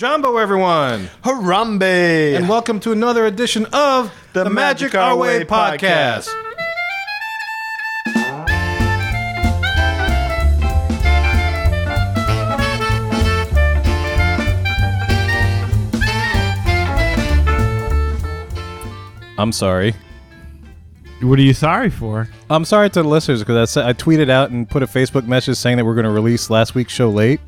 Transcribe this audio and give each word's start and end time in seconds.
Jambo, 0.00 0.38
everyone, 0.38 1.10
Harambe! 1.22 2.34
and 2.34 2.48
welcome 2.48 2.80
to 2.80 2.90
another 2.90 3.26
edition 3.26 3.66
of 3.70 4.10
the, 4.32 4.48
Magic 4.48 4.94
Our 4.94 5.14
Way 5.14 5.44
podcast. 5.44 6.26
I'm 19.36 19.52
sorry. 19.52 19.94
what 21.20 21.38
are 21.38 21.42
you 21.42 21.52
sorry 21.52 21.90
for? 21.90 22.26
I'm 22.48 22.64
sorry 22.64 22.88
to 22.88 23.02
the 23.02 23.06
listeners 23.06 23.40
because 23.40 23.76
I, 23.76 23.90
I 23.90 23.92
tweeted 23.92 24.30
out 24.30 24.48
and 24.48 24.66
put 24.66 24.82
a 24.82 24.86
Facebook 24.86 25.26
message 25.26 25.58
saying 25.58 25.76
that 25.76 25.84
we're 25.84 25.94
going 25.94 26.04
to 26.04 26.10
release 26.10 26.48
last 26.48 26.74
week's 26.74 26.94
show 26.94 27.10
late, 27.10 27.40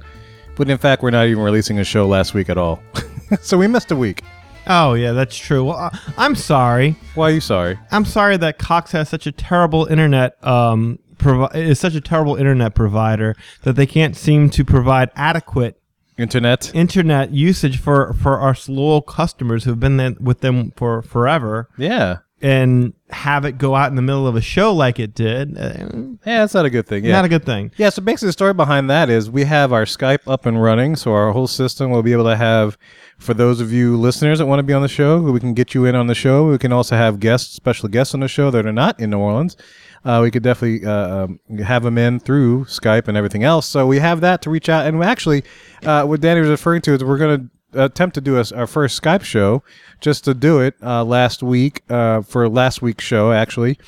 but 0.56 0.68
in 0.70 0.78
fact, 0.78 1.02
we're 1.02 1.10
not 1.10 1.26
even 1.26 1.42
releasing 1.42 1.78
a 1.78 1.84
show 1.84 2.06
last 2.06 2.34
week 2.34 2.48
at 2.50 2.58
all. 2.58 2.82
so 3.40 3.56
we 3.58 3.66
missed 3.66 3.90
a 3.90 3.96
week. 3.96 4.22
Oh, 4.68 4.94
yeah, 4.94 5.12
that's 5.12 5.36
true. 5.36 5.64
Well, 5.64 5.90
I'm 6.16 6.34
sorry. 6.36 6.96
Why 7.16 7.30
are 7.30 7.32
you 7.32 7.40
sorry? 7.40 7.78
I'm 7.90 8.04
sorry 8.04 8.36
that 8.36 8.58
Cox 8.58 8.92
has 8.92 9.08
such 9.08 9.26
a 9.26 9.32
terrible 9.32 9.86
internet 9.86 10.36
um 10.46 10.98
provi- 11.18 11.58
is 11.58 11.80
such 11.80 11.94
a 11.94 12.00
terrible 12.00 12.36
internet 12.36 12.74
provider 12.74 13.34
that 13.62 13.74
they 13.74 13.86
can't 13.86 14.16
seem 14.16 14.50
to 14.50 14.64
provide 14.64 15.10
adequate 15.16 15.78
Internet? 16.18 16.70
internet 16.74 17.32
usage 17.32 17.80
for 17.80 18.12
for 18.12 18.38
our 18.38 18.54
loyal 18.68 19.00
customers 19.00 19.64
who've 19.64 19.80
been 19.80 19.96
there 19.96 20.14
with 20.20 20.40
them 20.40 20.72
for 20.76 21.00
forever 21.02 21.68
Yeah. 21.78 22.18
And 22.42 22.92
have 23.10 23.44
it 23.44 23.56
go 23.56 23.74
out 23.76 23.90
in 23.90 23.96
the 23.96 24.02
middle 24.02 24.26
of 24.26 24.34
a 24.34 24.40
show 24.40 24.72
like 24.74 24.98
it 24.98 25.14
did. 25.14 25.56
Uh, 25.56 26.16
Yeah, 26.26 26.40
that's 26.40 26.54
not 26.54 26.64
a 26.66 26.70
good 26.70 26.86
thing. 26.86 27.04
Yeah. 27.04 27.12
Not 27.12 27.24
a 27.24 27.28
good 27.28 27.44
thing. 27.44 27.70
Yeah, 27.76 27.90
so 27.90 28.02
basically 28.02 28.28
the 28.28 28.32
story 28.32 28.52
behind 28.52 28.90
that 28.90 29.08
is 29.08 29.30
we 29.30 29.44
have 29.44 29.72
our 29.72 29.84
Skype 29.84 30.20
up 30.26 30.44
and 30.44 30.60
running, 30.60 30.96
so 30.96 31.12
our 31.12 31.32
whole 31.32 31.46
system 31.46 31.90
will 31.90 32.02
be 32.02 32.12
able 32.12 32.24
to 32.24 32.36
have 32.36 32.76
for 33.18 33.34
those 33.34 33.60
of 33.60 33.72
you 33.72 33.96
listeners 33.96 34.38
that 34.40 34.46
want 34.46 34.58
to 34.58 34.64
be 34.64 34.72
on 34.72 34.82
the 34.82 34.88
show, 34.88 35.20
we 35.20 35.38
can 35.38 35.54
get 35.54 35.74
you 35.74 35.84
in 35.84 35.94
on 35.94 36.08
the 36.08 36.14
show. 36.14 36.48
We 36.50 36.58
can 36.58 36.72
also 36.72 36.96
have 36.96 37.20
guests, 37.20 37.54
special 37.54 37.88
guests 37.88 38.14
on 38.14 38.20
the 38.20 38.28
show 38.28 38.50
that 38.50 38.66
are 38.66 38.72
not 38.72 38.98
in 38.98 39.10
New 39.10 39.18
Orleans. 39.18 39.56
Uh, 40.04 40.18
we 40.22 40.32
could 40.32 40.42
definitely 40.42 40.84
uh, 40.84 41.24
um, 41.24 41.40
have 41.64 41.84
them 41.84 41.96
in 41.96 42.18
through 42.18 42.64
Skype 42.64 43.06
and 43.06 43.16
everything 43.16 43.44
else. 43.44 43.68
So 43.68 43.86
we 43.86 44.00
have 44.00 44.20
that 44.22 44.42
to 44.42 44.50
reach 44.50 44.68
out. 44.68 44.86
And 44.86 44.98
we 44.98 45.06
actually, 45.06 45.44
uh, 45.84 46.04
what 46.04 46.20
Danny 46.20 46.40
was 46.40 46.50
referring 46.50 46.82
to 46.82 46.94
is 46.94 47.04
we're 47.04 47.18
going 47.18 47.40
to 47.40 47.50
attempt 47.72 48.14
to 48.14 48.20
do 48.20 48.38
a, 48.38 48.44
our 48.54 48.66
first 48.66 49.00
Skype 49.00 49.22
show 49.22 49.62
just 50.00 50.24
to 50.24 50.34
do 50.34 50.60
it 50.60 50.74
uh, 50.82 51.04
last 51.04 51.42
week 51.42 51.82
uh, 51.90 52.22
for 52.22 52.48
last 52.48 52.82
week's 52.82 53.04
show, 53.04 53.32
actually. 53.32 53.78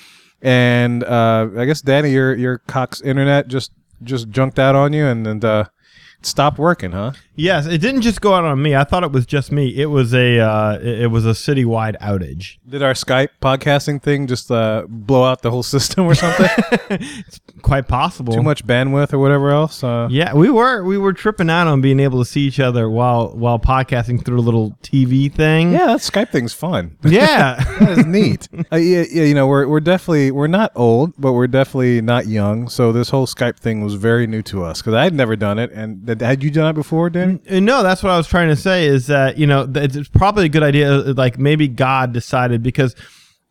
And 0.43 1.03
uh, 1.05 1.49
I 1.57 1.65
guess 1.65 1.81
Danny, 1.81 2.11
your 2.11 2.35
your 2.35 2.59
Cox 2.59 3.01
internet 3.01 3.49
just 3.49 3.73
just 4.03 4.29
junked 4.29 4.59
out 4.59 4.75
on 4.75 4.93
you 4.93 5.07
and 5.07 5.27
and 5.27 5.45
uh, 5.45 5.65
stopped 6.27 6.59
working, 6.59 6.93
huh? 6.93 7.13
Yes, 7.37 7.67
it 7.67 7.79
didn't 7.79 8.03
just 8.03 8.21
go 8.21 8.35
out 8.35 8.45
on 8.45 8.63
me. 8.63 8.77
I 8.77 8.85
thought 8.85 9.03
it 9.03 9.11
was 9.11 9.27
just 9.27 9.51
me. 9.51 9.69
It 9.77 9.87
was 9.87 10.15
a 10.15 10.39
uh, 10.39 10.79
it 10.81 11.11
was 11.11 11.27
a 11.27 11.31
citywide 11.31 11.99
outage. 12.01 12.59
Did 12.69 12.83
our 12.83 12.93
Skype 12.93 13.31
podcasting 13.43 14.01
thing 14.01 14.29
just 14.29 14.51
uh, 14.53 14.85
blow 14.89 15.25
out 15.25 15.43
the 15.43 15.51
whole 15.51 15.63
system 15.75 16.05
or 16.07 16.15
something? 16.15 16.49
It's 16.91 17.41
quite 17.63 17.89
possible. 17.89 18.35
Too 18.35 18.43
much 18.43 18.65
bandwidth 18.65 19.13
or 19.13 19.19
whatever 19.19 19.51
else? 19.51 19.83
Uh, 19.83 20.07
Yeah, 20.11 20.33
we 20.35 20.49
were 20.49 20.85
we 20.85 20.97
were 20.97 21.13
tripping 21.13 21.51
out 21.51 21.67
on 21.67 21.81
being 21.81 21.99
able 21.99 22.21
to 22.21 22.25
see 22.25 22.43
each 22.43 22.61
other 22.61 22.89
while 22.89 23.31
while 23.37 23.59
podcasting 23.59 24.25
through 24.25 24.39
a 24.39 24.43
little 24.47 24.79
TV 24.83 25.33
thing. 25.33 25.73
yeah, 25.73 25.87
that 25.87 26.01
Skype 26.01 26.31
thing's 26.31 26.55
fun. 26.55 26.97
Yeah. 27.05 27.57
that 27.81 27.99
is 27.99 28.07
neat. 28.07 28.49
uh, 28.73 28.77
yeah, 28.77 29.05
yeah, 29.11 29.25
you 29.25 29.35
know, 29.35 29.47
we're 29.49 29.67
we're 29.67 29.81
definitely 29.81 30.31
we're 30.31 30.47
not 30.47 30.71
old, 30.77 31.15
but 31.19 31.33
we're 31.33 31.47
definitely 31.49 32.01
not 32.01 32.27
young. 32.29 32.69
So 32.69 32.93
this 32.93 33.11
whole 33.11 33.27
Skype 33.27 33.57
thing 33.59 33.83
was 33.83 33.95
very 33.95 34.27
new 34.29 34.43
to 34.43 34.63
us 34.65 34.81
because 34.81 34.95
I 34.95 35.03
had 35.05 35.15
never 35.15 35.35
done 35.37 35.59
it. 35.59 35.73
And 35.73 36.07
th- 36.15 36.27
had 36.27 36.43
you 36.43 36.51
done 36.51 36.71
it 36.71 36.75
before, 36.75 37.11
Danny? 37.11 37.41
Uh, 37.51 37.61
no, 37.61 37.83
that's 37.83 38.03
what 38.03 38.11
I 38.11 38.17
was 38.17 38.27
trying 38.27 38.49
to 38.49 38.57
say 38.57 38.87
is 38.87 39.07
that, 39.09 39.39
you 39.39 39.47
know, 39.47 39.71
it's 39.75 40.09
probably 40.09 40.47
a 40.47 40.49
good 40.49 40.63
idea 40.63 40.91
like 40.91 41.39
maybe 41.39 41.69
God 41.69 42.13
decided 42.13 42.63
because 42.63 42.95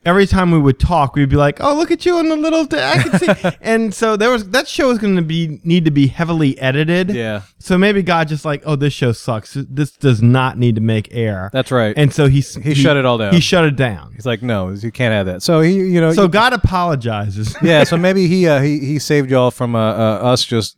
every 0.06 0.26
time 0.28 0.52
we 0.52 0.59
would 0.59 0.80
talk, 0.80 1.16
we'd 1.16 1.30
be 1.30 1.36
like, 1.36 1.59
"Oh, 1.62 1.76
look 1.76 1.92
at 1.92 2.06
you 2.06 2.20
in 2.20 2.30
the 2.30 2.36
little 2.36 2.66
t- 2.66 2.78
I 2.78 2.98
can 3.02 3.19
see." 3.19 3.50
and 3.62 3.94
so 3.94 4.16
there 4.16 4.30
was 4.30 4.50
that 4.50 4.68
show 4.68 4.88
was 4.90 4.97
going 4.97 5.16
to 5.16 5.22
be 5.22 5.59
need 5.64 5.86
to 5.86 5.91
be 5.91 6.08
heavily 6.08 6.58
edited. 6.59 7.09
Yeah. 7.09 7.41
So 7.59 7.78
maybe 7.78 8.02
God 8.03 8.28
just 8.28 8.46
like, 8.46 8.64
"Oh, 8.66 8.75
this 8.75 8.94
show 8.94 9.12
sucks. 9.12 9.53
This 9.53 9.91
does 9.91 10.22
not 10.22 10.58
need 10.58 10.75
to 10.75 10.81
make 10.81 11.14
air." 11.14 11.50
That's 11.53 11.72
right. 11.72 11.94
and 11.97 12.14
so 12.14 12.28
he 12.28 12.41
He 12.41 12.74
shut 12.74 12.97
it 12.97 13.06
all 13.06 13.18
down. 13.18 13.34
He 13.34 13.40
shut 13.40 13.66
it 13.66 13.75
down. 13.75 14.14
He's 14.14 14.25
like, 14.25 14.41
no, 14.41 14.69
you 14.69 14.91
can't 14.91 15.14
have 15.14 15.25
that. 15.28 15.41
So 15.44 15.62
he, 15.62 15.74
you 15.74 16.02
know, 16.02 16.14
So 16.14 16.28
God 16.28 16.53
apologizes. 16.53 17.56
yeah. 17.64 17.84
So 17.84 17.97
maybe 17.97 18.28
he 18.28 18.47
uh, 18.47 18.62
he 18.62 18.80
he 18.80 19.00
saved 19.00 19.30
y'all 19.30 19.52
from 19.52 19.75
uh, 19.75 19.94
uh, 19.94 20.31
us 20.31 20.44
just 20.46 20.78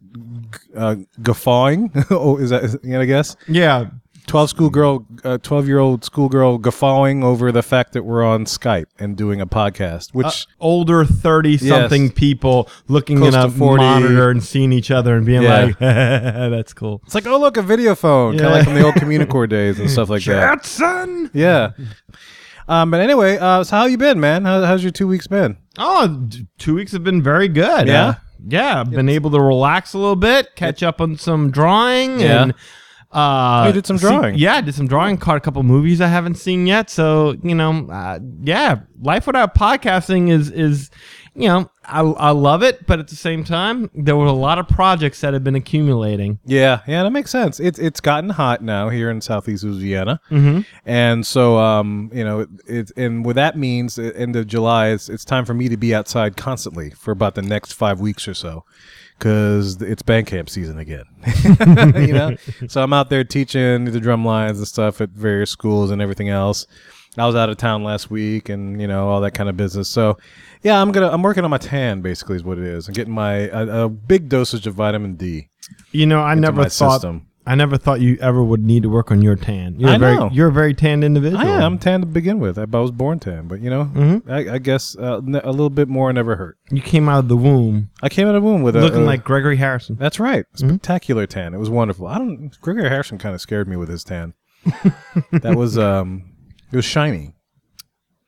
uh, 0.75 0.96
guffawing. 1.22 1.92
oh, 2.09 2.38
is 2.38 2.50
that 2.52 2.63
is, 2.63 2.78
you 2.84 2.92
know? 2.92 3.02
I 3.02 3.06
guess 3.06 3.36
yeah. 3.47 3.90
Twelve 4.28 4.50
schoolgirl, 4.50 5.06
uh, 5.24 5.38
twelve 5.40 5.68
year 5.68 5.80
old 5.80 6.03
schoolgirl 6.03 6.58
guffawing 6.58 7.24
over 7.24 7.52
the 7.52 7.62
fact 7.63 7.94
that 7.94 8.03
we're 8.03 8.24
on 8.24 8.46
Skype 8.46 8.86
and 9.00 9.16
doing 9.16 9.41
a 9.41 9.47
podcast, 9.47 10.13
which. 10.13 10.25
Uh, 10.28 10.31
older 10.59 11.06
30 11.06 11.58
something 11.58 12.03
Yes. 12.06 12.12
people 12.16 12.68
looking 12.88 13.18
Close 13.18 13.36
in 13.36 13.40
a 13.40 13.44
to 13.44 13.52
40. 13.52 13.84
monitor 13.84 14.30
and 14.31 14.44
seeing 14.44 14.72
each 14.72 14.90
other 14.90 15.16
and 15.16 15.25
being 15.25 15.44
Yeah. 15.44 15.63
like, 15.66 15.80
that's 15.80 16.74
cool. 16.74 17.02
it's 17.06 17.13
like, 17.13 17.28
oh 17.28 17.38
look, 17.40 17.58
a 17.58 17.62
video 17.62 17.94
phone, 17.96 18.31
kind 18.38 18.41
Yeah. 18.41 18.47
of 18.47 18.53
like 18.53 18.63
from 18.66 18.74
the 18.75 18.84
old 18.84 18.96
Communicore 18.96 19.47
days 19.47 19.80
and 19.80 19.90
stuff 19.90 20.09
like 20.09 20.24
that. 20.25 20.63
Jetson. 20.63 21.30
Yeah. 21.34 21.72
Um, 22.68 22.90
but 22.90 23.00
anyway, 23.00 23.38
uh, 23.38 23.63
so 23.63 23.75
how 23.75 23.86
you 23.86 23.97
been, 23.97 24.19
man? 24.19 24.44
How, 24.46 24.63
how's 24.66 24.81
your 24.84 24.92
two 24.92 25.07
weeks 25.07 25.28
been? 25.28 25.57
Oh, 25.78 26.07
d- 26.07 26.47
two 26.57 26.74
weeks 26.74 26.92
have 26.94 27.03
been 27.03 27.22
very 27.22 27.47
good. 27.47 27.88
Yeah? 27.88 28.06
Uh, 28.07 28.13
yeah. 28.47 28.80
I've 28.81 28.90
been 28.90 29.09
able 29.09 29.30
to 29.31 29.40
relax 29.40 29.94
a 29.94 30.00
little 30.00 30.16
bit, 30.16 30.56
catch 30.56 30.81
up 30.81 31.00
on 31.00 31.18
some 31.18 31.52
drawing 31.52 32.19
Yeah. 32.19 32.42
and. 32.44 32.53
Uh, 33.12 33.62
Oh, 33.64 33.68
you 33.68 33.74
did 33.74 33.86
some 33.86 33.98
see- 33.98 34.08
drawing. 34.08 34.36
yeah, 34.36 34.56
I 34.56 34.62
did 34.62 34.76
some 34.76 34.88
drawing. 34.88 35.18
Caught 35.18 35.38
a 35.38 35.40
couple 35.40 35.64
movies 35.64 36.02
I 36.02 36.08
haven't 36.08 36.36
seen 36.36 36.68
yet. 36.68 36.90
So 36.90 37.36
you 37.44 37.56
know, 37.56 37.88
uh, 37.90 38.20
yeah, 38.44 38.80
life 39.02 39.26
without 39.28 39.56
podcasting 39.56 40.30
is 40.30 40.50
is, 40.52 40.90
you 41.35 41.47
know, 41.50 41.69
I 41.84 42.00
I 42.01 42.31
love 42.31 42.63
it, 42.63 42.88
but 42.88 43.00
at 43.00 43.09
the 43.09 43.16
same 43.16 43.44
time, 43.44 43.90
there 43.94 44.16
were 44.16 44.25
a 44.25 44.31
lot 44.31 44.57
of 44.57 44.68
projects 44.68 45.19
that 45.22 45.34
have 45.34 45.44
been 45.44 45.56
accumulating. 45.56 46.40
Yeah, 46.46 46.79
yeah, 46.88 47.03
that 47.03 47.12
makes 47.12 47.29
sense. 47.29 47.59
It's 47.59 47.78
it's 47.78 48.00
gotten 48.00 48.29
hot 48.31 48.62
now 48.63 48.90
here 48.90 49.09
in 49.12 49.19
southeast 49.22 49.63
Louisiana, 49.63 50.19
Mm-hmm. 50.31 50.62
and 50.85 51.25
so 51.28 51.57
um, 51.57 52.09
you 52.13 52.24
know, 52.24 52.40
it, 52.41 52.50
it 52.68 52.91
and 52.97 53.25
what 53.25 53.35
that 53.35 53.57
means, 53.57 54.00
end 54.00 54.35
of 54.35 54.47
July, 54.47 54.90
it's 54.90 55.09
it's 55.09 55.25
time 55.25 55.45
for 55.45 55.53
me 55.53 55.68
to 55.69 55.78
be 55.78 55.94
outside 55.94 56.38
constantly 56.38 56.91
for 56.91 57.12
about 57.12 57.35
the 57.35 57.41
next 57.41 57.74
five 57.74 58.00
weeks 58.00 58.28
or 58.28 58.34
so, 58.34 58.63
because 59.19 59.81
it's 59.81 60.01
band 60.01 60.28
camp 60.28 60.50
season 60.50 60.79
again. 60.79 61.03
you 61.95 62.13
know, 62.13 62.35
so 62.68 62.81
I'm 62.81 62.94
out 62.94 63.09
there 63.09 63.24
teaching 63.24 63.85
the 63.85 64.00
drum 64.00 64.24
lines 64.25 64.57
and 64.57 64.68
stuff 64.68 65.01
at 65.01 65.09
various 65.09 65.50
schools 65.51 65.91
and 65.91 66.01
everything 66.01 66.29
else. 66.29 66.66
I 67.18 67.26
was 67.26 67.36
out 67.36 67.50
of 67.50 67.58
town 67.58 67.84
last 67.84 68.09
week, 68.12 68.50
and 68.50 68.80
you 68.81 68.88
know 68.88 69.08
all 69.09 69.22
that 69.22 69.31
kind 69.31 69.50
of 69.50 69.56
business. 69.58 69.88
So, 69.90 70.18
yeah, 70.64 70.81
I'm 70.81 70.92
gonna 70.92 71.09
I'm 71.09 71.22
working 71.22 71.44
on 71.44 71.50
my 71.50 71.58
tan. 71.58 72.02
Basically, 72.02 72.36
is 72.36 72.44
what 72.44 72.58
it 72.58 72.66
is. 72.66 72.88
I'm 72.88 72.94
getting 72.94 73.14
my 73.14 73.34
a, 73.50 73.86
a 73.86 73.90
big 73.90 74.30
dosage 74.30 74.68
of 74.68 74.76
vitamin 74.76 75.16
D. 75.16 75.50
You 75.92 76.06
know, 76.06 76.22
I 76.22 76.36
never 76.36 76.64
thought 76.66 76.94
system. 77.02 77.28
I 77.48 77.54
never 77.54 77.78
thought 77.78 78.02
you 78.02 78.18
ever 78.22 78.44
would 78.44 78.64
need 78.66 78.81
to 78.84 78.90
work 78.90 79.12
on 79.12 79.22
your 79.22 79.36
tan. 79.36 79.80
You're 79.80 79.92
I 79.92 79.96
a 79.96 80.00
very 80.00 80.16
know. 80.16 80.30
you're 80.34 80.48
a 80.48 80.52
very 80.52 80.74
tanned 80.74 81.04
individual. 81.04 81.46
I 81.46 81.62
am 81.64 81.78
tan 81.78 82.00
to 82.02 82.08
begin 82.08 82.40
with. 82.40 82.58
I, 82.58 82.64
I 82.64 82.80
was 82.80 82.90
born 82.92 83.20
tan, 83.20 83.48
but 83.48 83.62
you 83.62 83.70
know, 83.70 83.86
Mm-hmm. 83.86 84.31
I, 84.31 84.56
I 84.56 84.58
guess 84.58 84.98
uh, 84.98 85.22
a 85.22 85.52
little 85.52 85.70
bit 85.70 85.88
more 85.88 86.12
never 86.12 86.36
hurt. 86.38 86.58
You 86.72 86.81
came 86.81 87.08
out 87.08 87.20
of 87.20 87.28
the 87.28 87.38
womb 87.38 87.92
I 88.02 88.09
came 88.09 88.28
out 88.28 88.34
of 88.36 88.42
the 88.42 88.48
womb 88.50 88.64
with 88.64 88.75
a 88.75 88.81
looking 88.81 89.04
a- 89.04 89.06
like 89.06 89.24
Gregory 89.24 89.58
Harrison. 89.58 89.96
That's 89.96 90.20
right, 90.20 90.46
Mm-hmm. 90.56 90.70
spectacular 90.70 91.28
tan. 91.28 91.54
It 91.54 91.59
was 91.59 91.70
wonderful. 91.70 92.08
I 92.08 92.18
don't. 92.18 92.50
Gregory 92.62 92.90
Harrison 92.90 93.20
kind 93.20 93.36
of 93.36 93.42
scared 93.42 93.68
me 93.68 93.75
with 93.75 93.90
his 93.90 94.04
tan. 94.04 94.34
that 95.31 95.54
was 95.56 95.78
um, 95.78 96.24
it 96.75 96.80
was 96.80 96.86
shiny. 96.86 97.34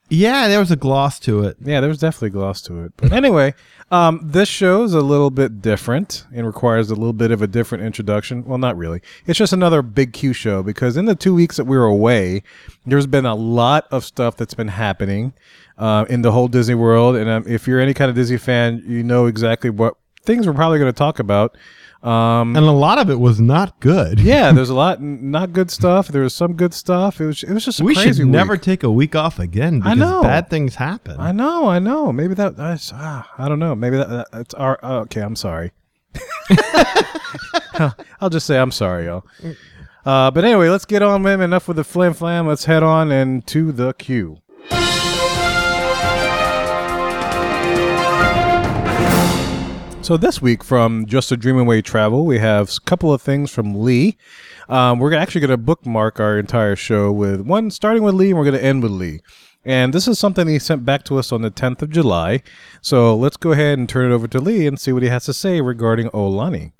Yeah, 0.10 0.48
there 0.48 0.60
was 0.60 0.72
a 0.72 0.78
gloss 0.78 1.20
to 1.20 1.44
it. 1.44 1.58
Yeah, 1.62 1.82
there 1.82 1.90
was 1.90 2.00
definitely 2.00 2.30
gloss 2.30 2.62
to 2.62 2.86
it. 2.86 2.94
But 2.96 3.12
anyway, 3.12 3.56
um, 3.92 4.22
this 4.24 4.48
show 4.48 4.84
is 4.84 4.94
a 4.94 5.02
little 5.02 5.30
bit 5.30 5.62
different 5.62 6.26
and 6.34 6.48
requires 6.48 6.90
a 6.90 6.96
little 6.96 7.12
bit 7.12 7.32
of 7.32 7.42
a 7.42 7.48
different 7.48 7.84
introduction. 7.84 8.46
Well, 8.46 8.58
not 8.58 8.78
really. 8.78 9.02
It's 9.26 9.38
just 9.38 9.52
another 9.52 9.82
big 9.82 10.14
Q 10.14 10.32
show 10.32 10.64
because 10.64 10.96
in 10.96 11.04
the 11.04 11.16
two 11.16 11.36
weeks 11.36 11.58
that 11.58 11.66
we 11.66 11.76
were 11.76 11.88
away, 11.88 12.42
there's 12.86 13.06
been 13.06 13.26
a 13.26 13.36
lot 13.36 13.86
of 13.92 14.06
stuff 14.06 14.38
that's 14.38 14.54
been 14.54 14.70
happening 14.70 15.34
uh, 15.78 16.06
in 16.08 16.22
the 16.22 16.32
whole 16.32 16.48
Disney 16.48 16.76
world. 16.76 17.18
And 17.18 17.30
um, 17.30 17.44
if 17.46 17.68
you're 17.68 17.82
any 17.82 17.94
kind 17.94 18.08
of 18.08 18.16
Disney 18.16 18.38
fan, 18.38 18.82
you 18.88 19.04
know 19.04 19.26
exactly 19.26 19.70
what 19.70 19.96
things 20.24 20.48
we're 20.48 20.54
probably 20.54 20.80
going 20.80 20.94
to 20.94 20.98
talk 20.98 21.20
about. 21.20 21.58
Um, 22.08 22.56
And 22.56 22.66
a 22.66 22.72
lot 22.72 23.00
of 23.00 23.10
it 23.10 23.20
was 23.20 23.42
not 23.42 23.80
good. 23.82 24.20
yeah, 24.20 24.52
there's 24.56 24.70
a 24.70 24.74
lot 24.76 25.00
n- 25.00 25.30
not 25.32 25.52
good 25.52 25.70
stuff. 25.70 26.08
There 26.08 26.22
was 26.22 26.34
some 26.34 26.54
good 26.54 26.74
stuff. 26.74 27.20
It 27.20 27.26
was 27.26 27.44
it 27.44 27.52
was 27.52 27.66
just 27.66 27.82
a 27.82 27.84
we 27.84 27.96
crazy 27.96 28.22
should 28.22 28.28
never 28.28 28.54
week. 28.54 28.62
take 28.62 28.84
a 28.84 28.92
week 28.92 29.16
off 29.16 29.40
again 29.40 29.82
I 29.84 29.94
know. 29.94 30.22
bad 30.22 30.50
things 30.50 30.76
happen. 30.76 31.18
I 31.20 31.32
know, 31.34 31.68
I 31.68 31.80
know. 31.80 32.14
Maybe 32.14 32.34
that 32.36 32.56
that's 32.56 32.92
ah, 32.96 33.30
I 33.38 33.50
don't 33.50 33.60
know. 33.60 33.76
Maybe 33.76 33.98
that, 33.98 34.10
that 34.10 34.28
that's 34.32 34.54
our 34.54 34.80
oh, 34.84 35.00
okay. 35.00 35.22
I'm 35.22 35.36
sorry. 35.36 35.72
I'll 38.22 38.30
just 38.30 38.46
say 38.48 38.58
I'm 38.58 38.72
sorry, 38.72 39.06
y'all. 39.06 39.26
Uh, 40.06 40.32
but 40.32 40.46
anyway, 40.46 40.70
let's 40.70 40.86
get 40.86 41.02
on, 41.02 41.22
man. 41.22 41.42
Enough 41.42 41.68
with 41.68 41.78
the 41.78 41.84
flim 41.84 42.14
flam. 42.14 42.48
Let's 42.48 42.66
head 42.66 42.84
on 42.84 43.12
and 43.12 43.46
to 43.48 43.72
the 43.74 43.94
queue. 43.94 44.38
So 50.08 50.16
this 50.16 50.42
week 50.42 50.64
from 50.64 51.06
Just 51.06 51.34
a 51.34 51.36
Dream 51.36 51.60
Away 51.60 51.82
Travel, 51.82 52.26
we 52.26 52.40
have 52.40 52.70
a 52.70 52.80
couple 52.86 53.14
of 53.14 53.22
things 53.22 53.52
from 53.52 53.84
Lee. 53.84 54.16
Um, 54.70 55.00
we're 55.00 55.14
actually 55.14 55.42
going 55.42 55.52
to 55.52 55.58
bookmark 55.58 56.22
our 56.22 56.40
entire 56.40 56.78
show 56.78 57.12
with 57.12 57.42
one 57.42 57.70
starting 57.72 58.04
with 58.04 58.16
Lee, 58.16 58.30
and 58.30 58.38
we're 58.38 58.46
going 58.46 58.56
to 58.56 58.64
end 58.64 58.84
with 58.84 58.94
Lee. 58.94 59.20
And 59.66 59.94
this 59.94 60.08
is 60.08 60.18
something 60.18 60.48
he 60.48 60.60
sent 60.60 60.86
back 60.86 61.04
to 61.08 61.18
us 61.18 61.34
on 61.34 61.42
the 61.42 61.52
10th 61.52 61.82
of 61.82 61.90
July. 61.90 62.42
So 62.80 63.18
let's 63.18 63.36
go 63.36 63.52
ahead 63.52 63.80
and 63.80 63.90
turn 63.90 64.10
it 64.10 64.16
over 64.16 64.30
to 64.30 64.40
Lee 64.40 64.66
and 64.66 64.80
see 64.80 64.94
what 64.94 65.04
he 65.04 65.10
has 65.10 65.26
to 65.26 65.34
say 65.34 65.60
regarding 65.60 66.08
Aulani. 66.12 66.72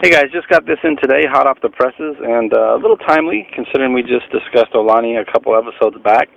Hey 0.00 0.08
guys, 0.08 0.32
just 0.32 0.48
got 0.48 0.64
this 0.64 0.78
in 0.82 0.96
today, 0.96 1.26
hot 1.30 1.46
off 1.46 1.58
the 1.60 1.68
presses, 1.68 2.16
and 2.22 2.54
uh, 2.54 2.74
a 2.74 2.78
little 2.80 2.96
timely 2.96 3.46
considering 3.54 3.92
we 3.92 4.00
just 4.00 4.32
discussed 4.32 4.72
Aulani 4.72 5.20
a 5.20 5.30
couple 5.30 5.54
episodes 5.54 6.02
back. 6.02 6.30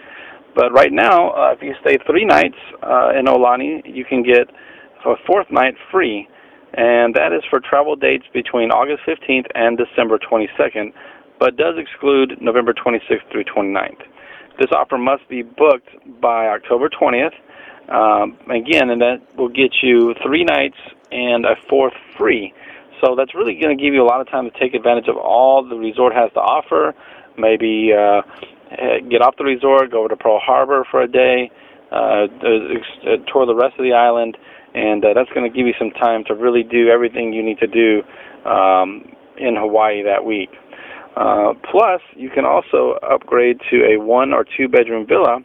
But 0.54 0.74
right 0.74 0.92
now, 0.92 1.30
uh, 1.30 1.54
if 1.56 1.64
you 1.64 1.74
stay 1.80 1.98
three 2.06 2.26
nights 2.26 2.58
uh, 2.84 3.18
in 3.18 3.26
Aulani, 3.28 3.84
you 3.86 4.04
can 4.04 4.22
get 4.22 4.50
a 5.12 5.16
fourth 5.28 5.50
night 5.52 5.76
free, 5.92 6.28
and 6.74 7.14
that 7.16 7.34
is 7.34 7.44
for 7.50 7.60
travel 7.60 7.96
dates 7.96 8.26
between 8.34 8.72
August 8.72 9.04
15th 9.08 9.48
and 9.56 9.78
December 9.78 10.18
22nd, 10.18 10.94
but 11.40 11.58
does 11.58 11.76
exclude 11.78 12.42
November 12.42 12.74
26th 12.74 13.30
through 13.32 13.44
29th. 13.44 14.02
This 14.60 14.72
offer 14.72 14.98
must 14.98 15.28
be 15.30 15.42
booked 15.42 15.90
by 16.22 16.48
October 16.48 16.90
20th. 16.90 17.34
Um, 17.90 18.38
again, 18.50 18.90
and 18.90 19.02
that 19.02 19.22
will 19.36 19.50
get 19.50 19.74
you 19.82 20.14
three 20.24 20.46
nights 20.46 20.78
and 21.12 21.46
a 21.46 21.56
fourth 21.70 21.94
free. 22.18 22.54
So 23.02 23.16
that's 23.16 23.36
really 23.36 23.56
going 23.56 23.78
to 23.78 23.84
give 23.84 23.94
you 23.94 24.02
a 24.02 24.08
lot 24.08 24.22
of 24.22 24.30
time 24.30 24.50
to 24.50 24.60
take 24.60 24.74
advantage 24.74 25.10
of 25.10 25.18
all 25.18 25.68
the 25.68 25.76
resort 25.76 26.14
has 26.14 26.32
to 26.34 26.40
offer. 26.40 26.94
Maybe 27.38 27.92
uh, 27.92 28.22
get 29.10 29.22
off 29.22 29.36
the 29.38 29.44
resort, 29.44 29.92
go 29.92 30.00
over 30.00 30.10
to 30.10 30.16
Pearl 30.16 30.40
Harbor 30.40 30.86
for 30.90 31.02
a 31.02 31.08
day, 31.08 31.52
uh, 31.92 31.96
uh, 31.96 32.28
tour 33.28 33.46
the 33.46 33.56
rest 33.56 33.78
of 33.78 33.84
the 33.84 33.94
island, 33.94 34.38
and 34.74 35.04
uh, 35.06 35.14
that's 35.14 35.30
going 35.30 35.50
to 35.50 35.56
give 35.56 35.68
you 35.68 35.74
some 35.78 35.92
time 35.92 36.24
to 36.28 36.34
really 36.34 36.64
do 36.64 36.90
everything 36.90 37.34
you 37.34 37.44
need 37.44 37.60
to 37.60 37.68
do 37.68 38.02
um, 38.50 39.06
in 39.38 39.56
Hawaii 39.56 40.04
that 40.04 40.26
week. 40.26 40.50
Uh, 41.16 41.54
plus, 41.70 42.02
you 42.16 42.30
can 42.30 42.46
also 42.46 42.98
upgrade 43.04 43.60
to 43.70 43.86
a 43.86 44.02
one 44.02 44.34
or 44.34 44.46
two 44.58 44.68
bedroom 44.68 45.06
villa 45.08 45.40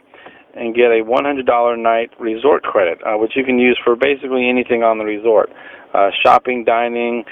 and 0.55 0.73
get 0.75 0.85
a 0.85 1.03
$100 1.05 1.81
night 1.81 2.09
resort 2.19 2.63
credit, 2.63 2.97
uh, 3.05 3.17
which 3.17 3.33
you 3.35 3.43
can 3.43 3.59
use 3.59 3.79
for 3.83 3.95
basically 3.95 4.49
anything 4.49 4.81
on 4.81 4.97
the 4.97 5.05
resort 5.05 5.49
uh, 5.93 6.09
shopping, 6.23 6.63
dining, 6.65 7.23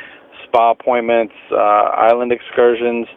spa 0.45 0.71
appointments, 0.71 1.33
uh, 1.51 1.55
island 1.55 2.31
excursions, 2.31 3.07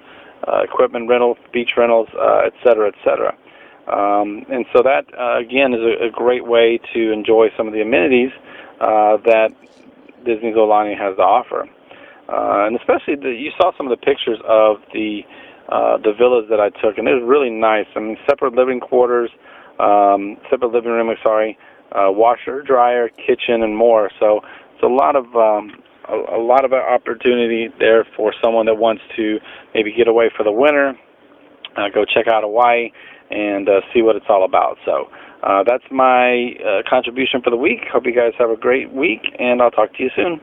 uh, 0.49 0.63
equipment 0.63 1.09
rental, 1.09 1.37
beach 1.53 1.71
rentals, 1.77 2.09
uh, 2.19 2.43
et 2.47 2.53
cetera, 2.65 2.89
et 2.89 2.95
cetera. 3.05 3.37
Um, 3.89 4.45
and 4.51 4.65
so 4.75 4.83
that, 4.83 5.05
uh, 5.19 5.39
again, 5.39 5.75
is 5.75 5.81
a, 5.81 6.07
a 6.07 6.11
great 6.11 6.47
way 6.47 6.81
to 6.95 7.13
enjoy 7.13 7.49
some 7.57 7.67
of 7.67 7.73
the 7.73 7.81
amenities 7.81 8.31
uh, 8.81 9.17
that 9.25 9.51
Disney's 10.25 10.57
Aulani 10.57 10.97
has 10.99 11.17
to 11.17 11.23
offer. 11.23 11.69
Uh, 12.29 12.67
and 12.67 12.77
especially 12.77 13.17
the, 13.17 13.31
you 13.31 13.51
saw 13.61 13.73
some 13.77 13.91
of 13.91 13.99
the 13.99 14.05
pictures 14.05 14.39
of 14.47 14.77
the 14.93 15.23
uh, 15.69 15.99
the 15.99 16.13
villas 16.19 16.47
that 16.51 16.59
I 16.59 16.71
took, 16.83 16.99
and 16.99 17.07
it 17.07 17.15
was 17.15 17.23
really 17.25 17.51
nice. 17.51 17.87
I 17.95 18.01
mean, 18.01 18.17
separate 18.29 18.55
living 18.55 18.81
quarters, 18.81 19.31
um, 19.79 20.37
separate 20.51 20.73
living 20.73 20.91
room. 20.91 21.15
Sorry, 21.23 21.57
uh, 21.93 22.11
washer, 22.11 22.63
dryer, 22.63 23.09
kitchen, 23.09 23.63
and 23.63 23.77
more. 23.77 24.11
So 24.19 24.41
it's 24.75 24.83
a 24.83 24.87
lot 24.89 25.15
of 25.15 25.27
um, 25.37 25.83
a, 26.09 26.39
a 26.39 26.43
lot 26.43 26.65
of 26.65 26.73
opportunity 26.73 27.69
there 27.79 28.05
for 28.17 28.33
someone 28.43 28.67
that 28.67 28.77
wants 28.77 29.03
to 29.17 29.39
maybe 29.75 29.93
get 29.93 30.09
away 30.09 30.31
for 30.37 30.43
the 30.43 30.53
winter, 30.53 30.95
uh, 31.77 31.89
go 31.95 32.05
check 32.05 32.27
out 32.27 32.43
Hawaii, 32.43 32.91
and 33.31 33.69
uh, 33.69 33.81
see 33.95 34.03
what 34.03 34.17
it's 34.17 34.27
all 34.29 34.45
about. 34.45 34.79
So. 34.85 35.09
Uh, 35.43 35.63
that's 35.67 35.85
my 35.91 36.55
uh, 36.65 36.83
contribution 36.89 37.41
for 37.43 37.51
the 37.51 37.57
week. 37.57 37.81
Hope 37.93 38.05
you 38.05 38.15
guys 38.15 38.33
have 38.39 38.51
a 38.51 38.57
great 38.57 38.93
week, 38.93 39.21
and 39.39 39.63
I'll 39.63 39.71
talk 39.71 39.95
to 39.95 40.03
you 40.03 40.11
soon. 40.15 40.41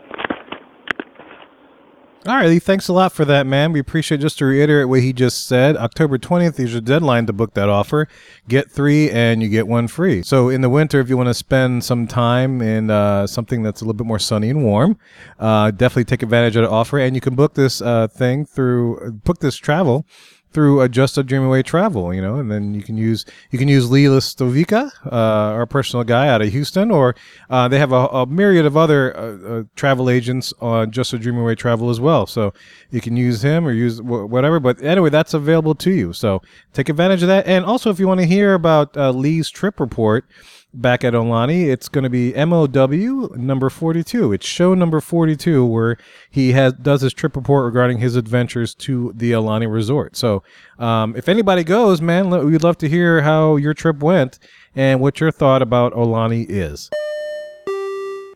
All 2.28 2.36
right, 2.36 2.62
thanks 2.62 2.90
a 2.90 2.94
lot 2.94 3.14
for 3.14 3.24
that, 3.24 3.48
man. 3.48 3.72
We 3.72 3.80
appreciate 3.80 4.20
just 4.20 4.38
to 4.40 4.46
reiterate 4.46 4.90
what 4.90 5.00
he 5.00 5.14
just 5.14 5.48
said. 5.48 5.78
October 5.78 6.18
20th 6.18 6.60
is 6.60 6.74
your 6.74 6.82
deadline 6.82 7.26
to 7.28 7.32
book 7.32 7.54
that 7.54 7.70
offer. 7.70 8.10
Get 8.50 8.70
three 8.70 9.10
and 9.10 9.42
you 9.42 9.48
get 9.48 9.66
one 9.66 9.88
free. 9.88 10.24
So 10.24 10.50
in 10.50 10.60
the 10.60 10.70
winter, 10.70 11.00
if 11.00 11.08
you 11.08 11.16
want 11.16 11.28
to 11.28 11.34
spend 11.34 11.86
some 11.86 12.06
time 12.06 12.62
in 12.62 12.90
uh, 12.90 13.28
something 13.28 13.64
that's 13.64 13.80
a 13.80 13.86
little 13.86 13.94
bit 13.94 14.08
more 14.08 14.20
sunny 14.20 14.50
and 14.50 14.62
warm, 14.62 14.98
uh, 15.40 15.72
definitely 15.72 16.04
take 16.04 16.22
advantage 16.22 16.58
of 16.58 16.64
the 16.64 16.70
offer. 16.70 17.00
And 17.00 17.16
you 17.16 17.22
can 17.22 17.34
book 17.34 17.54
this 17.54 17.82
uh, 17.82 18.10
thing 18.10 18.46
through, 18.46 19.22
book 19.24 19.40
this 19.40 19.56
travel 19.56 20.06
through 20.52 20.88
Just 20.90 21.18
a 21.18 21.24
Dream 21.24 21.44
Away 21.44 21.64
Travel, 21.64 22.14
you 22.14 22.22
know, 22.22 22.36
and 22.36 22.52
then 22.52 22.74
you 22.74 22.82
can 22.82 22.98
use 22.98 23.26
you 23.52 23.60
can 23.60 23.68
use 23.68 23.92
Lee 23.92 24.06
Listovica, 24.06 24.92
uh, 25.06 25.10
our 25.10 25.66
personal 25.66 26.04
guy 26.04 26.28
out 26.28 26.42
of 26.42 26.50
Houston, 26.52 26.92
or 26.92 27.16
uh, 27.50 27.68
they 27.68 27.80
have 27.80 27.92
a, 27.92 28.08
a, 28.08 28.26
myriad 28.26 28.66
of 28.66 28.76
other 28.76 29.16
uh, 29.18 29.22
uh, 29.22 29.64
travel 29.76 30.10
agents 30.10 30.54
on 30.60 30.92
Just 30.92 31.14
a 31.14 31.20
Dream 31.20 31.38
Away 31.38 31.56
Travel 31.56 31.90
as 31.90 32.00
well. 32.00 32.26
So 32.26 32.54
you 32.90 33.02
can 33.02 33.18
use 33.18 33.44
him 33.44 33.68
or 33.68 33.72
use 33.72 34.02
whatever. 34.02 34.60
But 34.60 34.82
anyway, 34.82 35.10
that's 35.10 35.34
available 35.34 35.76
to 35.76 35.92
you. 35.92 36.14
So 36.14 36.42
take 36.74 36.90
advantage 36.90 37.22
of 37.22 37.28
that. 37.28 37.46
And 37.48 37.66
also, 37.66 37.90
if 37.90 38.00
you 38.00 38.08
want 38.08 38.22
to 38.22 38.28
hear 38.28 38.54
about 38.54 38.96
uh, 38.98 39.12
Lee's 39.12 39.50
trip 39.50 39.80
report 39.80 40.26
back 40.74 41.04
at 41.04 41.14
Aulani. 41.14 41.68
It's 41.68 41.90
going 41.90 42.04
to 42.04 42.10
be 42.10 42.34
MOW 42.34 43.30
number 43.36 43.70
42. 43.70 44.34
It's 44.34 44.46
show 44.46 44.74
number 44.74 45.02
42 45.02 45.66
where 45.66 45.98
he 46.30 46.52
has 46.52 46.74
does 46.74 47.02
his 47.02 47.14
trip 47.14 47.36
report 47.36 47.66
regarding 47.66 48.00
his 48.00 48.16
adventures 48.16 48.76
to 48.76 49.14
the 49.16 49.32
Aulani 49.32 49.72
Resort. 49.72 50.16
So, 50.16 50.44
um, 50.78 51.16
if 51.16 51.28
anybody 51.30 51.64
goes, 51.64 52.02
man, 52.02 52.30
we'd 52.30 52.64
love 52.64 52.78
to 52.80 52.90
hear 52.90 53.22
how 53.22 53.56
your 53.56 53.74
trip 53.74 54.00
went 54.00 54.40
and 54.76 55.00
what 55.00 55.20
your 55.20 55.32
thought 55.32 55.62
about 55.62 55.94
Aulani 55.94 56.46
is. 56.48 56.90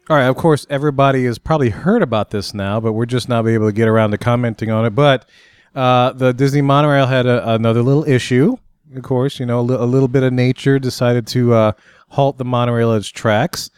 All 0.09 0.17
right, 0.17 0.25
of 0.27 0.35
course, 0.35 0.65
everybody 0.69 1.25
has 1.25 1.37
probably 1.37 1.69
heard 1.69 2.01
about 2.01 2.31
this 2.31 2.53
now, 2.53 2.79
but 2.81 2.93
we're 2.93 3.05
just 3.05 3.29
not 3.29 3.47
able 3.47 3.67
to 3.67 3.71
get 3.71 3.87
around 3.87 4.11
to 4.11 4.17
commenting 4.17 4.69
on 4.69 4.83
it. 4.85 4.89
But 4.89 5.25
uh, 5.73 6.11
the 6.11 6.33
Disney 6.33 6.61
monorail 6.61 7.05
had 7.05 7.25
a, 7.25 7.53
another 7.53 7.81
little 7.81 8.03
issue. 8.03 8.57
Of 8.93 9.03
course, 9.03 9.39
you 9.39 9.45
know, 9.45 9.61
a, 9.61 9.61
li- 9.61 9.75
a 9.75 9.85
little 9.85 10.09
bit 10.09 10.23
of 10.23 10.33
nature 10.33 10.79
decided 10.79 11.27
to 11.27 11.53
uh, 11.53 11.71
halt 12.11 12.37
the 12.37 12.45
monorail 12.45 12.93
its 12.93 13.07
tracks, 13.07 13.69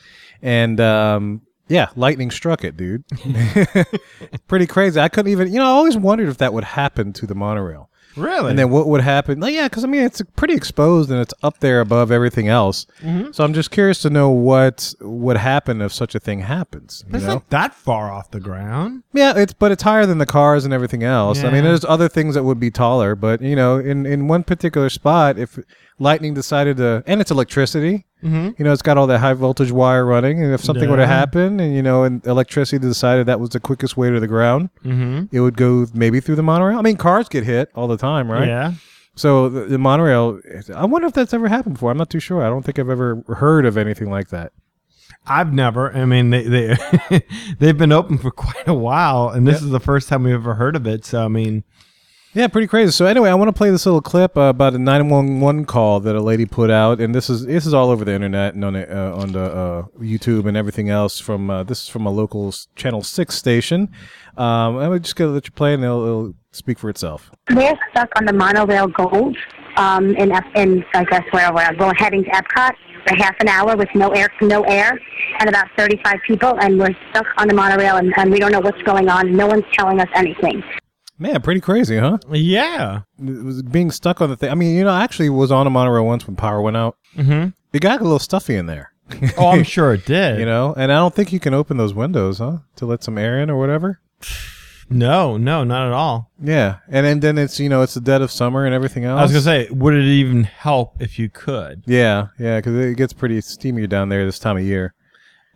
and 0.42 0.80
um, 0.80 1.42
yeah, 1.68 1.88
lightning 1.96 2.30
struck 2.30 2.64
it, 2.64 2.78
dude. 2.78 3.04
Pretty 4.48 4.68
crazy. 4.68 5.00
I 5.00 5.08
couldn't 5.08 5.32
even, 5.32 5.52
you 5.52 5.60
know, 5.60 5.66
I 5.66 5.70
always 5.70 5.98
wondered 5.98 6.30
if 6.30 6.38
that 6.38 6.54
would 6.54 6.64
happen 6.64 7.14
to 7.14 7.26
the 7.26 7.36
monorail. 7.36 7.90
Really? 8.16 8.52
And 8.52 8.60
then 8.60 8.70
what 8.70 8.88
would 8.88 9.02
happen? 9.02 9.40
Like, 9.40 9.54
yeah, 9.54 9.68
because 9.68 9.84
I 9.84 9.88
mean, 9.88 10.04
it's 10.04 10.22
pretty 10.36 10.54
exposed 10.54 11.10
and 11.10 11.20
it's 11.20 11.34
up 11.42 11.60
there 11.60 11.80
above 11.80 12.12
everything 12.12 12.48
else. 12.48 12.86
Mm-hmm. 13.02 13.32
So 13.32 13.44
I'm 13.44 13.54
just 13.54 13.72
curious 13.72 14.02
to 14.04 14.10
know 14.10 14.30
what 14.30 14.94
would 15.02 15.38
happen 15.38 15.82
if 15.82 15.92
such 15.92 16.14
a 16.14 16.20
thing 16.20 16.42
happens. 16.42 17.04
You 17.08 17.16
it's 17.16 17.26
know? 17.26 17.36
not 17.36 17.50
that 17.50 17.74
far 17.74 18.12
off 18.12 18.30
the 18.30 18.40
ground. 18.40 19.04
Yeah, 19.14 19.34
it's 19.36 19.54
but 19.54 19.72
it's 19.72 19.82
higher 19.84 20.06
than 20.06 20.20
the 20.20 20.28
cars 20.28 20.66
and 20.66 20.74
everything 20.74 21.04
else. 21.04 21.44
I 21.44 21.50
mean, 21.50 21.64
there's 21.64 21.86
other 21.86 22.08
things 22.08 22.36
that 22.36 22.44
would 22.44 22.60
be 22.60 22.70
taller, 22.70 23.16
but 23.16 23.42
you 23.42 23.56
know, 23.56 23.80
in 23.80 24.06
in 24.06 24.28
one 24.28 24.44
particular 24.44 24.90
spot, 24.90 25.40
if 25.40 25.58
lightning 25.98 26.34
decided 26.34 26.78
to, 26.78 27.04
and 27.08 27.20
it's 27.20 27.32
electricity, 27.32 28.06
Mm-hmm. 28.24 28.50
you 28.58 28.66
know, 28.66 28.72
it's 28.72 28.82
got 28.82 28.98
all 28.98 29.08
that 29.08 29.20
high 29.20 29.34
voltage 29.34 29.72
wire 29.72 30.06
running, 30.06 30.42
and 30.44 30.54
if 30.54 30.64
something 30.64 30.90
were 30.90 30.98
to 30.98 31.08
happen, 31.08 31.60
and 31.60 31.76
you 31.76 31.82
know, 31.84 32.04
and 32.04 32.26
electricity 32.26 32.80
decided 32.80 33.26
that 33.28 33.40
was 33.40 33.50
the 33.50 33.60
quickest 33.60 33.98
way 33.98 34.10
to 34.10 34.20
the 34.20 34.28
ground, 34.28 34.70
Mm-hmm. 34.84 35.36
it 35.36 35.40
would 35.42 35.58
go 35.58 35.86
maybe 35.94 36.20
through 36.20 36.36
the 36.36 36.44
monorail. 36.44 36.78
I 36.80 36.82
mean, 36.82 36.98
cars 36.98 37.28
get 37.30 37.44
hit 37.44 37.70
all 37.76 37.88
the 37.88 37.98
time, 37.98 38.32
right? 38.32 38.48
Yeah. 38.48 38.74
So 39.16 39.48
the, 39.50 39.66
the 39.66 39.78
monorail, 39.78 40.40
I 40.76 40.86
wonder 40.86 41.08
if 41.08 41.14
that's 41.14 41.34
ever 41.34 41.48
happened 41.48 41.76
before. 41.76 41.92
I'm 41.92 41.98
not 41.98 42.10
too 42.10 42.20
sure. 42.20 42.42
I 42.44 42.50
don't 42.50 42.64
think 42.64 42.80
I've 42.80 42.90
ever 42.90 43.24
heard 43.28 43.66
of 43.66 43.78
anything 43.78 44.10
like 44.10 44.30
that. 44.30 44.54
I've 45.28 45.54
never. 45.54 45.96
I 45.96 46.06
mean, 46.06 46.32
they 46.32 46.44
they 46.44 47.22
they've 47.60 47.78
been 47.78 47.92
open 47.92 48.18
for 48.18 48.32
quite 48.32 48.68
a 48.68 48.74
while, 48.74 49.30
and 49.30 49.48
this 49.48 49.62
Yeah. 49.62 49.66
is 49.68 49.72
the 49.72 49.80
first 49.80 50.10
time 50.10 50.24
we've 50.24 50.34
ever 50.34 50.56
heard 50.56 50.76
of 50.76 50.88
it. 50.88 51.06
So 51.06 51.24
I 51.24 51.28
mean, 51.28 51.64
Yeah, 52.36 52.48
pretty 52.48 52.66
crazy. 52.66 52.92
So 52.92 53.06
anyway, 53.06 53.30
I 53.30 53.36
want 53.36 53.50
to 53.50 53.54
play 53.54 53.70
this 53.70 53.86
little 53.86 54.02
clip 54.02 54.36
uh, 54.36 54.42
about 54.42 54.74
a 54.74 54.80
911 54.80 55.66
call 55.66 56.00
that 56.00 56.16
a 56.16 56.20
lady 56.20 56.48
put 56.48 56.72
out, 56.72 57.00
and 57.00 57.14
this 57.14 57.30
is 57.30 57.46
this 57.46 57.68
is 57.68 57.76
all 57.76 57.92
over 57.92 58.04
the 58.04 58.14
internet 58.14 58.56
and 58.56 58.66
on 58.66 58.76
uh, 58.76 59.14
on 59.16 59.34
the 59.34 59.44
uh, 59.44 59.84
YouTube 60.00 60.48
and 60.48 60.58
everything 60.58 60.90
else. 60.90 61.20
From 61.20 61.52
uh, 61.52 61.64
this 61.64 61.84
is 61.84 61.90
from 61.90 62.08
a 62.08 62.10
local 62.10 62.52
channel 62.76 63.04
six 63.04 63.36
station. 63.36 63.92
Um, 64.36 64.78
I'm 64.78 65.00
just 65.00 65.16
gonna 65.16 65.30
let 65.32 65.46
you 65.46 65.52
play, 65.52 65.76
and 65.76 65.84
it'll, 65.84 66.04
it'll 66.04 66.34
speak 66.52 66.80
for 66.80 66.90
itself. 66.90 67.30
We're 67.52 67.78
stuck 67.92 68.10
on 68.18 68.26
the 68.26 68.34
monorail 68.34 68.88
Gold 68.88 69.38
um, 69.78 70.16
in, 70.16 70.32
in 70.56 70.84
I 70.96 71.04
guess 71.04 71.24
where 71.30 71.54
we're 71.54 71.76
going 71.76 71.96
heading 71.98 72.24
to 72.24 72.32
Epcot 72.32 72.74
for 73.08 73.16
half 73.16 73.36
an 73.42 73.48
hour 73.48 73.76
with 73.76 73.90
no 73.94 74.10
air, 74.10 74.30
no 74.42 74.64
air, 74.64 75.00
and 75.40 75.50
about 75.50 75.68
35 75.78 76.16
people, 76.26 76.60
and 76.62 76.80
we're 76.80 76.96
stuck 77.12 77.28
on 77.38 77.48
the 77.48 77.54
monorail, 77.54 77.98
and, 77.98 78.12
and 78.18 78.32
we 78.32 78.40
don't 78.40 78.52
know 78.52 78.62
what's 78.62 78.82
going 78.82 79.08
on. 79.08 79.36
No 79.36 79.46
one's 79.46 79.66
telling 79.74 80.00
us 80.00 80.10
anything. 80.16 80.64
Man, 81.20 81.42
pretty 81.42 81.62
crazy, 81.62 81.98
huh? 81.98 82.18
yeah. 82.32 83.02
It 83.20 83.44
was 83.44 83.62
being 83.62 83.92
stuck 83.92 84.20
on 84.20 84.30
the 84.30 84.36
thing. 84.36 84.50
I 84.50 84.56
mean, 84.56 84.76
you 84.76 84.84
know, 84.84 84.90
I 84.90 85.04
actually 85.04 85.30
was 85.30 85.52
on 85.52 85.68
a 85.68 85.70
monorail 85.70 86.06
once 86.06 86.26
when 86.26 86.36
power 86.36 86.62
went 86.62 86.76
out. 86.76 86.98
Mm-hmm. 87.16 87.50
It 87.72 87.80
got 87.82 88.02
a 88.02 88.04
little 88.04 88.20
stuffy 88.20 88.56
in 88.56 88.66
there. 88.66 88.92
Oh, 89.38 89.50
I'm 89.50 89.64
sure 89.76 89.94
it 89.94 90.06
did. 90.06 90.40
you 90.40 90.46
know, 90.46 90.74
and 90.76 90.92
I 90.92 90.96
don't 90.96 91.14
think 91.14 91.32
you 91.32 91.40
can 91.40 91.54
open 91.54 91.78
those 91.78 91.94
windows, 91.94 92.40
huh, 92.40 92.60
to 92.78 92.86
let 92.86 93.04
some 93.04 93.18
air 93.18 93.40
in 93.40 93.50
or 93.50 93.58
whatever. 93.58 94.00
No, 94.90 95.38
no, 95.38 95.64
not 95.64 95.88
at 95.88 95.94
all. 95.94 96.32
Yeah, 96.42 96.78
and, 96.90 97.06
and 97.06 97.22
then 97.22 97.38
it's 97.38 97.60
you 97.60 97.70
know 97.70 97.82
it's 97.82 97.94
the 97.94 98.02
dead 98.02 98.22
of 98.22 98.32
summer 98.32 98.66
and 98.66 98.74
everything 98.76 99.06
else. 99.06 99.20
I 99.20 99.24
was 99.24 99.32
gonna 99.32 99.42
say, 99.42 99.70
would 99.70 99.94
it 99.94 100.04
even 100.04 100.44
help 100.44 101.02
if 101.02 101.18
you 101.18 101.30
could? 101.30 101.84
Yeah, 101.86 102.28
yeah, 102.38 102.58
because 102.60 102.76
it 102.76 102.98
gets 102.98 103.14
pretty 103.14 103.40
steamy 103.42 103.88
down 103.88 104.10
there 104.10 104.26
this 104.26 104.40
time 104.40 104.58
of 104.58 104.64
year. 104.64 104.94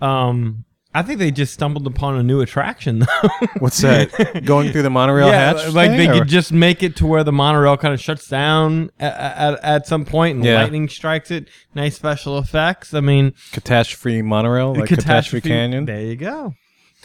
Um, 0.01 0.65
I 0.97 1.03
think 1.03 1.19
they 1.19 1.31
just 1.31 1.53
stumbled 1.53 1.85
upon 1.87 2.17
a 2.17 2.23
new 2.23 2.41
attraction 2.41 2.99
though. 2.99 3.29
What's 3.59 3.79
that? 3.81 4.43
Going 4.45 4.71
through 4.71 4.81
the 4.83 4.89
monorail 4.89 5.27
yeah, 5.27 5.53
hatch? 5.53 5.73
like 5.73 5.91
thing, 5.91 5.97
they 5.97 6.09
or- 6.09 6.19
could 6.19 6.27
just 6.27 6.51
make 6.51 6.81
it 6.83 6.95
to 6.97 7.05
where 7.07 7.23
the 7.23 7.31
monorail 7.31 7.77
kind 7.77 7.93
of 7.93 8.01
shuts 8.01 8.27
down 8.27 8.89
at, 8.99 9.13
at, 9.15 9.63
at 9.63 9.87
some 9.87 10.05
point 10.05 10.37
and 10.37 10.45
Yeah. 10.45 10.61
lightning 10.61 10.89
strikes 10.89 11.31
it. 11.31 11.49
Nice 11.75 11.95
special 11.95 12.37
effects. 12.37 12.93
I 12.93 12.99
mean, 13.01 13.33
catastrophe 13.51 14.21
monorail, 14.21 14.73
like 14.75 14.89
catastrophe, 14.89 15.47
canyon. 15.47 15.85
There 15.85 16.01
you 16.01 16.15
go. 16.15 16.53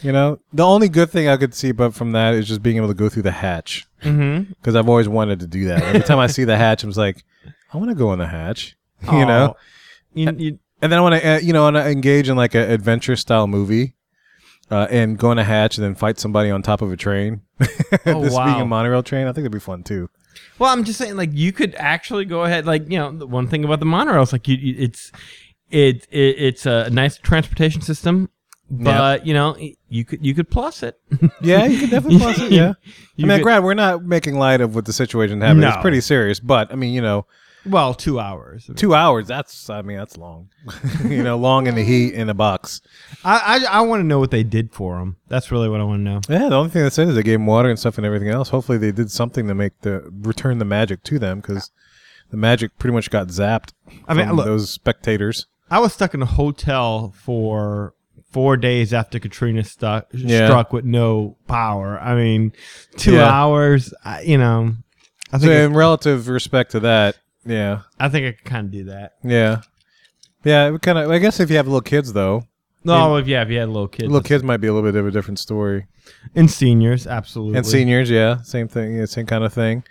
You 0.01 0.11
know, 0.11 0.39
the 0.51 0.65
only 0.65 0.89
good 0.89 1.09
thing 1.11 1.27
I 1.29 1.37
could 1.37 1.53
see, 1.53 1.71
but 1.71 1.93
from 1.93 2.11
that 2.13 2.33
is 2.33 2.47
just 2.47 2.61
being 2.63 2.77
able 2.77 2.87
to 2.89 2.93
go 2.93 3.09
through 3.09 3.23
the 3.23 3.31
hatch 3.31 3.85
Mm-hmm. 4.01 4.51
because 4.53 4.75
I've 4.75 4.89
always 4.89 5.07
wanted 5.07 5.39
to 5.41 5.47
do 5.47 5.65
that. 5.67 5.81
Every 5.81 6.01
time 6.01 6.19
I 6.19 6.27
see 6.27 6.43
the 6.43 6.57
hatch, 6.57 6.83
I'm 6.83 6.89
just 6.89 6.97
like, 6.97 7.23
I 7.73 7.77
want 7.77 7.89
to 7.89 7.95
go 7.95 8.11
in 8.11 8.19
the 8.19 8.27
hatch. 8.27 8.75
You 9.11 9.25
know, 9.25 9.55
you, 10.13 10.31
you, 10.37 10.59
and 10.83 10.91
then 10.91 10.99
I 10.99 11.01
want 11.01 11.15
to, 11.15 11.35
uh, 11.35 11.39
you 11.39 11.53
know, 11.53 11.71
to 11.71 11.79
engage 11.89 12.29
in 12.29 12.35
like 12.37 12.53
an 12.53 12.69
adventure 12.69 13.15
style 13.15 13.47
movie. 13.47 13.95
Uh, 14.71 14.87
and 14.89 15.19
go 15.19 15.29
in 15.31 15.37
a 15.37 15.43
hatch 15.43 15.77
and 15.77 15.83
then 15.85 15.93
fight 15.93 16.17
somebody 16.17 16.49
on 16.49 16.61
top 16.63 16.81
of 16.81 16.91
a 16.91 16.95
train. 16.97 17.41
Oh, 18.05 18.21
this 18.23 18.33
being 18.33 18.61
a 18.61 18.65
monorail 18.65 19.03
train, 19.03 19.27
I 19.27 19.31
think 19.33 19.39
it'd 19.43 19.51
be 19.51 19.59
fun 19.59 19.83
too. 19.83 20.09
Well, 20.57 20.71
I'm 20.71 20.83
just 20.83 20.97
saying, 20.97 21.15
like 21.15 21.29
you 21.33 21.51
could 21.51 21.75
actually 21.75 22.25
go 22.25 22.43
ahead, 22.43 22.65
like 22.65 22.89
you 22.89 22.97
know, 22.97 23.11
the 23.11 23.27
one 23.27 23.47
thing 23.47 23.63
about 23.65 23.79
the 23.81 23.85
monorail 23.85 24.23
is 24.23 24.31
like 24.31 24.47
you, 24.47 24.55
you- 24.55 24.75
it's 24.79 25.11
it, 25.69 26.07
it 26.09 26.35
it's 26.39 26.65
a 26.65 26.89
nice 26.89 27.17
transportation 27.17 27.81
system, 27.81 28.29
but 28.71 29.27
you 29.27 29.33
know, 29.33 29.55
you 29.89 30.05
could 30.05 30.25
you 30.25 30.33
could 30.33 30.49
plus 30.49 30.81
it. 30.81 30.99
Yeah, 31.41 31.65
you 31.65 31.79
could 31.81 31.89
definitely 31.91 32.19
plus 32.19 32.39
it. 32.39 32.51
Yeah, 32.51 32.73
I 33.21 33.25
mean, 33.25 33.43
could- 33.43 33.63
we're 33.63 33.73
not 33.75 34.03
making 34.03 34.35
light 34.39 34.61
of 34.61 34.73
what 34.75 34.85
the 34.85 34.93
situation 34.93 35.41
happened. 35.41 35.63
It's 35.65 35.81
pretty 35.81 36.01
serious, 36.01 36.39
but 36.39 36.71
I 36.71 36.75
mean, 36.75 36.93
you 36.93 37.01
know, 37.01 37.27
well, 37.65 37.93
two 37.93 38.19
hours. 38.19 38.69
two 38.75 38.93
hours. 38.93 39.27
That's, 39.27 39.69
I 39.69 39.81
mean, 39.81 39.97
that's 39.97 40.17
long. 40.17 40.49
you 41.07 41.23
know, 41.23 41.37
long 41.37 41.67
in 41.67 41.75
the 41.75 41.83
heat 41.83 42.13
in 42.13 42.29
a 42.29 42.33
box. 42.33 42.81
I 43.23 43.65
I, 43.65 43.77
I 43.79 43.81
want 43.81 44.01
to 44.01 44.03
know 44.05 44.19
what 44.19 44.31
they 44.31 44.43
did 44.43 44.73
for 44.73 44.97
them. 44.99 45.17
That's 45.27 45.51
really 45.51 45.69
what 45.69 45.79
I 45.79 45.83
want 45.83 45.99
to 45.99 46.03
know. 46.03 46.21
Yeah, 46.29 46.49
the 46.49 46.55
only 46.55 46.69
thing 46.69 46.83
that's 46.83 46.97
in 46.99 47.09
is 47.09 47.15
they 47.15 47.23
gave 47.23 47.39
them 47.39 47.45
water 47.45 47.69
and 47.69 47.79
stuff 47.79 47.97
and 47.97 48.05
everything 48.05 48.29
else. 48.29 48.49
Hopefully, 48.49 48.77
they 48.77 48.91
did 48.91 49.11
something 49.11 49.47
to 49.47 49.53
make 49.55 49.79
the 49.81 50.09
return 50.21 50.57
the 50.59 50.65
magic 50.65 51.03
to 51.03 51.19
them 51.19 51.39
because 51.39 51.71
the 52.31 52.37
magic 52.37 52.77
pretty 52.79 52.93
much 52.93 53.09
got 53.09 53.27
zapped. 53.27 53.73
I 54.07 54.13
mean, 54.13 54.31
look- 54.33 54.45
those 54.45 54.69
spectators. 54.69 55.47
I 55.71 55.79
was 55.79 55.93
stuck 55.93 56.13
in 56.13 56.21
a 56.21 56.25
hotel 56.27 57.13
for 57.17 57.93
four 58.31 58.57
days 58.57 58.93
after 58.93 59.19
Katrina 59.19 59.63
stuck 59.63 60.07
Yeah. 60.11 60.47
struck 60.47 60.73
with 60.73 60.85
no 60.85 61.37
power. 61.47 61.99
I 61.99 62.15
mean, 62.15 62.51
two 62.97 63.13
Yeah. 63.13 63.29
hours. 63.29 63.93
I, 64.03 64.21
you 64.21 64.37
know, 64.37 64.73
I 65.31 65.37
So 65.37 65.47
think 65.47 65.71
in 65.71 65.73
relative 65.75 66.27
respect 66.27 66.71
to 66.71 66.79
that, 66.81 67.17
yeah, 67.45 67.81
I 67.99 68.09
think 68.09 68.25
I 68.27 68.31
could 68.31 68.45
kind 68.45 68.65
of 68.65 68.71
do 68.71 68.83
that. 68.85 69.13
yeah, 69.23 69.61
yeah. 70.43 70.73
It 70.73 70.81
kind 70.81 70.97
of. 70.97 71.09
I 71.09 71.19
guess 71.19 71.39
if 71.39 71.49
you 71.49 71.57
have 71.57 71.67
little 71.67 71.81
kids, 71.81 72.13
though, 72.13 72.43
No, 72.83 73.15
if 73.17 73.27
yeah, 73.27 73.43
if 73.43 73.49
you 73.49 73.59
had 73.59 73.69
little 73.69 73.87
kids, 73.87 74.09
little 74.09 74.21
kids 74.21 74.43
might 74.43 74.57
be 74.57 74.67
a 74.67 74.73
little 74.73 74.89
bit 74.89 74.97
of 74.97 75.07
a 75.07 75.11
different 75.11 75.39
story. 75.39 75.87
and 76.35 76.49
seniors, 76.49 77.07
absolutely, 77.07 77.57
And 77.57 77.65
seniors, 77.65 78.09
yeah, 78.09 78.41
same 78.41 78.67
thing, 78.67 78.97
yeah, 78.97 79.05
same 79.05 79.25
kind 79.25 79.43
of 79.43 79.53
thing. 79.53 79.83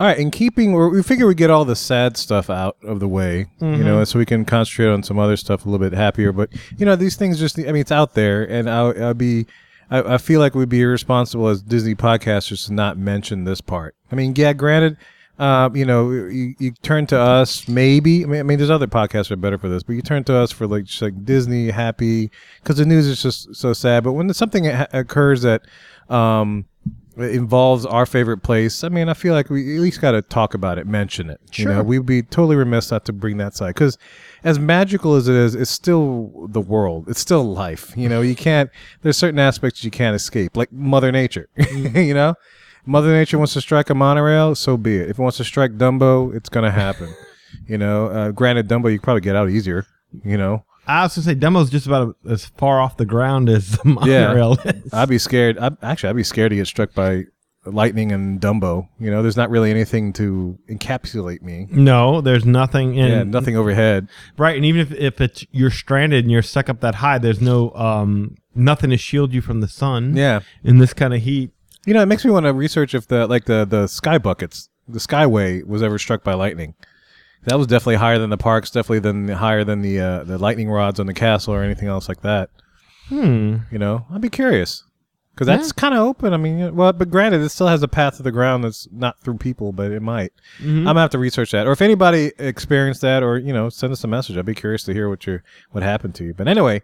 All 0.00 0.08
right, 0.08 0.18
in 0.18 0.32
keeping, 0.32 0.72
we 0.72 0.88
we 0.88 1.02
figure 1.02 1.28
we 1.28 1.34
get 1.34 1.50
all 1.50 1.64
the 1.64 1.76
sad 1.76 2.16
stuff 2.16 2.50
out 2.50 2.76
of 2.82 2.98
the 2.98 3.06
way, 3.06 3.46
you 3.60 3.66
know, 3.68 3.96
mm-hmm. 3.96 4.04
so 4.04 4.18
we 4.18 4.26
can 4.26 4.44
concentrate 4.44 4.88
on 4.88 5.02
some 5.04 5.18
other 5.18 5.36
stuff 5.36 5.64
a 5.64 5.68
little 5.68 5.86
bit 5.86 5.96
happier. 5.96 6.32
But 6.32 6.48
you 6.76 6.84
know, 6.84 6.96
these 6.96 7.14
things 7.14 7.38
just, 7.38 7.56
I 7.58 7.64
mean, 7.64 7.76
it's 7.76 7.92
out 7.92 8.14
there, 8.14 8.42
and 8.42 8.68
I, 8.68 9.10
I'd 9.10 9.18
be, 9.18 9.46
I, 9.90 10.14
I 10.14 10.18
feel 10.18 10.40
like 10.40 10.56
we'd 10.56 10.68
be 10.68 10.80
irresponsible 10.80 11.46
as 11.46 11.62
Disney 11.62 11.94
podcasters 11.94 12.66
to 12.66 12.72
not 12.72 12.98
mention 12.98 13.44
this 13.44 13.60
part. 13.60 13.94
I 14.10 14.16
mean, 14.16 14.34
yeah, 14.34 14.54
granted, 14.54 14.96
uh, 15.38 15.70
you 15.74 15.84
know, 15.84 16.10
you, 16.10 16.54
you 16.58 16.72
turn 16.82 17.06
to 17.08 17.18
us, 17.18 17.66
maybe. 17.66 18.22
I 18.22 18.26
mean, 18.26 18.40
I 18.40 18.42
mean, 18.42 18.58
there's 18.58 18.70
other 18.70 18.86
podcasts 18.86 19.28
that 19.28 19.32
are 19.32 19.36
better 19.36 19.58
for 19.58 19.68
this, 19.68 19.82
but 19.82 19.94
you 19.94 20.02
turn 20.02 20.24
to 20.24 20.34
us 20.34 20.52
for 20.52 20.66
like 20.66 20.84
just 20.84 21.02
like 21.02 21.24
Disney 21.24 21.70
happy 21.70 22.30
because 22.62 22.76
the 22.76 22.86
news 22.86 23.06
is 23.06 23.22
just 23.22 23.54
so 23.54 23.72
sad. 23.72 24.04
But 24.04 24.12
when 24.12 24.32
something 24.34 24.66
ha- 24.66 24.86
occurs 24.92 25.42
that 25.42 25.62
um, 26.10 26.66
involves 27.16 27.86
our 27.86 28.04
favorite 28.04 28.42
place, 28.42 28.84
I 28.84 28.90
mean, 28.90 29.08
I 29.08 29.14
feel 29.14 29.32
like 29.32 29.48
we 29.48 29.76
at 29.76 29.80
least 29.80 30.02
got 30.02 30.12
to 30.12 30.20
talk 30.20 30.52
about 30.52 30.78
it, 30.78 30.86
mention 30.86 31.30
it. 31.30 31.40
Sure. 31.50 31.70
You 31.70 31.76
know, 31.76 31.82
we'd 31.82 32.06
be 32.06 32.22
totally 32.22 32.56
remiss 32.56 32.90
not 32.90 33.06
to 33.06 33.12
bring 33.14 33.38
that 33.38 33.54
side 33.54 33.68
because 33.68 33.96
as 34.44 34.58
magical 34.58 35.14
as 35.14 35.28
it 35.28 35.34
is, 35.34 35.54
it's 35.54 35.70
still 35.70 36.46
the 36.50 36.60
world. 36.60 37.08
It's 37.08 37.20
still 37.20 37.44
life. 37.44 37.92
You 37.96 38.10
know, 38.10 38.20
you 38.20 38.36
can't. 38.36 38.70
There's 39.00 39.16
certain 39.16 39.40
aspects 39.40 39.82
you 39.82 39.90
can't 39.90 40.14
escape, 40.14 40.58
like 40.58 40.70
Mother 40.70 41.10
Nature. 41.10 41.48
you 41.72 42.12
know, 42.12 42.34
Mother 42.84 43.12
Nature 43.12 43.38
wants 43.38 43.52
to 43.54 43.60
strike 43.60 43.90
a 43.90 43.94
monorail, 43.94 44.54
so 44.54 44.76
be 44.76 44.96
it. 44.96 45.08
If 45.10 45.18
it 45.18 45.22
wants 45.22 45.36
to 45.38 45.44
strike 45.44 45.72
Dumbo, 45.78 46.34
it's 46.34 46.48
gonna 46.48 46.70
happen. 46.72 47.14
you 47.68 47.78
know, 47.78 48.06
uh, 48.08 48.30
granted, 48.32 48.68
Dumbo 48.68 48.90
you 48.90 48.98
could 48.98 49.04
probably 49.04 49.20
get 49.20 49.36
out 49.36 49.50
easier. 49.50 49.86
You 50.24 50.36
know, 50.36 50.64
I 50.86 51.02
was 51.04 51.14
gonna 51.14 51.24
say 51.24 51.34
Dumbo's 51.34 51.70
just 51.70 51.86
about 51.86 52.16
as 52.28 52.46
far 52.46 52.80
off 52.80 52.96
the 52.96 53.04
ground 53.06 53.48
as 53.48 53.72
the 53.78 53.88
Yeah. 54.04 54.26
monorail 54.28 54.52
is. 54.64 54.92
I'd 54.92 55.08
be 55.08 55.18
scared. 55.18 55.58
I'd, 55.58 55.76
actually, 55.82 56.10
I'd 56.10 56.16
be 56.16 56.24
scared 56.24 56.50
to 56.50 56.56
get 56.56 56.66
struck 56.66 56.92
by 56.92 57.24
lightning 57.64 58.10
and 58.10 58.40
Dumbo. 58.40 58.88
You 58.98 59.10
know, 59.12 59.22
there's 59.22 59.36
not 59.36 59.48
really 59.48 59.70
anything 59.70 60.12
to 60.14 60.58
encapsulate 60.68 61.42
me. 61.42 61.68
no, 61.70 62.20
there's 62.20 62.44
nothing 62.44 62.96
in 62.96 63.08
yeah, 63.10 63.22
nothing 63.22 63.56
overhead. 63.56 64.08
right, 64.36 64.56
and 64.56 64.64
even 64.64 64.80
if 64.80 64.92
if 64.92 65.20
it's 65.20 65.46
you're 65.52 65.70
stranded 65.70 66.24
and 66.24 66.32
you're 66.32 66.42
stuck 66.42 66.68
up 66.68 66.80
that 66.80 66.96
high, 66.96 67.18
there's 67.18 67.40
no 67.40 67.70
um 67.74 68.34
nothing 68.54 68.90
to 68.90 68.96
shield 68.96 69.32
you 69.32 69.40
from 69.40 69.60
the 69.60 69.68
sun. 69.68 70.16
Yeah, 70.16 70.40
in 70.64 70.78
this 70.78 70.92
kind 70.92 71.14
of 71.14 71.22
heat. 71.22 71.52
You 71.86 71.94
know, 71.94 72.02
it 72.02 72.06
makes 72.06 72.24
me 72.24 72.30
want 72.30 72.46
to 72.46 72.52
research 72.52 72.94
if 72.94 73.08
the 73.08 73.26
like 73.26 73.44
the 73.44 73.64
the 73.64 73.86
sky 73.86 74.18
buckets, 74.18 74.68
the 74.88 74.98
Skyway 74.98 75.64
was 75.66 75.82
ever 75.82 75.98
struck 75.98 76.22
by 76.22 76.34
lightning. 76.34 76.74
That 77.44 77.58
was 77.58 77.66
definitely 77.66 77.96
higher 77.96 78.18
than 78.18 78.30
the 78.30 78.36
parks. 78.36 78.70
Definitely 78.70 79.00
than 79.00 79.28
higher 79.28 79.64
than 79.64 79.82
the 79.82 80.00
uh, 80.00 80.24
the 80.24 80.38
lightning 80.38 80.70
rods 80.70 81.00
on 81.00 81.06
the 81.06 81.14
castle 81.14 81.54
or 81.54 81.62
anything 81.62 81.88
else 81.88 82.08
like 82.08 82.22
that. 82.22 82.50
Hmm. 83.08 83.56
You 83.70 83.78
know, 83.78 84.06
I'd 84.12 84.20
be 84.20 84.30
curious 84.30 84.84
because 85.34 85.46
that's 85.46 85.72
kind 85.72 85.94
of 85.94 86.00
open. 86.00 86.32
I 86.32 86.36
mean, 86.36 86.76
well, 86.76 86.92
but 86.92 87.10
granted, 87.10 87.40
it 87.40 87.48
still 87.48 87.66
has 87.66 87.82
a 87.82 87.88
path 87.88 88.18
to 88.18 88.22
the 88.22 88.30
ground 88.30 88.62
that's 88.62 88.86
not 88.92 89.18
through 89.20 89.38
people, 89.38 89.72
but 89.72 89.90
it 89.90 90.02
might. 90.02 90.32
I'm 90.78 90.84
gonna 90.84 91.00
have 91.00 91.10
to 91.10 91.18
research 91.18 91.50
that, 91.50 91.66
or 91.66 91.72
if 91.72 91.82
anybody 91.82 92.32
experienced 92.38 93.00
that, 93.00 93.24
or 93.24 93.38
you 93.38 93.52
know, 93.52 93.68
send 93.68 93.92
us 93.92 94.04
a 94.04 94.08
message. 94.08 94.36
I'd 94.36 94.46
be 94.46 94.54
curious 94.54 94.84
to 94.84 94.92
hear 94.92 95.08
what 95.08 95.26
your 95.26 95.42
what 95.72 95.82
happened 95.82 96.14
to 96.16 96.24
you. 96.24 96.34
But 96.34 96.48
anyway. 96.48 96.82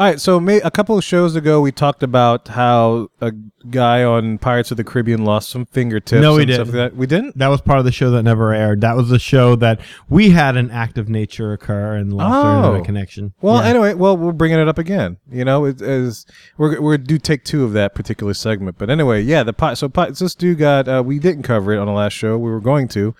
All 0.00 0.06
right, 0.06 0.18
so 0.18 0.40
may, 0.40 0.62
a 0.62 0.70
couple 0.70 0.96
of 0.96 1.04
shows 1.04 1.36
ago, 1.36 1.60
we 1.60 1.72
talked 1.72 2.02
about 2.02 2.48
how 2.48 3.08
a 3.20 3.32
guy 3.68 4.02
on 4.02 4.38
Pirates 4.38 4.70
of 4.70 4.78
the 4.78 4.82
Caribbean 4.84 5.26
lost 5.26 5.50
some 5.50 5.66
fingertips. 5.66 6.22
No, 6.22 6.36
we 6.36 6.46
didn't. 6.46 6.68
like 6.68 6.72
that. 6.72 6.96
We 6.96 7.06
didn't. 7.06 7.36
That 7.36 7.48
was 7.48 7.60
part 7.60 7.80
of 7.80 7.84
the 7.84 7.92
show 7.92 8.10
that 8.12 8.22
never 8.22 8.54
aired. 8.54 8.80
That 8.80 8.96
was 8.96 9.10
the 9.10 9.18
show 9.18 9.56
that 9.56 9.78
we 10.08 10.30
had 10.30 10.56
an 10.56 10.70
act 10.70 10.96
of 10.96 11.10
nature 11.10 11.52
occur 11.52 11.96
and 11.96 12.14
lost 12.14 12.34
Oh. 12.46 12.64
internet 12.64 12.86
connection. 12.86 13.34
Well, 13.42 13.56
Yeah. 13.62 13.68
anyway, 13.68 13.92
well, 13.92 14.16
we're 14.16 14.32
bringing 14.32 14.58
it 14.58 14.68
up 14.68 14.78
again. 14.78 15.18
You 15.30 15.44
know, 15.44 15.66
it 15.66 15.82
is 15.82 16.24
we're 16.56 16.80
we're 16.80 16.96
do 16.96 17.18
take 17.18 17.44
two 17.44 17.62
of 17.64 17.74
that 17.74 17.94
particular 17.94 18.32
segment. 18.32 18.78
But 18.78 18.88
anyway, 18.88 19.20
yeah, 19.20 19.42
the 19.42 19.52
pot. 19.52 19.76
So 19.76 19.90
pot, 19.90 20.16
this 20.16 20.34
dude 20.34 20.56
got. 20.56 20.88
Uh, 20.88 21.02
we 21.04 21.18
didn't 21.18 21.42
cover 21.42 21.74
it 21.74 21.78
on 21.78 21.86
the 21.86 21.92
last 21.92 22.14
show. 22.14 22.38
We 22.38 22.50
were 22.50 22.60
going 22.60 22.88
to, 22.88 23.14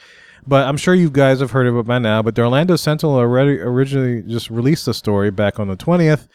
but 0.46 0.66
I'm 0.66 0.78
sure 0.78 0.94
you 0.94 1.10
guys 1.10 1.40
have 1.40 1.50
heard 1.50 1.66
of 1.66 1.76
it 1.76 1.82
by 1.84 1.98
now. 1.98 2.22
But 2.22 2.36
the 2.36 2.40
Orlando 2.40 2.76
Sentinel 2.76 3.16
already 3.16 3.60
originally 3.60 4.22
just 4.22 4.48
released 4.48 4.86
the 4.86 4.94
story 4.94 5.30
back 5.30 5.60
on 5.60 5.68
the 5.68 5.76
20th 5.76 6.26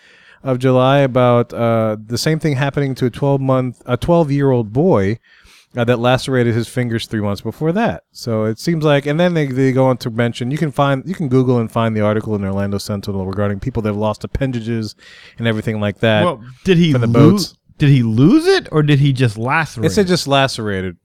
of 0.45 0.59
July 0.59 0.99
about 0.99 1.51
uh, 1.53 1.97
the 1.99 2.17
same 2.17 2.39
thing 2.39 2.55
happening 2.55 2.95
to 2.95 3.07
a 3.07 3.09
12 3.09 3.41
month, 3.41 3.81
a 3.85 3.97
12 3.97 4.31
year 4.31 4.51
old 4.51 4.71
boy. 4.71 5.19
Uh, 5.77 5.83
that 5.83 5.99
lacerated 5.99 6.55
his 6.55 6.69
fingers 6.69 7.05
three 7.05 7.19
months 7.19 7.41
before 7.41 7.73
that. 7.73 8.05
So 8.13 8.45
it 8.45 8.59
seems 8.59 8.85
like, 8.85 9.05
and 9.05 9.19
then 9.19 9.33
they, 9.33 9.45
they 9.47 9.73
go 9.73 9.87
on 9.87 9.97
to 9.97 10.09
mention 10.09 10.49
you 10.49 10.57
can 10.57 10.71
find 10.71 11.03
you 11.05 11.13
can 11.13 11.27
Google 11.27 11.57
and 11.57 11.69
find 11.69 11.97
the 11.97 11.99
article 11.99 12.33
in 12.33 12.41
the 12.41 12.47
Orlando 12.47 12.77
Sentinel 12.77 13.25
regarding 13.25 13.59
people 13.59 13.81
that 13.81 13.89
have 13.89 13.97
lost 13.97 14.23
appendages 14.23 14.95
and 15.37 15.47
everything 15.47 15.81
like 15.81 15.99
that. 15.99 16.23
well, 16.23 16.41
did 16.63 16.77
he 16.77 16.93
from 16.93 17.01
the 17.01 17.07
lose? 17.07 17.49
boats. 17.49 17.57
Did 17.77 17.89
he 17.89 18.03
lose 18.03 18.47
it 18.47 18.69
or 18.71 18.83
did 18.83 18.99
he 18.99 19.11
just 19.11 19.37
lacerate? 19.37 19.87
it 19.87 19.93
said 19.93 20.07
just 20.07 20.29
lacerated 20.29 20.95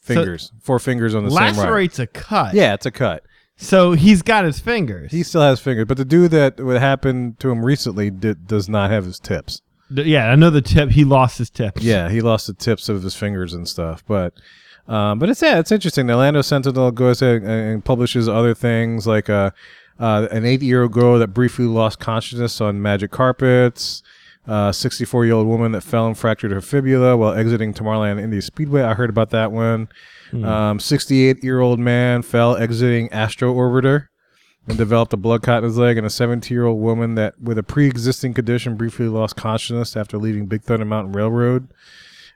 fingers, 0.00 0.50
four 0.62 0.78
fingers 0.78 1.14
on 1.14 1.24
the 1.24 1.30
same 1.30 1.38
right. 1.38 1.54
lacerates 1.54 1.98
a 1.98 2.06
cut. 2.06 2.54
Yeah, 2.54 2.72
it's 2.72 2.86
a 2.86 2.90
cut. 2.90 3.22
So 3.56 3.92
he's 3.92 4.22
got 4.22 4.44
his 4.44 4.60
fingers. 4.60 5.12
He 5.12 5.22
still 5.22 5.40
has 5.40 5.60
fingers, 5.60 5.86
but 5.86 5.96
the 5.96 6.04
dude 6.04 6.30
that 6.32 6.60
what 6.60 6.80
happened 6.80 7.38
to 7.40 7.50
him 7.50 7.64
recently 7.64 8.10
did, 8.10 8.46
does 8.46 8.68
not 8.68 8.90
have 8.90 9.04
his 9.06 9.18
tips. 9.18 9.62
D- 9.92 10.02
yeah, 10.02 10.30
I 10.30 10.34
know 10.34 10.50
the 10.50 10.60
tip. 10.60 10.90
He 10.90 11.04
lost 11.04 11.38
his 11.38 11.48
tips. 11.48 11.82
Yeah, 11.82 12.10
he 12.10 12.20
lost 12.20 12.46
the 12.46 12.52
tips 12.52 12.88
of 12.88 13.02
his 13.02 13.14
fingers 13.14 13.54
and 13.54 13.66
stuff. 13.66 14.04
But 14.06 14.34
um, 14.88 15.18
but 15.18 15.30
it's 15.30 15.40
yeah, 15.40 15.58
it's 15.58 15.72
interesting. 15.72 16.06
The 16.06 16.14
Orlando 16.14 16.42
Sentinel 16.42 16.90
goes 16.90 17.22
ahead 17.22 17.42
and, 17.42 17.50
and 17.50 17.84
publishes 17.84 18.28
other 18.28 18.54
things 18.54 19.06
like 19.06 19.30
uh, 19.30 19.50
uh, 19.98 20.28
an 20.30 20.44
eight-year-old 20.44 20.92
girl 20.92 21.18
that 21.18 21.28
briefly 21.28 21.64
lost 21.64 21.98
consciousness 21.98 22.60
on 22.60 22.82
magic 22.82 23.10
carpets. 23.10 24.02
A 24.48 24.70
64-year-old 24.70 25.44
woman 25.48 25.72
that 25.72 25.80
fell 25.80 26.06
and 26.06 26.16
fractured 26.16 26.52
her 26.52 26.60
fibula 26.60 27.16
while 27.16 27.32
exiting 27.34 27.74
Tomorrowland 27.74 28.20
Indy 28.20 28.40
Speedway. 28.40 28.82
I 28.82 28.94
heard 28.94 29.10
about 29.10 29.30
that 29.30 29.50
one. 29.50 29.88
Um, 30.32 30.78
68-year-old 30.78 31.78
man 31.78 32.22
fell 32.22 32.56
exiting 32.56 33.10
Astro 33.12 33.54
Orbiter 33.54 34.08
and 34.68 34.76
developed 34.76 35.12
a 35.12 35.16
blood 35.16 35.42
clot 35.42 35.58
in 35.58 35.64
his 35.64 35.78
leg, 35.78 35.96
and 35.96 36.06
a 36.06 36.10
17-year-old 36.10 36.80
woman 36.80 37.14
that 37.14 37.40
with 37.40 37.56
a 37.58 37.62
pre-existing 37.62 38.34
condition 38.34 38.76
briefly 38.76 39.06
lost 39.08 39.36
consciousness 39.36 39.96
after 39.96 40.18
leaving 40.18 40.46
Big 40.46 40.62
Thunder 40.62 40.84
Mountain 40.84 41.12
Railroad. 41.12 41.68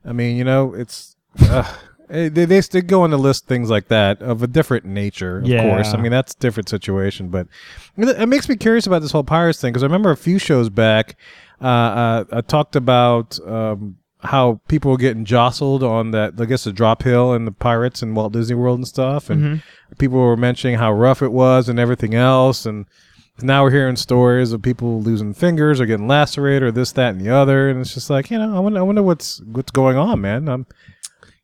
I 0.04 0.12
mean, 0.12 0.36
you 0.36 0.44
know, 0.44 0.72
it's 0.74 1.16
uh, 1.40 1.64
They, 2.08 2.28
they 2.28 2.60
still 2.60 2.82
go 2.82 3.02
on 3.02 3.10
to 3.10 3.16
list 3.16 3.46
things 3.46 3.70
like 3.70 3.86
that 3.86 4.20
of 4.20 4.42
a 4.42 4.48
different 4.48 4.84
nature, 4.84 5.38
of 5.38 5.46
Yeah. 5.46 5.62
course. 5.62 5.94
I 5.94 5.96
mean, 5.96 6.10
that's 6.10 6.34
a 6.34 6.38
different 6.38 6.68
situation, 6.68 7.28
but 7.28 7.46
it 7.96 8.08
it 8.20 8.26
makes 8.26 8.48
me 8.48 8.56
curious 8.56 8.86
about 8.86 9.00
this 9.02 9.12
whole 9.12 9.22
pirates 9.22 9.60
thing 9.60 9.72
because 9.72 9.84
I 9.84 9.86
remember 9.86 10.10
a 10.10 10.16
few 10.16 10.38
shows 10.40 10.68
back, 10.70 11.16
uh, 11.60 11.64
uh, 11.66 12.24
I 12.32 12.40
talked 12.40 12.74
about 12.74 13.38
um, 13.46 13.96
how 14.22 14.60
people 14.68 14.90
were 14.90 14.96
getting 14.96 15.24
jostled 15.24 15.82
on 15.82 16.10
that, 16.10 16.34
I 16.38 16.44
guess, 16.44 16.64
the 16.64 16.72
drop 16.72 17.02
hill 17.02 17.32
and 17.32 17.46
the 17.46 17.52
pirates 17.52 18.02
and 18.02 18.14
Walt 18.14 18.32
Disney 18.32 18.54
World 18.54 18.78
and 18.78 18.88
stuff, 18.88 19.30
and 19.30 19.42
mm-hmm. 19.42 19.94
people 19.98 20.18
were 20.18 20.36
mentioning 20.36 20.76
how 20.76 20.92
rough 20.92 21.22
it 21.22 21.32
was 21.32 21.68
and 21.68 21.78
everything 21.78 22.14
else, 22.14 22.66
and 22.66 22.86
now 23.42 23.62
we're 23.62 23.70
hearing 23.70 23.96
stories 23.96 24.52
of 24.52 24.60
people 24.60 25.00
losing 25.00 25.32
fingers 25.32 25.80
or 25.80 25.86
getting 25.86 26.06
lacerated 26.08 26.62
or 26.62 26.70
this, 26.70 26.92
that, 26.92 27.10
and 27.10 27.20
the 27.20 27.30
other, 27.30 27.70
and 27.70 27.80
it's 27.80 27.94
just 27.94 28.10
like 28.10 28.30
you 28.30 28.38
know, 28.38 28.54
I 28.54 28.60
wonder, 28.60 28.78
I 28.78 28.82
wonder 28.82 29.02
what's 29.02 29.40
what's 29.42 29.70
going 29.70 29.96
on, 29.96 30.20
man. 30.20 30.48
I'm, 30.48 30.66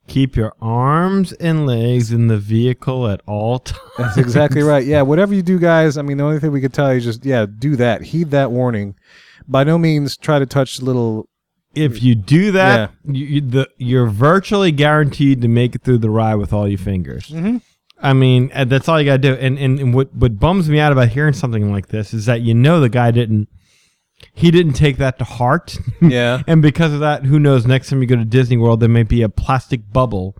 Keep 0.06 0.37
your 0.37 0.54
arms 0.62 1.33
and 1.33 1.66
legs 1.66 2.12
in 2.12 2.28
the 2.28 2.38
vehicle 2.38 3.09
at 3.09 3.21
all 3.26 3.59
times. 3.59 3.80
That's 3.99 4.16
exactly 4.16 4.62
right. 4.62 4.85
Yeah, 4.85 5.02
whatever 5.02 5.35
you 5.35 5.42
do, 5.42 5.59
guys. 5.59 5.99
I 5.99 6.02
mean, 6.02 6.18
the 6.18 6.25
only 6.25 6.38
thing 6.38 6.52
we 6.52 6.61
could 6.61 6.73
tell 6.73 6.92
you 6.92 6.99
is 6.99 7.04
just 7.04 7.25
yeah, 7.25 7.45
do 7.47 7.75
that. 7.76 8.02
Heed 8.02 8.30
that 8.30 8.52
warning. 8.52 8.95
By 9.49 9.64
no 9.64 9.78
means 9.78 10.16
try 10.16 10.38
to 10.38 10.47
touch 10.47 10.80
little. 10.80 11.28
If 11.76 12.02
you 12.02 12.14
do 12.14 12.52
that, 12.52 12.92
you, 13.04 13.26
you, 13.26 13.40
the, 13.40 13.68
you're 13.76 14.06
virtually 14.06 14.73
guaranteed 14.73 15.42
to 15.42 15.49
make 15.49 15.75
it 15.75 15.83
through 15.83 15.99
the 15.99 16.11
ride 16.11 16.37
with 16.37 16.52
all 16.52 16.66
your 16.68 16.78
fingers. 16.78 17.28
Mhm. 17.28 17.61
I 18.00 18.12
mean, 18.12 18.50
uh, 18.54 18.64
that's 18.64 18.88
all 18.88 19.00
you 19.00 19.06
got 19.06 19.23
to 19.23 19.28
do. 19.28 19.35
And, 19.35 19.59
and 19.59 19.78
and 19.80 19.95
what 19.95 20.14
what 20.14 20.38
bums 20.38 20.68
me 20.68 20.78
out 20.80 20.92
about 20.92 21.09
hearing 21.09 21.33
something 21.33 21.71
like 21.73 21.88
this 21.88 22.12
is 22.12 22.26
that 22.26 22.42
you 22.42 22.52
know 22.54 22.80
the 22.80 22.88
guy 22.90 23.11
didn't 23.11 23.49
he 24.35 24.50
didn't 24.50 24.75
take 24.75 24.97
that 24.99 25.18
to 25.18 25.25
heart. 25.25 25.76
Yeah, 26.02 26.42
and 26.47 26.61
because 26.61 26.92
of 26.92 27.00
that, 27.00 27.25
who 27.25 27.38
knows? 27.38 27.66
Next 27.66 27.88
time 27.88 28.00
you 28.02 28.06
go 28.06 28.16
to 28.16 28.25
Disney 28.25 28.56
World, 28.59 28.80
there 28.80 28.88
may 28.90 29.02
be 29.02 29.23
a 29.23 29.28
plastic 29.30 29.90
bubble 29.92 30.37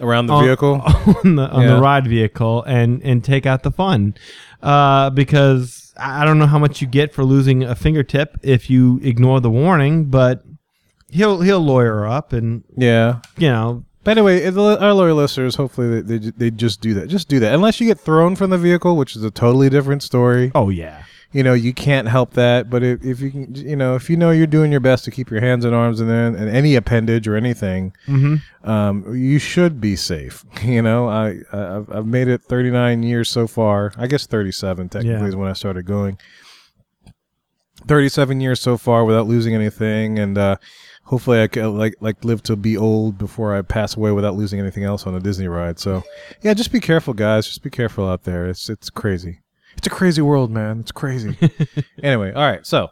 around 0.00 0.26
the 0.26 0.32
on- 0.34 0.44
vehicle. 0.44 0.80
on 1.24 1.36
the 1.36 1.48
on 1.50 1.62
Yeah. 1.62 1.74
the 1.74 1.80
ride 1.80 2.06
vehicle 2.06 2.62
and 2.64 3.02
and 3.02 3.22
take 3.24 3.46
out 3.46 3.62
the 3.64 3.72
fun, 3.72 4.14
uh, 4.62 5.10
because 5.10 5.92
I 5.98 6.24
don't 6.24 6.38
know 6.38 6.46
how 6.46 6.58
much 6.60 6.80
you 6.80 6.86
get 6.86 7.12
for 7.12 7.24
losing 7.24 7.64
a 7.64 7.74
fingertip 7.74 8.38
if 8.44 8.70
you 8.70 9.00
ignore 9.02 9.40
the 9.40 9.50
warning, 9.50 10.04
but 10.06 10.42
he'll 11.12 11.40
he'll 11.40 11.60
lawyer 11.60 12.06
up 12.06 12.32
and 12.32 12.64
Yeah. 12.76 13.20
you 13.38 13.48
know 13.48 13.84
But 14.04 14.18
anyway, 14.18 14.44
our 14.46 14.92
lawyer 14.94 15.12
listeners, 15.14 15.54
hopefully 15.54 16.00
they, 16.02 16.18
they 16.18 16.30
they 16.36 16.50
just 16.50 16.80
do 16.80 16.92
that. 16.94 17.06
Just 17.08 17.28
do 17.28 17.38
that. 17.40 17.54
Unless 17.54 17.80
you 17.80 17.86
get 17.86 18.00
thrown 18.00 18.34
from 18.34 18.50
the 18.50 18.58
vehicle, 18.58 18.96
which 18.96 19.14
is 19.14 19.22
a 19.22 19.30
totally 19.30 19.70
different 19.70 20.02
story. 20.02 20.50
oh 20.54 20.70
yeah 20.70 21.04
You 21.32 21.42
know, 21.42 21.54
you 21.54 21.72
can't 21.72 22.08
help 22.08 22.34
that. 22.34 22.68
But 22.68 22.82
if, 22.82 23.04
if 23.04 23.20
you 23.20 23.30
can, 23.30 23.54
you 23.54 23.76
know, 23.76 23.94
if 23.94 24.10
you 24.10 24.16
know 24.16 24.30
you're 24.32 24.46
doing 24.58 24.70
your 24.72 24.80
best 24.82 25.04
to 25.06 25.10
keep 25.10 25.30
your 25.30 25.40
hands 25.40 25.64
and 25.64 25.74
arms 25.74 26.00
in 26.00 26.06
there 26.08 26.26
and 26.26 26.48
any 26.50 26.74
appendage 26.76 27.26
or 27.28 27.36
anything, 27.36 27.92
mm-hmm. 28.06 28.36
um, 28.68 29.14
you 29.14 29.38
should 29.38 29.80
be 29.80 29.94
safe. 29.96 30.44
You 30.62 30.82
know, 30.82 31.08
I, 31.08 31.38
I 31.52 31.76
I've, 31.76 31.88
I've 31.96 32.06
made 32.06 32.28
it 32.28 32.42
39 32.42 33.02
years 33.02 33.28
so 33.30 33.46
far. 33.46 33.92
I 33.96 34.06
guess 34.08 34.26
37 34.26 34.88
technically 34.90 35.20
Yeah. 35.20 35.26
is 35.28 35.36
when 35.36 35.48
I 35.48 35.54
started 35.54 35.86
going. 35.86 36.18
37 37.86 38.40
years 38.40 38.60
so 38.60 38.76
far 38.76 39.04
without 39.04 39.26
losing 39.26 39.54
anything, 39.54 40.18
and 40.18 40.38
uh, 40.38 40.56
hopefully 41.04 41.42
I 41.42 41.48
can 41.48 41.76
like 41.76 41.94
like 42.00 42.24
live 42.24 42.42
to 42.44 42.56
be 42.56 42.76
old 42.76 43.18
before 43.18 43.54
I 43.56 43.62
pass 43.62 43.96
away 43.96 44.12
without 44.12 44.34
losing 44.34 44.60
anything 44.60 44.84
else 44.84 45.06
on 45.06 45.14
a 45.14 45.20
Disney 45.20 45.48
ride. 45.48 45.78
So, 45.78 46.02
yeah, 46.42 46.54
just 46.54 46.72
be 46.72 46.80
careful, 46.80 47.14
guys. 47.14 47.46
Just 47.46 47.62
be 47.62 47.70
careful 47.70 48.08
out 48.08 48.24
there. 48.24 48.48
It's 48.48 48.68
it's 48.68 48.90
crazy. 48.90 49.40
It's 49.76 49.86
a 49.86 49.90
crazy 49.90 50.22
world, 50.22 50.50
man. 50.50 50.80
It's 50.80 50.92
crazy. 50.92 51.36
anyway, 52.02 52.32
all 52.32 52.42
right, 52.42 52.66
so. 52.66 52.88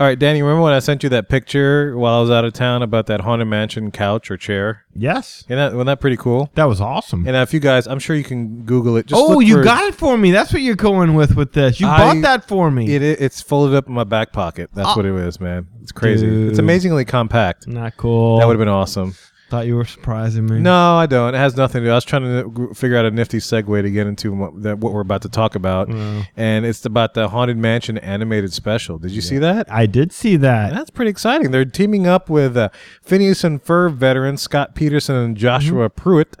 All 0.00 0.06
right, 0.08 0.18
Danny, 0.18 0.42
remember 0.42 0.62
when 0.62 0.72
I 0.72 0.80
sent 0.80 1.04
you 1.04 1.08
that 1.10 1.28
picture 1.28 1.96
while 1.96 2.18
I 2.18 2.20
was 2.20 2.28
out 2.30 2.44
of 2.44 2.52
town 2.52 2.82
about 2.82 3.06
that 3.06 3.20
haunted 3.20 3.46
mansion 3.46 3.92
couch 3.92 4.28
or 4.28 4.36
chair? 4.36 4.84
yes 4.96 5.44
Isn't 5.46 5.56
that, 5.56 5.72
wasn't 5.72 5.86
that 5.86 6.00
pretty 6.00 6.16
cool? 6.16 6.50
that 6.56 6.64
was 6.64 6.80
awesome. 6.80 7.26
And 7.28 7.36
if 7.36 7.54
you 7.54 7.60
guys, 7.60 7.86
I'm 7.86 8.00
sure 8.00 8.16
you 8.16 8.24
can 8.24 8.64
Google 8.64 8.96
it. 8.96 9.06
Just 9.06 9.20
oh, 9.22 9.34
look 9.34 9.44
you 9.44 9.56
for- 9.58 9.62
got 9.62 9.84
it 9.84 9.94
for 9.94 10.16
me. 10.18 10.32
That's 10.32 10.52
what 10.52 10.62
you're 10.62 10.74
going 10.74 11.14
with 11.14 11.36
with 11.36 11.52
this. 11.52 11.80
You 11.80 11.86
I- 11.86 11.98
bought 11.98 12.22
that 12.22 12.48
for 12.48 12.72
me. 12.72 12.92
It, 12.92 13.02
it, 13.02 13.20
it's 13.20 13.40
folded 13.40 13.76
up 13.76 13.86
in 13.86 13.94
my 13.94 14.02
back 14.04 14.32
pocket. 14.32 14.70
That's 14.74 14.88
Oh. 14.88 14.96
what 14.96 15.06
it 15.06 15.14
is, 15.14 15.38
man. 15.40 15.68
It's 15.82 15.92
crazy. 15.92 16.26
Dude. 16.26 16.50
It's 16.50 16.58
amazingly 16.58 17.04
compact. 17.04 17.68
Not 17.68 17.96
cool. 17.96 18.38
That 18.40 18.46
would 18.48 18.54
have 18.54 18.60
been 18.60 18.68
awesome. 18.68 19.14
Thought 19.50 19.66
you 19.66 19.76
were 19.76 19.84
surprising 19.84 20.46
me. 20.46 20.58
No, 20.60 20.96
I 20.96 21.06
don't. 21.06 21.34
It 21.34 21.38
has 21.38 21.54
nothing 21.56 21.82
to 21.82 21.88
do. 21.88 21.92
I 21.92 21.94
was 21.94 22.04
trying 22.04 22.22
to 22.22 22.74
figure 22.74 22.96
out 22.96 23.04
a 23.04 23.10
nifty 23.10 23.38
segue 23.38 23.82
to 23.82 23.90
get 23.90 24.06
into 24.06 24.32
what, 24.32 24.62
that, 24.62 24.78
what 24.78 24.92
we're 24.94 25.02
about 25.02 25.22
to 25.22 25.28
talk 25.28 25.54
about, 25.54 25.88
and 26.36 26.64
it's 26.64 26.84
about 26.86 27.14
the 27.14 27.28
Haunted 27.28 27.58
Mansion 27.58 27.98
animated 27.98 28.52
special. 28.52 28.98
Did 28.98 29.10
you 29.12 29.20
see 29.20 29.38
that? 29.38 29.70
I 29.70 29.86
did 29.86 30.12
see 30.12 30.36
that. 30.36 30.72
That's 30.72 30.90
pretty 30.90 31.10
exciting. 31.10 31.50
They're 31.50 31.64
teaming 31.66 32.06
up 32.06 32.30
with 32.30 32.56
uh, 32.56 32.70
Phineas 33.02 33.44
and 33.44 33.62
Ferb 33.62 33.94
veterans 33.96 34.40
Scott 34.42 34.74
Peterson 34.74 35.14
and 35.16 35.36
Joshua 35.36 35.90
Pruett. 35.90 36.34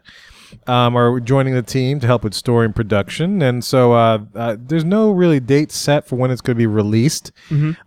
Um, 0.66 0.96
are 0.96 1.20
joining 1.20 1.54
the 1.54 1.62
team 1.62 2.00
to 2.00 2.06
help 2.06 2.24
with 2.24 2.34
story 2.34 2.64
and 2.64 2.74
production, 2.74 3.42
and 3.42 3.64
so 3.64 3.92
uh, 3.92 4.18
uh, 4.34 4.56
there's 4.58 4.84
no 4.84 5.10
really 5.10 5.40
date 5.40 5.72
set 5.72 6.06
for 6.06 6.16
when 6.16 6.30
it's 6.30 6.40
going 6.40 6.56
to 6.56 6.58
be 6.58 6.66
released. 6.66 7.32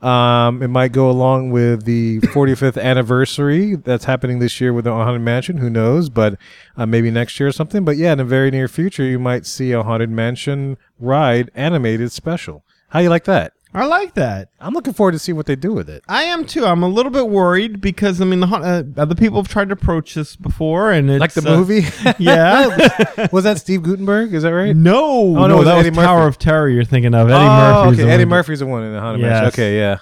Um, 0.02 0.62
it 0.62 0.68
might 0.70 0.92
go 0.92 1.10
along 1.10 1.52
with 1.52 1.86
the 1.86 2.20
45th 2.22 2.82
anniversary 2.82 3.76
that's 3.76 4.06
happening 4.06 4.40
this 4.40 4.60
year 4.62 4.74
with 4.74 4.86
the 4.86 4.92
Haunted 4.92 5.22
Mansion. 5.22 5.58
Who 5.58 5.70
knows? 5.70 6.10
But 6.10 6.38
uh, 6.76 6.86
maybe 6.86 7.12
next 7.12 7.40
year 7.40 7.50
or 7.50 7.52
something. 7.52 7.84
But 7.86 7.98
yeah, 7.98 8.12
in 8.12 8.18
the 8.20 8.26
very 8.26 8.52
near 8.52 8.68
future, 8.68 9.04
you 9.04 9.20
might 9.20 9.46
see 9.46 9.72
a 9.72 9.84
Haunted 9.84 10.10
Mansion 10.10 10.78
ride 11.00 11.52
animated 11.56 12.12
special. 12.12 12.64
How 12.90 13.00
you 13.00 13.10
like 13.10 13.26
that? 13.26 13.54
I 13.78 13.86
like 13.86 14.16
that. 14.16 14.50
I'm 14.60 14.74
looking 14.74 14.94
forward 14.94 15.12
to 15.12 15.20
see 15.20 15.34
what 15.34 15.46
they 15.46 15.56
do 15.56 15.72
with 15.72 15.88
it. 15.88 16.04
I 16.08 16.24
am 16.24 16.46
too. 16.46 16.66
I'm 16.66 16.82
a 16.82 16.88
little 16.88 17.12
bit 17.12 17.30
worried 17.30 17.80
because 17.80 18.20
I 18.20 18.26
mean, 18.26 18.40
the, 18.40 18.48
uh, 18.48 18.84
other 19.00 19.14
people 19.14 19.38
have 19.40 19.48
tried 19.48 19.70
to 19.70 19.74
approach 19.74 20.16
this 20.16 20.36
before, 20.36 20.92
and 20.92 21.12
it's 21.12 21.20
like 21.20 21.34
the 21.34 21.48
uh, 21.48 21.56
movie. 21.56 21.86
yeah. 22.18 23.28
was 23.32 23.44
that 23.44 23.60
Steve 23.60 23.84
Guttenberg? 23.84 24.34
Is 24.34 24.44
that 24.44 24.50
right? 24.50 24.76
no, 24.76 25.34
no, 25.34 25.48
no, 25.48 25.56
it 25.56 25.58
was 25.60 25.66
that 25.66 25.78
Eddie 25.78 25.90
was 25.92 26.00
Tower 26.00 26.28
of 26.28 26.40
Terror. 26.40 26.70
You're 26.70 26.86
thinking 26.86 27.14
of 27.14 27.30
Eddie 27.30 27.38
oh, 27.38 27.86
Murphy's. 27.86 28.00
okay. 28.00 28.08
the 28.08 28.14
Eddie 28.14 28.26
one- 28.26 28.30
Murphy's 28.30 28.60
the 28.60 28.66
one 28.66 28.84
in 28.84 28.94
the 28.94 29.00
Haunted 29.00 29.22
Mansion. 29.22 29.48
Okay, 29.48 29.78
yeah. 29.78 29.98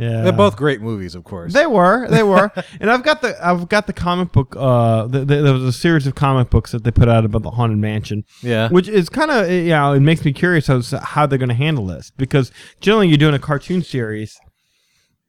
Yeah, 0.00 0.22
They're 0.22 0.32
both 0.32 0.56
great 0.56 0.80
movies, 0.80 1.14
of 1.14 1.24
course. 1.24 1.52
They 1.52 1.66
were, 1.66 2.08
they 2.08 2.22
were, 2.22 2.50
and 2.80 2.90
I've 2.90 3.02
got 3.02 3.20
the 3.22 3.36
I've 3.46 3.68
got 3.68 3.86
the 3.86 3.92
comic 3.92 4.32
book. 4.32 4.54
Uh, 4.58 5.06
the, 5.06 5.20
the, 5.24 5.42
there 5.42 5.52
was 5.52 5.62
a 5.64 5.72
series 5.72 6.06
of 6.06 6.14
comic 6.14 6.48
books 6.50 6.72
that 6.72 6.84
they 6.84 6.90
put 6.90 7.08
out 7.08 7.24
about 7.24 7.42
the 7.42 7.50
haunted 7.50 7.78
mansion, 7.78 8.24
yeah. 8.42 8.68
which 8.70 8.88
is 8.88 9.08
kind 9.08 9.30
of 9.30 9.50
you 9.50 9.68
know 9.68 9.92
it 9.92 10.00
makes 10.00 10.24
me 10.24 10.32
curious 10.32 10.70
as 10.70 10.90
how 11.02 11.26
they're 11.26 11.38
going 11.38 11.48
to 11.50 11.54
handle 11.54 11.86
this 11.86 12.10
because 12.16 12.50
generally 12.80 13.08
you're 13.08 13.18
doing 13.18 13.34
a 13.34 13.38
cartoon 13.38 13.82
series, 13.82 14.38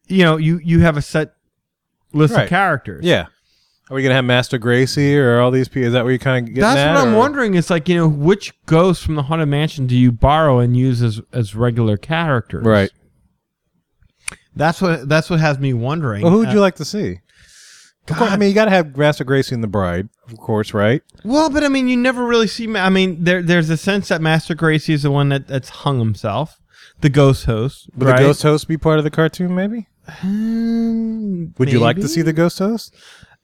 you 0.08 0.24
know 0.24 0.36
you 0.36 0.58
you 0.64 0.80
have 0.80 0.96
a 0.96 1.02
set 1.02 1.34
list 2.12 2.34
Right. 2.34 2.44
of 2.44 2.48
characters. 2.48 3.04
yeah. 3.04 3.26
Are 3.90 3.94
we 3.94 4.02
gonna 4.02 4.14
have 4.14 4.24
Master 4.24 4.58
Gracey 4.58 5.16
or 5.18 5.40
all 5.40 5.50
these 5.50 5.68
people? 5.68 5.88
Is 5.88 5.92
that 5.92 6.04
what 6.04 6.10
you 6.10 6.18
kind 6.18 6.38
of 6.48 6.54
getting 6.54 6.62
That's 6.62 6.78
at, 6.78 6.94
what 6.94 7.06
I'm 7.08 7.14
or- 7.14 7.18
wondering. 7.18 7.54
It's 7.56 7.68
like 7.68 7.90
you 7.90 7.96
know, 7.96 8.08
which 8.08 8.54
ghosts 8.64 9.04
from 9.04 9.16
the 9.16 9.22
haunted 9.24 9.48
mansion 9.48 9.86
do 9.86 9.94
you 9.96 10.10
borrow 10.12 10.60
and 10.60 10.74
use 10.74 11.02
as 11.02 11.20
as 11.32 11.54
regular 11.54 11.98
characters? 11.98 12.64
Right. 12.64 12.90
That's 14.54 14.80
what 14.82 15.08
that's 15.08 15.30
what 15.30 15.40
has 15.40 15.58
me 15.58 15.72
wondering. 15.72 16.22
Well, 16.22 16.32
who 16.32 16.38
would 16.38 16.48
Uh, 16.48 16.52
you 16.52 16.60
like 16.60 16.76
to 16.76 16.84
see? 16.84 17.20
Of 18.08 18.16
course, 18.16 18.32
I 18.32 18.36
mean, 18.36 18.48
you 18.48 18.54
got 18.54 18.64
to 18.64 18.70
have 18.72 18.96
Master 18.96 19.24
Gracey 19.24 19.52
and 19.52 19.62
the 19.62 19.68
Bride, 19.68 20.08
of 20.28 20.36
course, 20.38 20.74
right? 20.74 21.02
well, 21.24 21.48
but 21.50 21.62
I 21.62 21.68
mean, 21.68 21.86
you 21.86 21.96
never 21.96 22.26
really 22.26 22.48
see. 22.48 22.66
Ma- 22.66 22.80
I 22.80 22.88
mean, 22.90 23.22
there 23.22 23.40
there's 23.42 23.70
a 23.70 23.76
sense 23.76 24.08
that 24.08 24.20
Master 24.20 24.54
Gracey 24.56 24.92
is 24.92 25.04
the 25.04 25.10
one 25.12 25.28
that, 25.28 25.46
that's 25.46 25.68
hung 25.68 26.00
himself, 26.00 26.60
the 27.00 27.08
ghost 27.08 27.44
host. 27.44 27.88
Would 27.96 28.08
right? 28.08 28.16
the 28.18 28.24
Ghost 28.24 28.42
Host 28.42 28.66
be 28.66 28.76
part 28.76 28.98
of 28.98 29.04
the 29.04 29.10
cartoon? 29.10 29.54
Maybe. 29.54 29.86
Hmm, 30.08 31.46
Would 31.58 31.70
you 31.72 31.78
like 31.78 31.96
to 31.96 32.08
see 32.08 32.22
the 32.22 32.32
Ghost 32.32 32.58
Host? 32.58 32.92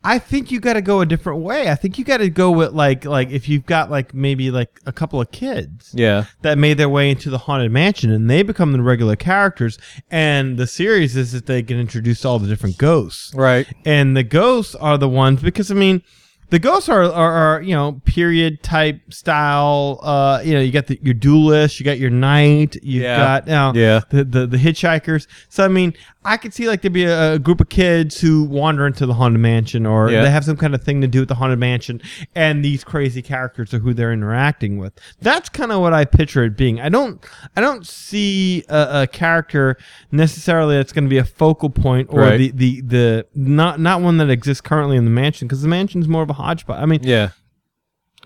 I 0.04 0.18
think 0.20 0.50
you 0.52 0.60
got 0.60 0.74
to 0.74 0.80
go 0.80 1.00
a 1.00 1.06
different 1.06 1.40
way. 1.42 1.68
I 1.68 1.74
think 1.74 1.98
you 1.98 2.04
got 2.04 2.18
to 2.18 2.30
go 2.30 2.50
with 2.52 2.72
like 2.72 3.04
like 3.04 3.30
if 3.30 3.48
you've 3.48 3.66
got 3.66 3.90
like 3.90 4.14
maybe 4.14 4.50
like 4.50 4.80
a 4.86 4.92
couple 4.92 5.20
of 5.20 5.30
kids. 5.32 5.90
Yeah. 5.92 6.26
that 6.42 6.56
made 6.56 6.74
their 6.78 6.88
way 6.88 7.10
into 7.10 7.30
the 7.30 7.38
haunted 7.38 7.72
mansion 7.72 8.10
and 8.10 8.30
they 8.30 8.42
become 8.42 8.72
the 8.72 8.80
regular 8.82 9.16
characters 9.16 9.76
and 10.10 10.56
the 10.56 10.66
series 10.66 11.16
is 11.16 11.32
that 11.32 11.46
they 11.46 11.62
get 11.62 11.78
introduced 11.78 12.22
to 12.22 12.28
all 12.28 12.38
the 12.38 12.46
different 12.48 12.78
ghosts 12.78 13.34
Right. 13.34 13.66
and 13.84 14.16
the 14.16 14.22
ghosts 14.22 14.74
are 14.76 14.96
the 14.98 15.08
ones 15.08 15.42
because 15.42 15.70
i 15.70 15.74
mean 15.74 16.02
the 16.50 16.58
ghosts 16.58 16.88
are, 16.88 17.02
are, 17.02 17.32
are 17.56 17.62
you 17.62 17.74
know 17.74 18.00
period 18.04 18.62
type 18.62 19.00
style 19.12 20.00
uh 20.02 20.40
you 20.44 20.54
know 20.54 20.60
you 20.60 20.72
got 20.72 20.86
the, 20.86 20.98
your 21.02 21.14
duelist 21.14 21.78
you 21.78 21.84
got 21.84 21.98
your 21.98 22.10
knight 22.10 22.76
you 22.82 23.02
Yeah. 23.02 23.16
got 23.16 23.46
you 23.46 23.52
know, 23.52 23.72
Yeah. 23.74 24.00
the, 24.10 24.24
the 24.24 24.46
the 24.46 24.56
hitchhikers 24.56 25.26
so 25.50 25.64
i 25.64 25.68
mean 25.68 25.92
i 26.24 26.36
could 26.36 26.54
see 26.54 26.66
like 26.66 26.80
there'd 26.82 26.92
be 26.92 27.04
a, 27.04 27.34
a 27.34 27.38
group 27.38 27.60
of 27.60 27.68
kids 27.68 28.20
who 28.20 28.44
wander 28.44 28.86
into 28.86 29.04
the 29.06 29.14
haunted 29.14 29.40
mansion 29.40 29.84
or 29.86 30.10
Yeah. 30.10 30.22
they 30.22 30.30
have 30.30 30.44
some 30.44 30.56
kind 30.56 30.74
of 30.74 30.82
thing 30.82 31.00
to 31.02 31.06
do 31.06 31.20
with 31.20 31.28
the 31.28 31.34
haunted 31.34 31.58
mansion 31.58 32.00
and 32.34 32.64
these 32.64 32.82
crazy 32.82 33.20
characters 33.22 33.74
are 33.74 33.78
who 33.80 33.92
they're 33.92 34.12
interacting 34.12 34.78
with 34.78 34.98
that's 35.20 35.48
kind 35.50 35.70
of 35.70 35.80
what 35.80 35.92
i 35.92 36.04
picture 36.04 36.44
it 36.44 36.56
being 36.56 36.80
i 36.80 36.88
don't 36.88 37.24
i 37.56 37.60
don't 37.60 37.86
see 37.86 38.64
a, 38.70 39.02
a 39.02 39.06
character 39.06 39.76
necessarily 40.12 40.76
that's 40.76 40.92
going 40.92 41.04
to 41.04 41.10
be 41.10 41.18
a 41.18 41.24
focal 41.24 41.70
point 41.70 42.08
or 42.10 42.20
Right. 42.22 42.38
the, 42.38 42.50
the 42.52 42.80
the 42.80 43.26
not 43.34 43.78
not 43.80 44.00
one 44.00 44.16
that 44.18 44.30
exists 44.30 44.60
currently 44.60 44.96
in 44.96 45.04
the 45.04 45.10
mansion 45.10 45.46
because 45.46 45.62
the 45.62 45.68
mansion's 45.68 46.08
more 46.08 46.22
of 46.22 46.30
a 46.30 46.34
hodgepodge 46.38 46.80
i 46.82 46.86
mean 46.86 47.00
Yeah. 47.02 47.30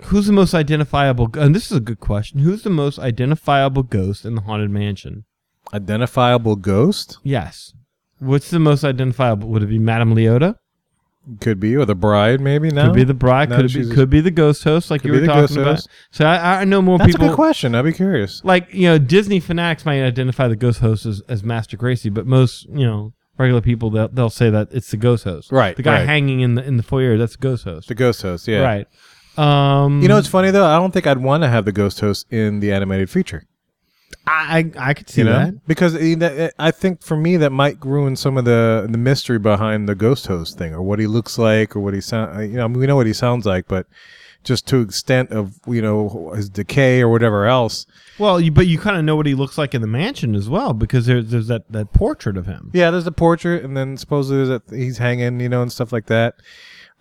who's 0.04 0.26
the 0.26 0.32
most 0.32 0.54
identifiable 0.54 1.28
and 1.34 1.54
this 1.54 1.66
is 1.70 1.76
a 1.76 1.80
good 1.80 2.00
question 2.00 2.40
who's 2.40 2.62
the 2.62 2.70
most 2.70 2.98
identifiable 2.98 3.82
ghost 3.82 4.24
in 4.24 4.34
the 4.34 4.42
haunted 4.42 4.70
mansion 4.70 5.24
Identifiable 5.74 6.56
ghost. 6.56 7.18
yes 7.22 7.72
what's 8.18 8.50
the 8.50 8.58
most 8.58 8.84
identifiable 8.84 9.48
would 9.48 9.62
it 9.62 9.66
be 9.68 9.78
madame 9.78 10.14
leota 10.14 10.56
Could 11.40 11.60
be, 11.60 11.76
or 11.76 11.86
the 11.86 11.94
bride, 11.94 12.40
maybe. 12.40 12.68
No, 12.70 12.86
Could 12.86 12.94
be 12.96 13.04
the 13.04 13.14
bride. 13.14 13.48
Could 13.48 13.72
be 13.72 13.88
could 13.94 14.10
be 14.10 14.20
the 14.20 14.32
ghost 14.32 14.64
host, 14.64 14.90
like 14.90 15.04
you 15.04 15.12
were 15.12 15.24
talking 15.24 15.56
about. 15.56 15.76
host. 15.76 15.88
So 16.10 16.26
I, 16.26 16.62
I 16.62 16.64
know 16.64 16.82
more 16.82 16.98
That's 16.98 17.10
a 17.10 17.12
people. 17.12 17.28
good 17.28 17.36
question. 17.36 17.76
I'd 17.76 17.82
be 17.84 17.92
curious. 17.92 18.42
Like 18.44 18.74
you 18.74 18.88
know, 18.88 18.98
Disney 18.98 19.38
fanatics 19.38 19.86
might 19.86 20.02
identify 20.02 20.48
the 20.48 20.56
ghost 20.56 20.80
host 20.80 21.06
as, 21.06 21.22
as 21.28 21.44
Master 21.44 21.76
Gracey, 21.76 22.10
but 22.12 22.26
most 22.26 22.66
you 22.80 22.84
know 22.84 23.12
regular 23.38 23.60
people 23.60 23.90
they'll, 23.90 24.08
they'll 24.08 24.30
say 24.30 24.50
that 24.50 24.68
it's 24.72 24.90
the 24.90 24.96
ghost 24.96 25.24
host. 25.24 25.50
Right, 25.52 25.74
The 25.76 25.82
guy 25.82 25.98
right. 26.00 26.06
hanging 26.06 26.40
in 26.40 26.54
the 26.54 26.64
in 26.64 26.76
the 26.76 26.82
foyer. 26.82 27.16
That's 27.18 27.32
the 27.36 27.42
ghost 27.42 27.64
host. 27.64 27.88
The 27.88 27.94
ghost 27.94 28.22
host, 28.22 28.46
yeah. 28.48 28.60
Right. 28.60 28.86
Um. 29.38 30.02
You 30.02 30.08
know, 30.08 30.18
it's 30.18 30.28
funny 30.28 30.50
though. 30.50 30.66
I 30.66 30.76
don't 30.78 30.92
think 30.92 31.06
I'd 31.06 31.18
want 31.18 31.42
to 31.42 31.48
have 31.48 31.64
the 31.64 31.72
ghost 31.72 32.00
host 32.00 32.26
in 32.32 32.60
the 32.60 32.72
animated 32.72 33.08
feature. 33.08 33.44
I 34.26 34.70
I, 34.76 34.90
I 34.90 34.94
could 34.94 35.08
see 35.08 35.22
You 35.22 35.24
know, 35.24 35.32
that. 35.32 35.66
because 35.66 35.96
eh, 35.96 36.50
I 36.58 36.70
think 36.70 37.02
for 37.02 37.16
me 37.16 37.38
that 37.38 37.50
might 37.50 37.82
ruin 37.84 38.14
some 38.14 38.36
of 38.36 38.44
the 38.44 38.86
the 38.90 38.98
mystery 38.98 39.38
behind 39.38 39.88
the 39.88 39.94
ghost 39.94 40.26
host 40.26 40.58
thing, 40.58 40.74
or 40.74 40.82
what 40.82 40.98
he 40.98 41.06
looks 41.06 41.38
like, 41.38 41.74
or 41.74 41.80
what 41.80 41.94
he 41.94 42.00
sound. 42.02 42.42
You 42.50 42.58
know, 42.58 42.64
I 42.64 42.68
mean, 42.68 42.78
we 42.78 42.86
know 42.86 42.96
what 42.96 43.06
he 43.06 43.14
sounds 43.14 43.46
like, 43.46 43.66
but 43.68 43.86
just 44.44 44.66
to 44.68 44.80
extent 44.80 45.30
of 45.30 45.58
you 45.66 45.82
know 45.82 46.32
his 46.34 46.48
decay 46.48 47.00
or 47.00 47.08
whatever 47.08 47.46
else. 47.46 47.86
Well, 48.18 48.40
you, 48.40 48.52
but 48.52 48.66
you 48.66 48.78
kind 48.78 48.96
of 48.96 49.04
know 49.04 49.16
what 49.16 49.26
he 49.26 49.34
looks 49.34 49.58
like 49.58 49.74
in 49.74 49.80
the 49.80 49.86
mansion 49.86 50.34
as 50.34 50.48
well 50.48 50.72
because 50.72 51.06
there's 51.06 51.30
there's 51.30 51.48
that, 51.48 51.70
that 51.70 51.92
portrait 51.92 52.36
of 52.36 52.46
him. 52.46 52.70
Yeah, 52.72 52.90
there's 52.90 53.06
a 53.06 53.12
portrait, 53.12 53.64
and 53.64 53.76
then 53.76 53.96
supposedly 53.96 54.44
there's 54.44 54.60
that 54.60 54.74
he's 54.74 54.98
hanging, 54.98 55.40
you 55.40 55.48
know, 55.48 55.62
and 55.62 55.72
stuff 55.72 55.92
like 55.92 56.06
that. 56.06 56.36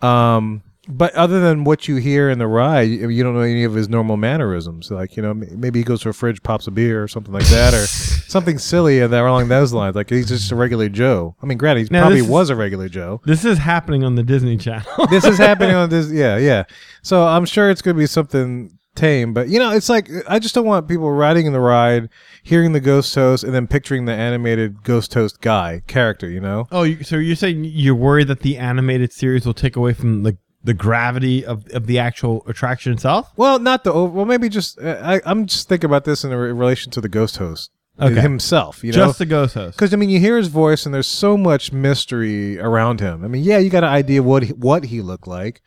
Um, 0.00 0.62
but 0.88 1.14
other 1.14 1.40
than 1.40 1.64
what 1.64 1.86
you 1.86 1.96
hear 1.96 2.28
in 2.28 2.38
the 2.38 2.46
ride, 2.46 2.88
you 2.90 3.22
don't 3.22 3.34
know 3.34 3.40
any 3.40 3.64
of 3.64 3.74
his 3.74 3.88
normal 3.88 4.16
mannerisms. 4.16 4.90
Like, 4.90 5.16
you 5.16 5.22
know, 5.22 5.32
maybe 5.32 5.78
he 5.78 5.84
goes 5.84 6.00
to 6.02 6.08
a 6.08 6.12
fridge, 6.12 6.42
pops 6.42 6.66
a 6.66 6.70
beer, 6.72 7.02
or 7.02 7.08
something 7.08 7.32
like 7.32 7.46
that, 7.46 7.72
or 7.72 7.86
something 7.86 8.58
silly 8.58 8.98
along 9.00 9.48
those 9.48 9.72
lines. 9.72 9.94
Like 9.94 10.10
he's 10.10 10.26
just 10.28 10.50
a 10.50 10.56
regular 10.56 10.88
Joe. 10.88 11.36
I 11.42 11.46
mean, 11.46 11.58
granted, 11.58 11.82
he 11.82 11.88
Now, 11.92 12.00
probably 12.02 12.18
is- 12.20 12.26
was 12.26 12.50
a 12.50 12.56
regular 12.56 12.88
Joe. 12.88 13.20
This 13.24 13.44
is 13.44 13.58
happening 13.58 14.02
on 14.04 14.16
the 14.16 14.22
Disney 14.24 14.56
Channel. 14.56 14.86
this 15.10 15.24
is 15.24 15.38
happening 15.38 15.74
on 15.76 15.88
this. 15.90 16.10
Yeah, 16.10 16.36
yeah. 16.36 16.64
So 17.02 17.24
I'm 17.26 17.44
sure 17.44 17.70
it's 17.70 17.82
going 17.82 17.94
to 17.96 17.98
be 18.00 18.06
something 18.06 18.76
tame, 18.94 19.32
but 19.32 19.48
you 19.48 19.58
know, 19.58 19.70
it's 19.70 19.88
like 19.88 20.10
I 20.28 20.38
just 20.38 20.54
don't 20.54 20.66
want 20.66 20.86
people 20.88 21.10
riding 21.10 21.46
in 21.46 21.52
the 21.54 21.60
ride, 21.60 22.10
hearing 22.42 22.72
the 22.72 22.80
ghost 22.80 23.14
host, 23.14 23.42
and 23.44 23.54
then 23.54 23.66
picturing 23.66 24.04
the 24.04 24.12
animated 24.12 24.82
ghost 24.82 25.14
host 25.14 25.40
guy 25.40 25.82
character. 25.86 26.28
You 26.28 26.40
know. 26.40 26.66
oh, 26.70 26.92
so 27.02 27.16
you're 27.16 27.36
saying 27.36 27.64
you're 27.64 27.94
worried 27.94 28.28
that 28.28 28.40
the 28.40 28.58
animated 28.58 29.12
series 29.12 29.46
will 29.46 29.54
take 29.54 29.76
away 29.76 29.92
from 29.94 30.24
the 30.24 30.36
the 30.64 30.74
gravity 30.74 31.44
of, 31.44 31.66
of 31.72 31.86
the 31.86 31.98
actual 31.98 32.44
attraction 32.46 32.92
itself? 32.92 33.32
Well, 33.36 33.58
not 33.58 33.84
the 33.84 33.92
over. 33.92 34.12
Well, 34.12 34.24
maybe 34.26 34.48
just 34.48 34.80
uh, 34.80 35.00
I, 35.02 35.20
I'm 35.24 35.46
just 35.46 35.68
thinking 35.68 35.88
about 35.90 36.04
this 36.04 36.24
in 36.24 36.30
re- 36.30 36.52
relation 36.52 36.92
to 36.92 37.00
the 37.00 37.08
ghost 37.08 37.36
host 37.38 37.70
Okay. 38.00 38.20
himself. 38.20 38.82
You 38.82 38.92
know, 38.92 39.06
Just 39.06 39.18
the 39.18 39.26
ghost 39.26 39.54
host. 39.54 39.76
because 39.76 39.92
I 39.92 39.96
mean, 39.96 40.08
you 40.10 40.18
hear 40.18 40.36
his 40.36 40.48
voice, 40.48 40.86
and 40.86 40.94
there's 40.94 41.06
so 41.06 41.36
much 41.36 41.72
mystery 41.72 42.58
around 42.58 43.00
him. 43.00 43.24
I 43.24 43.28
mean, 43.28 43.44
yeah, 43.44 43.58
you 43.58 43.70
got 43.70 43.84
an 43.84 43.90
idea 43.90 44.22
what 44.22 44.44
he, 44.44 44.52
what 44.52 44.84
he 44.84 45.02
looked 45.02 45.26
like, 45.26 45.60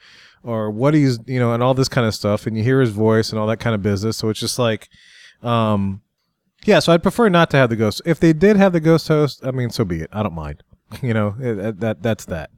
or 0.43 0.71
what 0.71 0.93
he's 0.93 1.19
you 1.27 1.39
know, 1.39 1.53
and 1.53 1.61
all 1.61 1.73
this 1.73 1.89
kind 1.89 2.07
of 2.07 2.15
stuff, 2.15 2.47
and 2.47 2.57
you 2.57 2.63
hear 2.63 2.79
his 2.81 2.89
voice 2.91 3.29
and 3.31 3.39
all 3.39 3.47
that 3.47 3.59
kind 3.59 3.75
of 3.75 3.81
business. 3.83 4.17
So 4.17 4.29
it's 4.29 4.39
just 4.39 4.57
like, 4.57 4.89
um, 5.43 6.01
yeah. 6.65 6.79
So 6.79 6.93
I'd 6.93 7.03
prefer 7.03 7.29
not 7.29 7.49
to 7.51 7.57
have 7.57 7.69
the 7.69 7.75
ghost. 7.75 8.01
If 8.05 8.19
they 8.19 8.33
did 8.33 8.57
have 8.57 8.73
the 8.73 8.79
ghost 8.79 9.07
host, 9.07 9.41
I 9.45 9.51
mean, 9.51 9.69
so 9.69 9.85
be 9.85 10.01
it. 10.01 10.09
I 10.13 10.23
don't 10.23 10.33
mind. 10.35 10.63
You 11.01 11.13
know, 11.13 11.35
it, 11.39 11.57
it- 11.57 11.79
that 11.81 12.01
that's 12.01 12.25
that. 12.25 12.49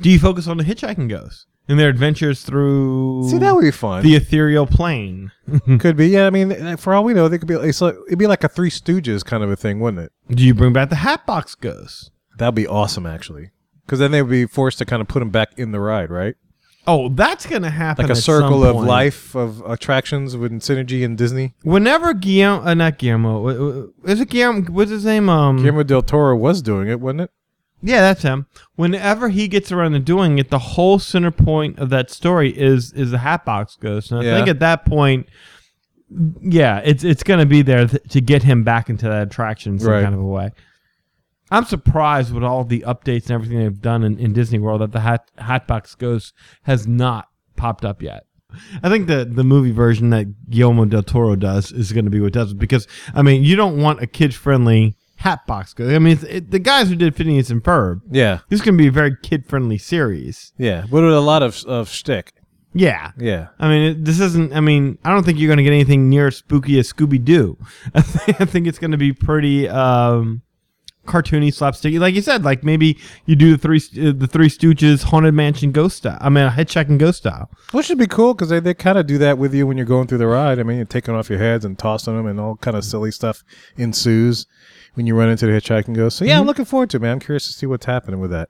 Do 0.00 0.08
you 0.10 0.18
focus 0.18 0.48
on 0.48 0.56
the 0.56 0.64
hitchhiking 0.64 1.08
ghosts 1.08 1.46
and 1.68 1.78
their 1.78 1.88
adventures 1.88 2.42
through 2.42 3.28
See, 3.28 3.38
that 3.38 3.54
would 3.54 3.62
be 3.62 3.70
fun. 3.70 4.02
the 4.02 4.14
ethereal 4.16 4.66
plane? 4.66 5.32
Could 5.78 5.96
be, 5.96 6.08
yeah. 6.08 6.26
I 6.26 6.30
mean, 6.30 6.76
for 6.76 6.94
all 6.94 7.04
we 7.04 7.14
know, 7.14 7.28
they 7.28 7.38
could 7.38 7.48
be. 7.48 7.54
It's 7.54 7.80
like, 7.80 7.94
it'd 8.06 8.18
be 8.18 8.26
like 8.26 8.44
a 8.44 8.48
Three 8.48 8.70
Stooges 8.70 9.24
kind 9.24 9.42
of 9.42 9.50
a 9.50 9.56
thing, 9.56 9.80
wouldn't 9.80 10.04
it? 10.04 10.12
Do 10.34 10.42
you 10.44 10.54
bring 10.54 10.72
back 10.72 10.88
the 10.90 10.96
Hatbox 10.96 11.54
ghosts? 11.54 12.10
That'd 12.38 12.54
be 12.54 12.66
awesome, 12.66 13.06
actually. 13.06 13.50
Because 13.84 13.98
then 13.98 14.10
they 14.10 14.22
would 14.22 14.30
be 14.30 14.46
forced 14.46 14.78
to 14.78 14.84
kind 14.86 15.02
of 15.02 15.08
put 15.08 15.18
them 15.20 15.30
back 15.30 15.58
in 15.58 15.72
the 15.72 15.80
ride, 15.80 16.10
right? 16.10 16.34
Oh, 16.86 17.08
that's 17.08 17.46
gonna 17.46 17.70
happen. 17.70 18.02
Like 18.04 18.10
a 18.10 18.16
at 18.18 18.22
circle 18.22 18.60
some 18.60 18.68
of 18.68 18.74
point. 18.76 18.88
life 18.88 19.34
of 19.34 19.62
attractions 19.66 20.36
with 20.36 20.52
Synergy 20.60 21.02
and 21.04 21.16
Disney. 21.16 21.54
Whenever 21.62 22.12
Guillermo, 22.12 22.62
uh, 22.66 22.74
not 22.74 22.98
Guillermo, 22.98 23.34
w- 23.46 23.56
w- 23.58 23.92
is 24.04 24.20
it 24.20 24.28
Guillermo? 24.28 24.70
What's 24.70 24.90
his 24.90 25.04
name? 25.06 25.30
Um, 25.30 25.56
Guillermo 25.58 25.82
del 25.82 26.02
Toro 26.02 26.36
was 26.36 26.60
doing 26.60 26.88
it, 26.88 27.00
wasn't 27.00 27.22
it? 27.22 27.30
Yeah, 27.86 28.00
that's 28.00 28.22
him. 28.22 28.46
Whenever 28.76 29.28
he 29.28 29.46
gets 29.46 29.70
around 29.70 29.92
to 29.92 29.98
doing 29.98 30.38
it, 30.38 30.48
the 30.48 30.58
whole 30.58 30.98
center 30.98 31.30
point 31.30 31.78
of 31.78 31.90
that 31.90 32.10
story 32.10 32.50
is 32.50 32.92
is 32.94 33.10
the 33.10 33.18
Hatbox 33.18 33.76
Ghost. 33.76 34.10
And 34.10 34.20
I 34.20 34.24
Yeah. 34.24 34.36
think 34.36 34.48
at 34.48 34.58
that 34.60 34.86
point, 34.86 35.26
yeah, 36.40 36.80
it's 36.84 37.04
it's 37.04 37.22
going 37.22 37.40
to 37.40 37.46
be 37.46 37.62
there 37.62 37.86
th- 37.86 38.02
to 38.10 38.20
get 38.20 38.42
him 38.42 38.62
back 38.64 38.88
into 38.88 39.06
that 39.06 39.22
attraction 39.26 39.74
in 39.74 39.78
some 39.80 39.90
Right. 39.92 40.02
kind 40.02 40.14
of 40.14 40.20
a 40.20 40.24
way. 40.24 40.50
I'm 41.50 41.64
surprised 41.64 42.32
with 42.32 42.42
all 42.42 42.64
the 42.64 42.80
updates 42.86 43.24
and 43.24 43.32
everything 43.32 43.58
they've 43.58 43.80
done 43.80 44.02
in, 44.02 44.18
in 44.18 44.32
Disney 44.32 44.58
World 44.58 44.80
that 44.80 44.92
the 44.92 45.00
Hat, 45.00 45.30
Hatbox 45.38 45.94
Ghost 45.94 46.32
has 46.62 46.86
not 46.86 47.28
popped 47.56 47.84
up 47.84 48.02
yet. 48.02 48.24
I 48.82 48.88
think 48.88 49.08
the 49.08 49.24
the 49.24 49.44
movie 49.44 49.72
version 49.72 50.10
that 50.10 50.48
Guillermo 50.48 50.84
del 50.86 51.02
Toro 51.02 51.34
does 51.36 51.72
is 51.72 51.92
going 51.92 52.04
to 52.04 52.10
be 52.10 52.20
what 52.20 52.32
does 52.32 52.52
it 52.52 52.58
because 52.58 52.86
I 53.14 53.20
mean 53.22 53.42
you 53.42 53.56
don't 53.56 53.76
want 53.78 54.00
a 54.00 54.06
kid 54.06 54.32
friendly 54.34 54.96
Hatbox 55.24 55.72
Ghost. 55.74 55.94
I 55.94 55.98
mean 55.98 56.12
it's, 56.14 56.22
it, 56.24 56.50
the 56.50 56.58
guys 56.58 56.88
who 56.88 56.96
did 56.96 57.16
Phineas 57.16 57.50
and 57.50 57.62
Ferb 57.64 58.00
Yeah, 58.10 58.40
this 58.50 58.60
to 58.60 58.72
be 58.72 58.86
a 58.88 58.92
very 58.92 59.16
kid 59.22 59.46
friendly 59.46 59.78
series. 59.78 60.52
yeah. 60.58 60.82
But 60.82 61.02
with 61.02 61.14
a 61.14 61.20
lot 61.20 61.42
of 61.42 61.64
of 61.64 61.88
shtick. 61.88 62.32
Yeah. 62.76 63.12
Yeah, 63.18 63.48
I 63.60 63.68
mean, 63.68 63.82
it, 63.92 64.04
this 64.04 64.18
isn't. 64.18 64.52
I 64.52 64.60
mean, 64.60 64.98
I 65.04 65.10
don't 65.10 65.22
think 65.24 65.38
you're 65.38 65.46
going 65.46 65.58
to 65.58 65.62
get 65.62 65.72
anything 65.72 66.08
near 66.10 66.26
as 66.26 66.36
spooky 66.38 66.76
as 66.80 66.92
Scooby 66.92 67.24
Doo. 67.24 67.56
I, 67.94 68.00
think- 68.12 68.40
I 68.40 68.44
think 68.44 68.66
it's 68.66 68.80
going 68.80 68.90
to 68.90 68.96
be 68.96 69.12
pretty 69.12 69.68
um, 69.68 70.42
cartoony, 71.06 71.48
slapsticky. 71.54 72.00
Like 72.00 72.14
you 72.16 72.20
said, 72.20 72.42
like 72.42 72.64
maybe 72.64 72.98
you 73.26 73.36
do 73.36 73.52
the 73.56 73.58
three 73.58 73.78
uh, 74.08 74.12
the 74.12 74.26
Three 74.26 74.48
Stooges 74.48 75.04
haunted 75.04 75.34
mansion 75.34 75.70
ghost 75.70 75.98
style. 75.98 76.18
I 76.20 76.28
mean, 76.30 76.42
a 76.46 76.50
head-checking 76.50 76.98
ghost 76.98 77.18
style. 77.18 77.48
which 77.70 77.86
should 77.86 77.98
be 77.98 78.08
cool 78.08 78.34
because 78.34 78.48
they, 78.48 78.58
they 78.58 78.74
kind 78.74 78.98
of 78.98 79.06
do 79.06 79.18
that 79.18 79.38
with 79.38 79.54
you 79.54 79.68
when 79.68 79.76
you're 79.76 79.86
going 79.86 80.08
through 80.08 80.18
the 80.18 80.26
ride. 80.26 80.58
I 80.58 80.64
mean, 80.64 80.78
you're 80.78 80.84
taking 80.86 81.14
off 81.14 81.30
your 81.30 81.38
heads 81.38 81.64
and 81.64 81.78
tossing 81.78 82.16
them, 82.16 82.26
and 82.26 82.40
all 82.40 82.56
kind 82.56 82.76
of 82.76 82.84
silly 82.84 83.12
stuff 83.12 83.44
ensues 83.76 84.46
when 84.94 85.06
you 85.06 85.14
run 85.16 85.28
into 85.28 85.46
the 85.46 85.52
hitchhiking 85.52 85.94
ghost. 85.94 86.16
So 86.16 86.24
yeah, 86.24 86.38
I'm 86.38 86.46
looking 86.46 86.64
forward 86.64 86.90
to 86.90 86.96
it, 86.96 87.00
man. 87.00 87.12
I'm 87.12 87.20
curious 87.20 87.46
to 87.46 87.52
see 87.52 87.66
what's 87.66 87.86
happening 87.86 88.20
with 88.20 88.30
that. 88.30 88.48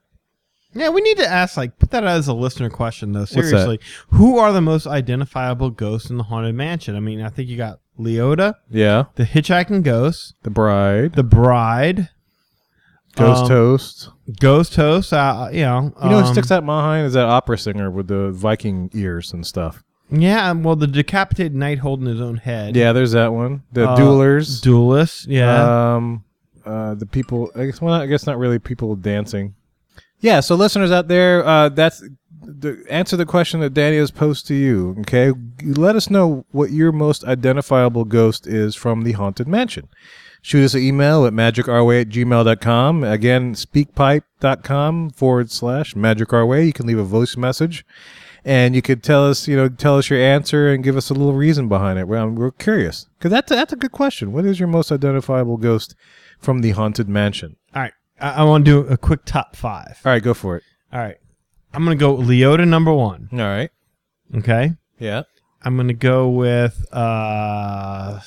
Yeah, 0.73 0.89
we 0.89 0.99
need 1.01 1.17
to 1.19 1.27
ask, 1.27 1.55
like, 1.55 1.79
put 1.79 1.91
that 1.91 2.03
as 2.03 2.27
a 2.27 2.33
listener 2.33 2.69
question, 2.69 3.13
though. 3.13 3.23
Seriously, 3.23 3.79
who 4.09 4.37
are 4.37 4.51
the 4.51 4.59
most 4.59 4.85
identifiable 4.85 5.69
ghosts 5.69 6.09
in 6.09 6.17
the 6.17 6.23
haunted 6.25 6.53
mansion? 6.55 6.97
I 6.97 6.99
mean, 6.99 7.21
I 7.21 7.29
think 7.29 7.47
you 7.47 7.55
got 7.55 7.79
Leota, 7.97 8.55
Yeah, 8.69 9.05
the 9.15 9.23
hitchhiking 9.23 9.83
ghost, 9.83 10.33
the 10.43 10.49
bride, 10.49 11.13
the 11.13 11.23
bride, 11.23 12.09
ghost 13.15 13.43
um, 13.43 13.47
host. 13.49 14.09
ghost 14.41 14.75
host. 14.75 15.13
Uh, 15.13 15.47
you 15.51 15.61
know, 15.61 15.93
You 16.03 16.09
know 16.09 16.19
who 16.21 16.25
um, 16.27 16.33
sticks 16.33 16.51
out 16.51 16.59
in 16.63 16.65
my 16.65 16.81
mind 16.81 17.07
is 17.07 17.13
that 17.13 17.23
opera 17.25 17.57
singer 17.57 17.89
with 17.89 18.07
the 18.09 18.31
Viking 18.31 18.89
ears 18.93 19.31
and 19.31 19.47
stuff. 19.47 19.81
Yeah, 20.11 20.49
um, 20.51 20.61
well, 20.63 20.75
the 20.75 20.87
decapitated 20.87 21.55
knight 21.55 21.79
holding 21.79 22.07
his 22.07 22.19
own 22.21 22.35
head. 22.37 22.75
Yeah, 22.75 22.91
there's 22.91 23.13
that 23.13 23.31
one. 23.33 23.63
The 23.71 23.89
Uh, 23.89 23.97
duelers. 23.97 24.61
Duelist, 24.61 25.27
yeah. 25.27 25.95
Um, 25.95 26.25
uh, 26.65 26.95
the 26.95 27.05
people. 27.05 27.51
I 27.55 27.65
guess. 27.65 27.81
Well, 27.81 27.93
I 27.93 28.05
guess 28.05 28.25
not 28.25 28.37
really 28.37 28.59
people 28.59 28.95
dancing. 28.95 29.55
Yeah. 30.19 30.39
So 30.39 30.55
listeners 30.55 30.91
out 30.91 31.07
there, 31.07 31.45
uh, 31.45 31.69
that's 31.69 32.03
the 32.41 32.83
answer 32.89 33.17
the 33.17 33.25
question 33.25 33.59
that 33.61 33.73
Danny 33.73 33.97
has 33.97 34.11
posed 34.11 34.47
to 34.47 34.53
you. 34.53 34.95
Okay, 34.99 35.31
let 35.63 35.95
us 35.95 36.09
know 36.09 36.45
what 36.51 36.71
your 36.71 36.91
most 36.91 37.23
identifiable 37.23 38.05
ghost 38.05 38.47
is 38.47 38.75
from 38.75 39.03
the 39.03 39.13
haunted 39.13 39.47
mansion. 39.47 39.87
Shoot 40.41 40.63
us 40.63 40.73
an 40.75 40.81
email 40.81 41.25
at 41.25 41.33
magicourway 41.33 42.01
at 42.01 42.09
gmail.com. 42.09 43.03
Again, 43.03 43.55
speakpipe.com 43.55 45.09
forward 45.09 45.49
slash 45.49 45.95
magicourway. 45.95 46.67
You 46.67 46.73
can 46.73 46.85
leave 46.85 46.99
a 46.99 47.03
voice 47.03 47.35
message 47.35 47.83
and 48.45 48.75
you 48.75 48.83
could 48.83 49.01
tell 49.01 49.27
us, 49.27 49.47
you 49.47 49.55
know, 49.55 49.67
tell 49.67 49.97
us 49.97 50.07
your 50.07 50.19
answer 50.19 50.71
and 50.71 50.83
give 50.83 50.95
us 50.95 51.09
a 51.09 51.15
little 51.15 51.33
reason 51.33 51.67
behind 51.67 51.97
it. 51.97 52.07
We're, 52.07 52.29
we're 52.29 52.51
curious 52.51 53.07
because 53.17 53.31
that's 53.31 53.49
that's 53.49 53.73
a 53.73 53.75
good 53.75 53.91
question. 53.91 54.33
What 54.33 54.45
is 54.45 54.59
your 54.59 54.67
most 54.67 54.91
identifiable 54.91 55.57
ghost 55.57 55.95
from 56.39 56.59
the 56.61 56.71
haunted 56.71 57.07
mansion? 57.09 57.55
All 57.73 57.81
right, 57.81 57.93
I, 58.19 58.31
I 58.31 58.43
want 58.43 58.65
to 58.65 58.71
do 58.83 58.87
a 58.87 58.97
quick 58.97 59.25
top 59.25 59.55
five. 59.55 59.99
All 60.05 60.11
right, 60.11 60.21
go 60.23 60.33
for 60.33 60.57
it. 60.57 60.63
All 60.93 60.99
right, 60.99 61.17
I'm 61.73 61.83
gonna 61.83 61.95
go 61.95 62.15
Leota 62.17 62.67
number 62.67 62.93
one. 62.93 63.29
All 63.31 63.37
right, 63.39 63.69
Okay, 64.35 64.71
yeah, 64.99 65.23
I'm 65.63 65.75
gonna 65.77 65.93
go 65.93 66.29
with 66.29 66.85
uh, 66.91 68.19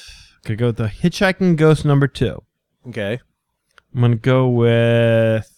gonna 0.44 0.57
go 0.57 0.66
with 0.66 0.77
the 0.77 0.88
hitchhiking 0.88 1.57
ghost 1.57 1.85
number 1.85 2.07
two. 2.09 2.42
okay, 2.88 3.21
I'm 3.94 4.01
gonna 4.01 4.16
go 4.16 4.49
with. 4.49 5.55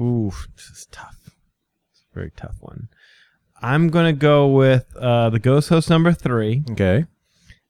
Ooh, 0.00 0.32
this 0.56 0.66
is 0.70 0.86
tough. 0.90 1.16
It's 1.92 2.04
a 2.10 2.14
very 2.14 2.30
tough 2.36 2.56
one. 2.60 2.88
I'm 3.60 3.88
gonna 3.90 4.12
go 4.12 4.48
with 4.48 4.86
uh, 4.96 5.30
the 5.30 5.38
ghost 5.38 5.68
host 5.68 5.88
number 5.90 6.12
three. 6.12 6.64
okay, 6.72 7.04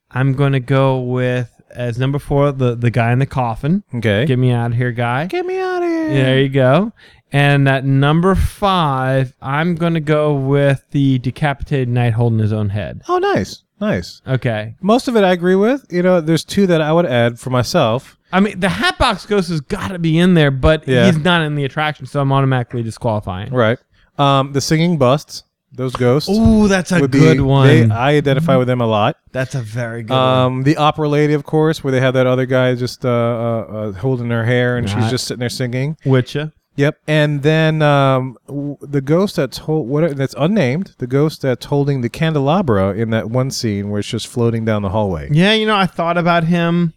I'm 0.09 0.33
gonna 0.33 0.59
go 0.59 0.99
with 1.01 1.52
as 1.75 1.97
number 1.97 2.19
four 2.19 2.51
the 2.51 2.75
the 2.75 2.89
guy 2.91 3.11
in 3.11 3.19
the 3.19 3.25
coffin. 3.25 3.83
okay. 3.95 4.25
Get 4.25 4.39
me 4.39 4.51
out 4.51 4.71
of 4.71 4.77
here, 4.77 4.91
guy. 4.91 5.25
Get 5.27 5.45
me 5.45 5.59
out 5.59 5.83
of 5.83 5.89
here. 5.89 6.09
There 6.09 6.39
you 6.41 6.49
go. 6.49 6.91
And 7.31 7.67
at 7.67 7.83
number 7.83 8.35
five, 8.35 9.35
I'm 9.41 9.75
gonna 9.75 9.99
go 9.99 10.33
with 10.35 10.85
the 10.91 11.19
decapitated 11.19 11.89
knight 11.89 12.13
holding 12.13 12.39
his 12.39 12.53
own 12.53 12.69
head. 12.69 13.01
Oh, 13.09 13.17
nice, 13.17 13.63
nice. 13.81 14.21
Okay. 14.27 14.75
Most 14.81 15.07
of 15.07 15.15
it 15.15 15.23
I 15.23 15.31
agree 15.31 15.55
with. 15.55 15.85
You 15.89 16.03
know, 16.03 16.21
there's 16.21 16.43
two 16.43 16.67
that 16.67 16.81
I 16.81 16.91
would 16.93 17.05
add 17.07 17.39
for 17.39 17.49
myself. 17.49 18.17
I 18.31 18.39
mean, 18.39 18.59
the 18.59 18.69
Hatbox 18.69 19.25
Ghost 19.25 19.49
has 19.49 19.61
got 19.61 19.89
to 19.89 19.99
be 19.99 20.17
in 20.17 20.33
there, 20.33 20.51
but 20.51 20.87
Yeah. 20.87 21.05
he's 21.07 21.17
not 21.23 21.41
in 21.43 21.55
the 21.55 21.65
attraction, 21.65 22.05
so 22.05 22.19
I'm 22.19 22.31
automatically 22.31 22.81
disqualifying. 22.83 23.51
Right. 23.53 23.77
Um, 24.17 24.53
the 24.53 24.61
singing 24.61 24.97
busts, 24.97 25.43
those 25.73 25.95
ghosts. 25.95 26.29
Oh, 26.31 26.67
that's 26.67 26.91
a 26.91 26.99
would 27.01 27.11
good 27.11 27.37
be, 27.37 27.41
one. 27.43 27.67
They, 27.67 27.89
I 27.93 28.11
identify 28.15 28.55
with 28.57 28.67
them 28.67 28.79
a 28.81 28.85
lot. 28.87 29.17
that's 29.31 29.55
a 29.55 29.61
very 29.61 30.03
good 30.03 30.13
one. 30.13 30.19
Um, 30.21 30.63
the 30.63 30.77
opera 30.77 31.09
lady, 31.09 31.33
of 31.33 31.43
course, 31.43 31.83
where 31.83 31.91
they 31.91 31.99
have 31.99 32.13
that 32.13 32.27
other 32.27 32.45
guy 32.45 32.75
just 32.75 33.03
uh, 33.05 33.09
uh, 33.09 33.11
uh, 33.73 33.91
holding 33.93 34.29
her 34.29 34.45
hair 34.45 34.77
and 34.77 34.87
she's 34.87 34.97
Right. 34.97 35.09
just 35.11 35.25
sitting 35.27 35.39
there 35.39 35.49
singing. 35.49 35.97
Witcha. 36.05 36.51
Yep. 36.75 36.99
And 37.07 37.43
then 37.43 37.81
um, 37.83 38.35
w- 38.47 38.77
the 38.81 39.01
ghost 39.01 39.35
that's 39.35 39.59
hold, 39.59 39.87
what 39.87 40.15
that's 40.17 40.33
unnamed, 40.39 40.95
the 40.97 41.05
ghost 41.07 41.43
that's 41.43 41.65
holding 41.65 42.01
the 42.01 42.09
candelabra 42.09 42.93
in 42.95 43.11
that 43.11 43.29
one 43.29 43.51
scene 43.51 43.89
where 43.89 43.99
it's 43.99 44.09
just 44.09 44.25
floating 44.27 44.65
down 44.65 44.81
the 44.81 44.89
hallway. 44.89 45.29
Yeah, 45.31 45.53
you 45.53 45.67
know, 45.67 45.75
I 45.75 45.85
thought 45.85 46.17
about 46.17 46.45
him. 46.45 46.93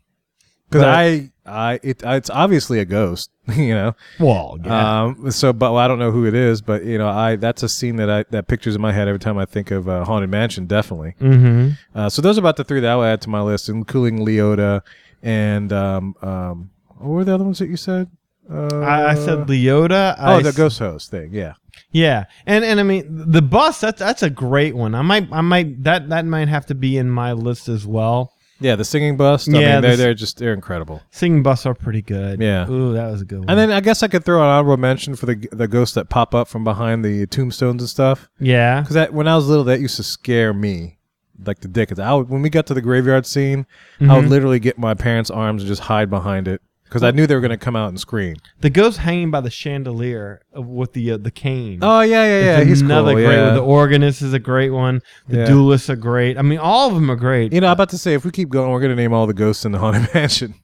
Because 0.71 0.83
But- 0.83 0.89
I, 0.89 1.31
I, 1.47 1.81
it, 1.83 2.03
it's 2.05 2.31
obviously 2.31 2.81
a 2.81 2.85
ghost, 2.85 3.31
you 3.55 3.75
know. 3.75 3.95
Well, 4.19 4.59
Um, 4.65 5.31
so, 5.31 5.53
but 5.53 5.73
well, 5.73 5.81
I 5.81 5.89
don't 5.89 5.99
know 5.99 6.11
who 6.11 6.27
it 6.27 6.35
is, 6.35 6.61
but 6.61 6.85
you 6.85 6.99
know, 6.99 7.09
I 7.09 7.37
that's 7.37 7.63
a 7.63 7.69
scene 7.69 7.97
that 7.97 8.11
I 8.11 8.25
that 8.31 8.49
pictures 8.49 8.75
in 8.75 8.81
my 8.81 8.93
head 8.93 9.09
every 9.09 9.21
time 9.21 9.39
I 9.39 9.45
think 9.45 9.71
of 9.71 9.89
uh, 9.89 10.05
haunted 10.05 10.31
mansion. 10.31 10.67
Definitely. 10.67 11.15
mm-hmm. 11.21 11.71
Uh, 11.99 12.09
so 12.09 12.23
those 12.23 12.37
are 12.39 12.41
about 12.41 12.57
the 12.57 12.65
three 12.65 12.81
that 12.81 12.91
I 12.91 12.97
would 12.97 13.07
add 13.07 13.23
to 13.23 13.31
my 13.31 13.41
list, 13.41 13.69
including 13.69 14.25
Leota 14.25 14.83
and 15.23 15.73
um, 15.73 16.15
um, 16.23 16.71
what 16.99 17.09
were 17.09 17.25
the 17.25 17.35
other 17.35 17.45
ones 17.45 17.59
that 17.59 17.69
you 17.69 17.77
said? 17.77 18.09
Uh, 18.51 18.79
I, 18.81 19.11
I 19.11 19.15
said 19.15 19.39
Leota. 19.49 20.15
oh, 20.19 20.37
I 20.37 20.43
the 20.43 20.53
ghost 20.53 20.79
host 20.79 21.11
thing. 21.11 21.33
Yeah. 21.33 21.55
Yeah, 21.91 22.25
and 22.47 22.65
and 22.65 22.79
I 22.81 22.83
mean 22.83 23.05
the 23.09 23.43
bus. 23.43 23.81
That's 23.81 23.99
that's 23.99 24.23
a 24.23 24.31
great 24.31 24.77
one. 24.77 24.95
I 24.95 25.03
might 25.03 25.29
I 25.33 25.41
might 25.41 25.83
that 25.85 26.09
that 26.11 26.25
might 26.27 26.49
have 26.49 26.67
to 26.67 26.75
be 26.75 26.97
in 26.97 27.11
my 27.11 27.33
list 27.33 27.69
as 27.69 27.87
well. 27.87 28.35
Yeah, 28.61 28.75
the 28.77 28.85
singing 28.85 29.17
bust. 29.17 29.49
I 29.49 29.53
Yeah, 29.61 29.73
mean, 29.75 29.83
they're 29.83 29.97
they're 29.97 30.15
just 30.15 30.39
they're 30.39 30.55
incredible. 30.55 31.03
Singing 31.11 31.43
bus 31.43 31.67
are 31.67 31.75
pretty 31.75 32.03
good. 32.03 32.41
Yeah. 32.41 32.69
Ooh, 32.71 32.95
that 32.95 33.11
was 33.11 33.21
a 33.21 33.25
good 33.25 33.41
one. 33.41 33.51
And 33.51 33.59
then 33.59 33.71
I 33.71 33.81
guess 33.81 34.03
I 34.03 34.09
could 34.09 34.25
throw 34.25 34.39
an 34.43 34.49
honorable 34.49 34.77
mention 34.79 35.15
for 35.15 35.27
the 35.27 35.49
the 35.53 35.69
ghosts 35.69 35.95
that 35.95 36.09
pop 36.09 36.35
up 36.35 36.49
from 36.49 36.65
behind 36.65 37.05
the 37.05 37.27
tombstones 37.27 37.83
and 37.83 37.89
stuff. 37.89 38.29
yeah, 38.41 38.81
Because 38.81 38.95
that 38.95 39.13
when 39.13 39.29
I 39.29 39.37
was 39.37 39.47
little, 39.49 39.65
that 39.65 39.81
used 39.81 39.97
to 39.97 40.03
scare 40.03 40.55
me, 40.55 40.99
like 41.45 41.61
the 41.61 41.69
dickens. 41.69 42.01
I 42.01 42.15
would, 42.15 42.31
when 42.31 42.41
we 42.41 42.49
got 42.49 42.67
to 42.69 42.75
the 42.75 42.81
graveyard 42.81 43.27
scene, 43.27 43.67
I 44.01 44.05
Mm-hmm. 44.05 44.15
would 44.15 44.27
literally 44.31 44.59
get 44.59 44.79
my 44.79 44.95
parents' 44.95 45.31
arms 45.31 45.63
and 45.63 45.69
just 45.69 45.83
hide 45.83 46.09
behind 46.09 46.49
it 46.49 46.63
because 46.89 47.03
I 47.03 47.11
knew 47.11 47.27
they 47.27 47.35
were 47.35 47.41
going 47.41 47.51
to 47.51 47.57
come 47.57 47.77
out 47.77 47.89
and 47.91 48.01
scream. 48.01 48.37
the 48.61 48.71
ghost 48.71 48.99
hanging 48.99 49.31
by 49.31 49.41
the 49.41 49.51
chandelier 49.51 50.41
of- 50.53 50.67
with 50.67 50.93
the 50.93 51.13
uh, 51.13 51.17
the 51.19 51.31
cane. 51.31 51.81
Oh 51.83 52.01
yeah, 52.01 52.25
yeah, 52.25 52.45
yeah. 52.45 52.59
It's 52.61 52.69
He's 52.69 52.81
another 52.83 53.13
cool. 53.13 53.23
great 53.25 53.37
yeah. 53.37 53.47
one. 53.47 53.55
The 53.55 53.63
organist 53.63 54.23
is 54.23 54.33
a 54.33 54.39
great 54.39 54.71
one. 54.71 55.03
The 55.29 55.39
Yeah. 55.39 55.45
duelists 55.47 55.91
are 55.91 55.97
great. 55.97 56.39
I 56.39 56.43
mean, 56.43 56.59
all 56.59 56.89
of 56.89 56.95
them 56.95 57.11
are 57.11 57.17
great. 57.17 57.53
you 57.53 57.61
know, 57.61 57.67
I'm 57.69 57.73
about 57.75 57.91
to 57.91 57.99
say 57.99 58.15
if 58.15 58.25
we 58.25 58.31
keep 58.31 58.49
going, 58.49 58.71
we're 58.71 58.81
going 58.81 58.97
to 58.97 59.01
name 59.03 59.13
all 59.13 59.27
the 59.27 59.35
ghosts 59.35 59.65
in 59.65 59.73
the 59.73 59.79
haunted 59.79 60.09
mansion. 60.15 60.55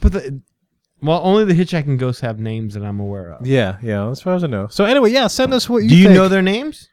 But 0.00 0.12
the, 0.12 0.40
well, 1.02 1.20
only 1.24 1.44
the 1.44 1.54
hitchhiking 1.54 1.98
ghosts 1.98 2.20
have 2.22 2.38
names 2.38 2.74
that 2.74 2.82
I'm 2.82 3.00
aware 3.00 3.32
of. 3.32 3.46
Yeah, 3.46 3.76
yeah. 3.82 4.08
As 4.08 4.20
far 4.22 4.34
as 4.34 4.44
I 4.44 4.46
know. 4.46 4.68
So 4.68 4.84
anyway, 4.84 5.10
yeah. 5.10 5.26
Send 5.26 5.52
us 5.52 5.68
what 5.68 5.82
you. 5.82 5.88
Do 5.90 5.96
you 5.96 6.04
think. 6.06 6.14
know 6.16 6.28
their 6.28 6.42
names? 6.42 6.88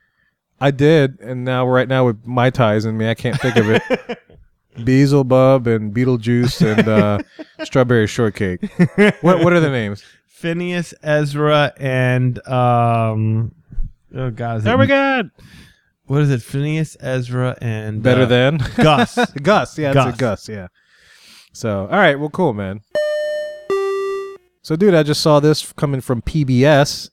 I 0.60 0.72
did, 0.72 1.20
and 1.20 1.44
now 1.44 1.68
right 1.68 1.88
now 1.88 2.06
with 2.06 2.26
my 2.26 2.50
ties 2.50 2.86
in 2.86 2.98
me, 2.98 3.10
I 3.10 3.14
can't 3.16 3.40
think 3.40 3.56
of 3.58 3.70
it. 3.70 3.82
Beelzebub 4.84 5.68
and 5.68 5.94
Beetlejuice 5.94 6.78
and 6.78 6.88
uh, 6.88 7.20
Strawberry 7.64 8.08
Shortcake. 8.08 8.62
What 9.22 9.44
what 9.44 9.54
are 9.54 9.60
the 9.60 9.70
names? 9.70 10.04
Phineas, 10.28 10.94
Ezra, 11.04 11.74
and 11.78 12.46
um. 12.48 13.54
Oh 14.16 14.30
God! 14.30 14.58
Is 14.58 14.66
it, 14.66 14.70
Oh 14.70 14.78
my 14.78 14.86
God! 14.86 15.32
What 16.06 16.22
is 16.22 16.30
it? 16.30 16.42
Phineas, 16.42 16.98
Ezra, 17.00 17.58
and 17.62 18.04
Better 18.04 18.24
uh, 18.24 18.26
than 18.26 18.58
Gus. 18.76 19.18
Gus. 19.42 19.78
Yeah, 19.78 19.90
it's 19.90 19.96
Gus. 19.96 20.14
a 20.14 20.18
Gus. 20.18 20.50
Yeah. 20.50 20.68
So 21.54 21.82
all 21.82 21.98
right, 21.98 22.20
well, 22.20 22.30
cool, 22.30 22.54
man. 22.54 22.82
So, 24.62 24.78
dude, 24.78 24.96
I 24.96 25.04
just 25.04 25.22
saw 25.22 25.40
this 25.42 25.74
coming 25.74 26.00
from 26.00 26.22
PBS. 26.22 27.10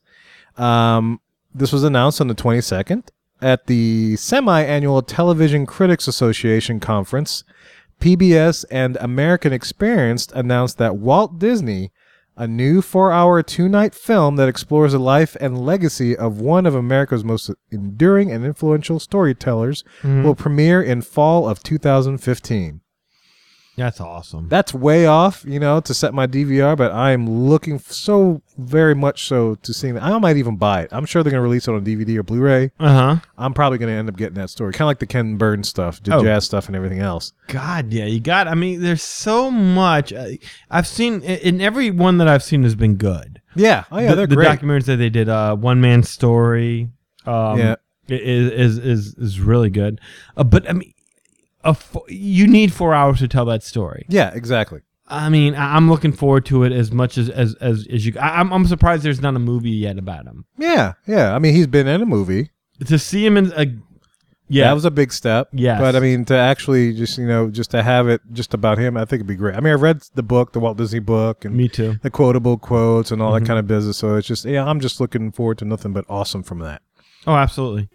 Um, 0.57 1.19
this 1.53 1.73
was 1.73 1.83
announced 1.83 2.21
on 2.21 2.27
the 2.27 2.35
22nd 2.35 3.09
at 3.41 3.67
the 3.67 4.15
semi-annual 4.15 5.01
Television 5.01 5.65
Critics 5.65 6.07
Association 6.07 6.79
conference. 6.79 7.43
PBS 7.99 8.65
and 8.71 8.97
American 8.97 9.53
Experience 9.53 10.27
announced 10.33 10.77
that 10.77 10.97
Walt 10.97 11.39
Disney, 11.39 11.91
a 12.35 12.47
new 12.47 12.81
four-hour, 12.81 13.43
two-night 13.43 13.93
film 13.93 14.35
that 14.37 14.49
explores 14.49 14.93
the 14.93 14.99
life 14.99 15.37
and 15.39 15.63
legacy 15.63 16.17
of 16.17 16.39
one 16.39 16.65
of 16.65 16.73
America's 16.73 17.23
most 17.23 17.51
enduring 17.71 18.31
and 18.31 18.43
influential 18.43 18.99
storytellers, 18.99 19.83
mm-hmm. 20.01 20.23
will 20.23 20.35
premiere 20.35 20.81
in 20.81 21.01
fall 21.01 21.47
of 21.47 21.61
2015. 21.61 22.81
That's 23.81 23.99
awesome. 23.99 24.47
That's 24.47 24.73
way 24.75 25.07
off, 25.07 25.43
you 25.47 25.59
know, 25.59 25.79
to 25.81 25.93
set 25.93 26.13
my 26.13 26.27
DVR, 26.27 26.77
but 26.77 26.91
I'm 26.91 27.27
looking 27.27 27.79
so 27.79 28.41
very 28.57 28.93
much 28.93 29.25
so 29.27 29.55
to 29.55 29.73
seeing 29.73 29.95
that. 29.95 30.03
I 30.03 30.15
might 30.19 30.37
even 30.37 30.55
buy 30.55 30.81
it. 30.83 30.89
I'm 30.91 31.05
sure 31.05 31.23
they're 31.23 31.31
going 31.31 31.39
to 31.39 31.43
release 31.43 31.67
it 31.67 31.71
on 31.73 31.83
DVD 31.83 32.17
or 32.17 32.23
Blu-ray. 32.23 32.71
Uh 32.79 32.93
huh. 32.93 33.15
I'm 33.39 33.53
probably 33.55 33.79
going 33.79 33.91
to 33.91 33.97
end 33.97 34.07
up 34.07 34.17
getting 34.17 34.35
that 34.35 34.51
story, 34.51 34.71
kind 34.73 34.81
of 34.83 34.87
like 34.87 34.99
the 34.99 35.07
Ken 35.07 35.35
Burns 35.37 35.67
stuff, 35.67 36.01
the 36.03 36.15
Oh. 36.15 36.23
jazz 36.23 36.45
stuff, 36.45 36.67
and 36.67 36.75
everything 36.75 36.99
else. 36.99 37.33
God, 37.47 37.91
yeah, 37.91 38.05
you 38.05 38.19
got. 38.19 38.47
I 38.47 38.53
mean, 38.53 38.81
there's 38.81 39.01
so 39.03 39.49
much. 39.49 40.13
Uh, 40.13 40.27
I've 40.69 40.85
seen, 40.87 41.21
in 41.23 41.59
every 41.59 41.89
one 41.89 42.19
that 42.19 42.27
I've 42.27 42.43
seen 42.43 42.61
has 42.63 42.75
been 42.75 42.95
good. 42.97 43.41
Yeah, 43.55 43.85
oh 43.91 43.99
yeah, 43.99 44.11
the, 44.11 44.15
they're 44.15 44.27
the 44.27 44.35
great. 44.35 44.59
documentaries 44.59 44.85
that 44.85 44.97
they 44.97 45.09
did, 45.09 45.27
uh, 45.27 45.55
One 45.55 45.81
Man 45.81 46.03
Story, 46.03 46.89
um, 47.25 47.57
Yeah. 47.59 47.75
is 48.07 48.77
is 48.77 48.77
is 48.77 49.15
is 49.15 49.39
really 49.39 49.69
good. 49.69 49.99
Uh, 50.37 50.43
but 50.43 50.69
I 50.69 50.73
mean, 50.73 50.93
a 51.63 51.73
fo- 51.73 52.05
you 52.07 52.47
need 52.47 52.73
four 52.73 52.93
hours 52.93 53.19
to 53.19 53.27
tell 53.27 53.45
that 53.45 53.63
story. 53.63 54.05
yeah, 54.09 54.31
exactly. 54.33 54.81
I 55.07 55.27
mean, 55.29 55.55
I- 55.55 55.75
I'm 55.75 55.89
looking 55.89 56.13
forward 56.13 56.45
to 56.47 56.63
it 56.63 56.71
as 56.71 56.91
much 56.91 57.17
as 57.17 57.29
as 57.29 57.53
as, 57.55 57.85
as 57.91 58.05
you. 58.05 58.13
I, 58.19 58.39
I'm 58.39 58.51
I'm 58.53 58.65
surprised 58.65 59.03
there's 59.03 59.21
not 59.21 59.35
a 59.35 59.39
movie 59.39 59.69
yet 59.71 59.97
about 59.97 60.25
him. 60.25 60.45
Yeah, 60.57 60.93
yeah. 61.05 61.35
I 61.35 61.39
mean, 61.39 61.53
he's 61.53 61.67
been 61.67 61.87
in 61.87 62.01
a 62.01 62.05
movie. 62.05 62.51
To 62.87 62.97
see 62.97 63.25
him 63.25 63.35
in 63.37 63.51
a, 63.55 63.65
yeah, 64.47 64.65
That 64.65 64.73
was 64.73 64.85
a 64.85 64.91
big 64.91 65.13
step. 65.13 65.49
Yes. 65.53 65.79
But 65.79 65.95
I 65.95 65.99
mean, 65.99 66.25
to 66.25 66.35
actually 66.35 66.93
just, 66.93 67.17
you 67.17 67.25
know, 67.27 67.49
just 67.49 67.71
to 67.71 67.83
have 67.83 68.07
it 68.09 68.21
just 68.33 68.53
about 68.53 68.77
him, 68.79 68.97
I 68.97 69.01
think 69.01 69.19
it'd 69.19 69.27
be 69.27 69.35
great. 69.35 69.55
I 69.55 69.59
mean, 69.61 69.71
I 69.71 69.75
read 69.75 70.01
the 70.15 70.23
book, 70.23 70.51
the 70.53 70.59
Walt 70.59 70.77
Disney 70.77 70.99
book, 70.99 71.45
and 71.45 71.55
me 71.55 71.69
too. 71.69 71.97
the 72.03 72.09
quotable 72.09 72.57
quotes 72.57 73.11
and 73.11 73.21
all 73.21 73.31
Mm-hmm. 73.31 73.43
that 73.43 73.47
kind 73.47 73.59
of 73.59 73.67
business. 73.67 73.97
So 73.97 74.15
it's 74.15 74.27
just, 74.27 74.43
yeah, 74.45 74.65
I'm 74.65 74.79
just 74.81 74.99
looking 74.99 75.31
forward 75.31 75.57
to 75.59 75.65
nothing 75.65 75.93
but 75.93 76.05
awesome 76.09 76.41
from 76.43 76.59
that. 76.59 76.81
Oh, 77.27 77.35
absolutely. 77.35 77.87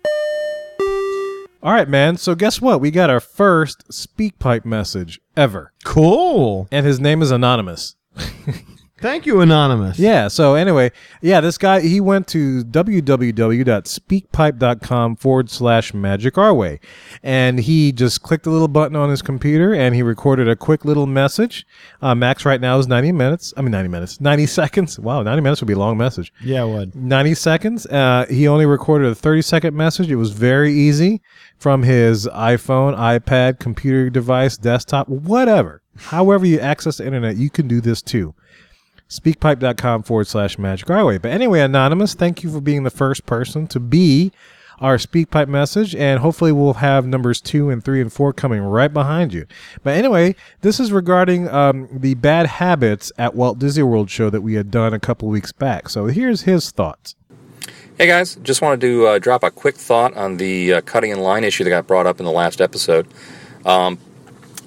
All 1.67 1.73
right, 1.73 1.89
man. 1.89 2.17
So 2.17 2.37
guess 2.37 2.61
what? 2.61 2.81
We 2.81 2.93
got 2.93 3.11
our 3.11 3.19
first 3.19 3.93
speak 3.93 4.39
pipe 4.39 4.65
message 4.65 5.21
ever. 5.37 5.73
Cool. 5.85 6.69
And 6.71 6.87
his 6.87 7.01
name 7.01 7.21
is 7.23 7.33
Anonymous. 7.33 7.97
Thank 8.99 9.27
you, 9.27 9.43
anonymous. 9.43 9.99
Yeah. 9.99 10.29
So 10.29 10.55
anyway, 10.55 10.91
yeah, 11.21 11.43
this 11.43 11.59
guy 11.59 11.81
he 11.81 12.01
went 12.01 12.27
to 12.29 12.65
www.speakpipe.com 12.65 15.17
forward 15.17 15.51
slash 15.51 15.93
magic 15.93 16.39
our 16.39 16.55
way, 16.55 16.81
and 17.23 17.61
he 17.61 17.93
just 17.93 18.23
clicked 18.23 18.47
a 18.47 18.51
little 18.51 18.69
button 18.69 18.97
on 18.97 19.11
his 19.11 19.23
computer 19.23 19.75
and 19.75 19.95
he 19.95 20.03
recorded 20.03 20.49
a 20.49 20.57
quick 20.57 20.85
little 20.85 21.07
message. 21.07 21.67
Uh, 22.01 22.15
max 22.15 22.45
right 22.45 22.61
now 22.61 22.79
is 22.79 22.87
ninety 22.87 23.13
minutes. 23.13 23.53
I 23.57 23.63
mean 23.63 23.73
ninety 23.73 23.89
minutes, 23.89 24.21
ninety 24.21 24.47
seconds. 24.57 24.99
Wow, 24.99 25.23
ninety 25.23 25.43
minutes 25.43 25.61
would 25.61 25.69
be 25.69 25.75
a 25.75 25.79
long 25.79 25.99
message. 25.99 26.33
Yeah. 26.43 26.65
it 26.65 26.69
would. 26.69 26.95
90 26.95 27.35
seconds. 27.35 27.87
Uh, 27.87 28.27
he 28.31 28.49
only 28.49 28.67
recorded 28.67 29.09
a 29.09 29.15
30 29.15 29.43
second 29.43 29.77
message. 29.77 30.11
It 30.11 30.17
was 30.17 30.31
very 30.31 30.73
easy 30.73 31.21
from 31.59 31.83
his 31.83 32.27
iPhone, 32.29 32.97
iPad, 32.97 33.59
computer 33.59 34.09
device, 34.11 34.57
desktop, 34.57 35.09
whatever. 35.09 35.83
However, 35.97 36.47
you 36.47 36.61
access 36.61 36.99
the 36.99 37.07
internet, 37.07 37.37
you 37.37 37.51
can 37.51 37.69
do 37.69 37.81
this 37.81 38.03
too. 38.03 38.35
Speakpipe.com 39.09 40.03
forward 40.03 40.27
slash 40.27 40.59
magic 40.59 40.91
our 40.91 41.05
way. 41.05 41.19
But 41.19 41.31
anyway, 41.31 41.61
Anonymous, 41.61 42.15
thank 42.15 42.43
you 42.43 42.51
for 42.51 42.61
being 42.61 42.83
the 42.83 42.91
first 42.91 43.25
person 43.27 43.67
to 43.69 43.81
be 43.81 44.33
our 44.81 44.97
SpeakPipe 44.99 45.49
message, 45.49 45.95
and 45.95 46.21
hopefully 46.21 46.53
we'll 46.53 46.75
have 46.75 47.07
numbers 47.07 47.41
two 47.41 47.71
and 47.71 47.85
three 47.85 48.01
and 48.01 48.13
four 48.13 48.33
coming 48.33 48.61
right 48.63 48.93
behind 48.93 49.33
you. 49.33 49.47
But 49.83 49.97
anyway, 49.97 50.35
this 50.61 50.79
is 50.79 50.93
regarding 50.93 51.49
um, 51.49 51.89
the 51.91 52.15
bad 52.15 52.47
habits 52.47 53.11
at 53.17 53.35
Walt 53.35 53.59
Disney 53.59 53.83
World 53.83 54.11
show 54.11 54.29
that 54.31 54.43
we 54.43 54.55
had 54.55 54.71
done 54.71 54.93
a 54.93 55.01
couple 55.01 55.29
weeks 55.29 55.53
back. 55.53 55.89
So 55.89 56.07
here's 56.07 56.43
his 56.43 56.71
thoughts. 56.71 57.15
Hey 57.97 58.07
guys, 58.07 58.37
just 58.43 58.61
wanted 58.61 58.83
to 58.83 59.07
uh, 59.07 59.19
drop 59.19 59.43
a 59.43 59.51
quick 59.51 59.77
thought 59.77 60.15
on 60.15 60.37
the 60.37 60.75
uh, 60.75 60.81
cutting 60.83 61.11
in 61.11 61.21
line 61.21 61.45
issue 61.45 61.65
that 61.65 61.71
got 61.71 61.87
brought 61.87 62.07
up 62.07 62.19
in 62.19 62.27
the 62.27 62.33
last 62.33 62.61
episode. 62.61 63.09
Um, 63.65 63.99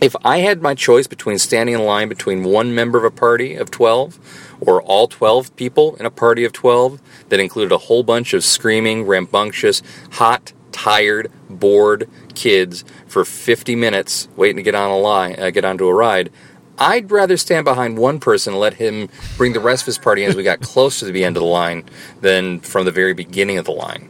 if 0.01 0.15
I 0.23 0.37
had 0.37 0.61
my 0.61 0.75
choice 0.75 1.07
between 1.07 1.39
standing 1.39 1.75
in 1.75 1.83
line 1.83 2.09
between 2.09 2.43
one 2.43 2.73
member 2.73 2.97
of 2.97 3.03
a 3.03 3.11
party 3.11 3.55
of 3.55 3.71
12 3.71 4.57
or 4.61 4.81
all 4.81 5.07
12 5.07 5.55
people 5.55 5.95
in 5.97 6.05
a 6.05 6.11
party 6.11 6.45
of 6.45 6.53
12 6.53 7.01
that 7.29 7.39
included 7.39 7.73
a 7.73 7.77
whole 7.77 8.03
bunch 8.03 8.33
of 8.33 8.43
screaming, 8.43 9.05
rambunctious, 9.05 9.81
hot, 10.13 10.53
tired, 10.71 11.31
bored 11.49 12.09
kids 12.35 12.85
for 13.07 13.25
50 13.25 13.75
minutes 13.75 14.27
waiting 14.35 14.57
to 14.57 14.63
get 14.63 14.75
on 14.75 14.89
a 14.89 14.97
line, 14.97 15.39
uh, 15.39 15.49
get 15.49 15.65
onto 15.65 15.87
a 15.87 15.93
ride, 15.93 16.29
I'd 16.77 17.11
rather 17.11 17.35
stand 17.35 17.65
behind 17.65 17.97
one 17.97 18.19
person 18.19 18.53
and 18.53 18.59
let 18.59 18.75
him 18.75 19.09
bring 19.35 19.51
the 19.51 19.59
rest 19.59 19.83
of 19.83 19.87
his 19.87 19.97
party 19.97 20.23
as 20.23 20.35
we 20.35 20.43
got 20.43 20.61
close 20.61 20.99
to 20.99 21.05
the 21.05 21.25
end 21.25 21.35
of 21.35 21.41
the 21.41 21.49
line 21.49 21.83
than 22.21 22.61
from 22.61 22.85
the 22.85 22.91
very 22.91 23.13
beginning 23.13 23.57
of 23.57 23.65
the 23.65 23.71
line. 23.71 24.09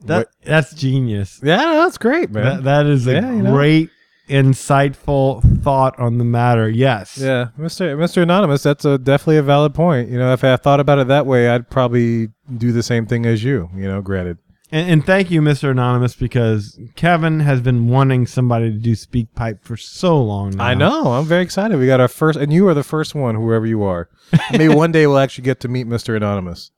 That 0.00 0.28
that's 0.42 0.74
genius. 0.74 1.40
Yeah, 1.42 1.76
that's 1.76 1.96
great, 1.96 2.30
man. 2.30 2.44
That, 2.44 2.64
that 2.64 2.86
is 2.86 3.06
a 3.06 3.14
Yeah, 3.14 3.32
you 3.32 3.42
know. 3.42 3.54
Insightful 4.28 5.62
thought 5.62 5.98
on 5.98 6.18
the 6.18 6.24
matter. 6.24 6.68
Yes. 6.68 7.18
Yeah, 7.18 7.48
Mr. 7.58 7.96
Mr. 7.96 8.22
Anonymous, 8.22 8.62
that's 8.62 8.84
a 8.84 8.98
definitely 8.98 9.36
a 9.38 9.42
valid 9.42 9.74
point. 9.74 10.08
You 10.10 10.18
know, 10.18 10.32
if 10.32 10.44
I 10.44 10.56
thought 10.56 10.80
about 10.80 10.98
it 10.98 11.08
that 11.08 11.26
way, 11.26 11.48
I'd 11.48 11.70
probably 11.70 12.28
do 12.56 12.72
the 12.72 12.82
same 12.82 13.06
thing 13.06 13.26
as 13.26 13.44
you. 13.44 13.70
You 13.74 13.88
know, 13.88 14.02
granted. 14.02 14.38
And, 14.72 14.90
and 14.90 15.06
thank 15.06 15.30
you, 15.30 15.40
Mr. 15.40 15.70
Anonymous, 15.70 16.16
because 16.16 16.78
Kevin 16.96 17.40
has 17.40 17.60
been 17.60 17.88
wanting 17.88 18.26
somebody 18.26 18.70
to 18.70 18.78
do 18.78 18.94
Speak 18.94 19.32
Pipe 19.34 19.62
for 19.62 19.76
so 19.76 20.20
long 20.20 20.50
now. 20.56 20.64
I 20.64 20.74
know. 20.74 21.12
I'm 21.12 21.26
very 21.26 21.42
excited. 21.42 21.78
We 21.78 21.86
got 21.86 22.00
our 22.00 22.08
first, 22.08 22.38
and 22.38 22.52
you 22.52 22.66
are 22.68 22.74
the 22.74 22.82
first 22.82 23.14
one, 23.14 23.34
whoever 23.34 23.66
you 23.66 23.82
are. 23.84 24.08
maybe 24.52 24.68
one 24.68 24.90
day 24.90 25.06
we'll 25.06 25.18
actually 25.18 25.44
get 25.44 25.60
to 25.60 25.68
meet 25.68 25.86
Mr. 25.86 26.16
Anonymous. 26.16 26.70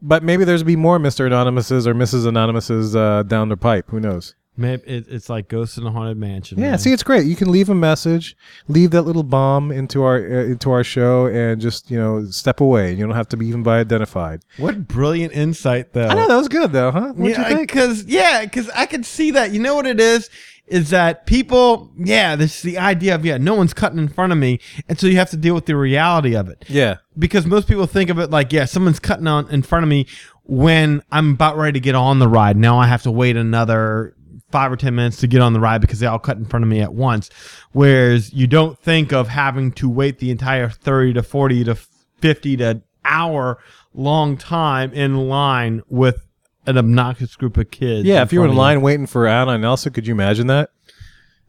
But 0.00 0.24
maybe 0.24 0.44
there's 0.44 0.64
be 0.64 0.74
more 0.74 0.98
Mr. 0.98 1.24
Anonymouses 1.26 1.86
or 1.86 1.94
Mrs. 1.94 2.26
Anonymouses 2.26 2.96
uh, 2.96 3.22
down 3.22 3.50
the 3.50 3.56
pipe. 3.56 3.90
Who 3.90 4.00
knows? 4.00 4.34
Maybe 4.54 4.82
it, 4.82 5.06
it's 5.08 5.30
like 5.30 5.48
Ghost 5.48 5.78
in 5.78 5.86
a 5.86 5.90
Haunted 5.90 6.18
Mansion. 6.18 6.58
Yeah, 6.58 6.70
man. 6.70 6.78
see, 6.78 6.92
it's 6.92 7.02
great. 7.02 7.24
You 7.24 7.36
can 7.36 7.50
leave 7.50 7.70
a 7.70 7.74
message, 7.74 8.36
leave 8.68 8.90
that 8.90 9.02
little 9.02 9.22
bomb 9.22 9.72
into 9.72 10.02
our 10.02 10.16
uh, 10.16 10.44
into 10.44 10.70
our 10.70 10.84
show, 10.84 11.26
and 11.26 11.58
just 11.58 11.90
you 11.90 11.98
know 11.98 12.26
step 12.26 12.60
away. 12.60 12.92
You 12.92 13.06
don't 13.06 13.16
have 13.16 13.28
to 13.28 13.38
be 13.38 13.46
even 13.46 13.62
by 13.62 13.80
identified. 13.80 14.42
What 14.58 14.86
brilliant 14.86 15.32
insight, 15.32 15.94
though. 15.94 16.06
I 16.06 16.14
know 16.14 16.28
that 16.28 16.36
was 16.36 16.48
good 16.48 16.72
though, 16.72 16.90
huh? 16.90 17.12
What'd 17.14 17.36
you 17.36 17.42
yeah, 17.42 17.48
think? 17.48 17.60
because 17.60 18.04
yeah, 18.04 18.44
because 18.44 18.68
I 18.70 18.84
could 18.84 19.06
see 19.06 19.30
that. 19.30 19.52
You 19.52 19.60
know 19.60 19.74
what 19.74 19.86
it 19.86 19.98
is? 19.98 20.28
Is 20.66 20.90
that 20.90 21.24
people? 21.24 21.90
Yeah, 21.96 22.36
this 22.36 22.56
is 22.56 22.62
the 22.62 22.78
idea 22.78 23.14
of 23.14 23.24
yeah, 23.24 23.38
no 23.38 23.54
one's 23.54 23.72
cutting 23.72 23.98
in 23.98 24.08
front 24.08 24.32
of 24.32 24.38
me, 24.38 24.60
and 24.86 24.98
so 25.00 25.06
you 25.06 25.16
have 25.16 25.30
to 25.30 25.36
deal 25.38 25.54
with 25.54 25.64
the 25.64 25.76
reality 25.76 26.34
of 26.36 26.50
it. 26.50 26.64
Yeah, 26.68 26.96
Because 27.18 27.46
most 27.46 27.68
people 27.68 27.86
think 27.86 28.10
of 28.10 28.18
it 28.18 28.30
like 28.30 28.52
yeah, 28.52 28.66
someone's 28.66 29.00
cutting 29.00 29.26
on 29.26 29.48
in 29.48 29.62
front 29.62 29.82
of 29.82 29.88
me 29.88 30.06
when 30.44 31.02
I'm 31.10 31.32
about 31.32 31.56
ready 31.56 31.72
to 31.72 31.80
get 31.80 31.94
on 31.94 32.18
the 32.18 32.28
ride. 32.28 32.56
Now 32.56 32.78
I 32.78 32.86
have 32.86 33.02
to 33.04 33.10
wait 33.10 33.36
another 33.36 34.14
five 34.52 34.70
or 34.70 34.76
ten 34.76 34.94
minutes 34.94 35.16
to 35.18 35.26
get 35.26 35.40
on 35.40 35.52
the 35.54 35.60
ride 35.60 35.80
because 35.80 35.98
they 35.98 36.06
all 36.06 36.18
cut 36.18 36.36
in 36.36 36.44
front 36.44 36.62
of 36.62 36.68
me 36.68 36.80
at 36.80 36.92
once. 36.94 37.30
Whereas 37.72 38.32
you 38.32 38.46
don't 38.46 38.78
think 38.78 39.12
of 39.12 39.28
having 39.28 39.72
to 39.72 39.88
wait 39.88 40.18
the 40.18 40.30
entire 40.30 40.68
thirty 40.68 41.12
to 41.14 41.22
forty 41.22 41.64
to 41.64 41.74
fifty 42.20 42.56
to 42.58 42.82
hour 43.04 43.58
long 43.94 44.36
time 44.36 44.92
in 44.92 45.28
line 45.28 45.82
with 45.88 46.26
an 46.66 46.78
obnoxious 46.78 47.34
group 47.34 47.56
of 47.56 47.70
kids. 47.72 48.06
yeah. 48.06 48.22
If 48.22 48.32
you 48.32 48.40
were 48.40 48.46
in 48.46 48.54
line 48.54 48.80
waiting 48.82 49.06
for 49.06 49.26
Anna 49.26 49.52
and 49.52 49.64
Elsa, 49.64 49.90
could 49.90 50.06
you 50.06 50.14
imagine 50.14 50.46
that? 50.46 50.70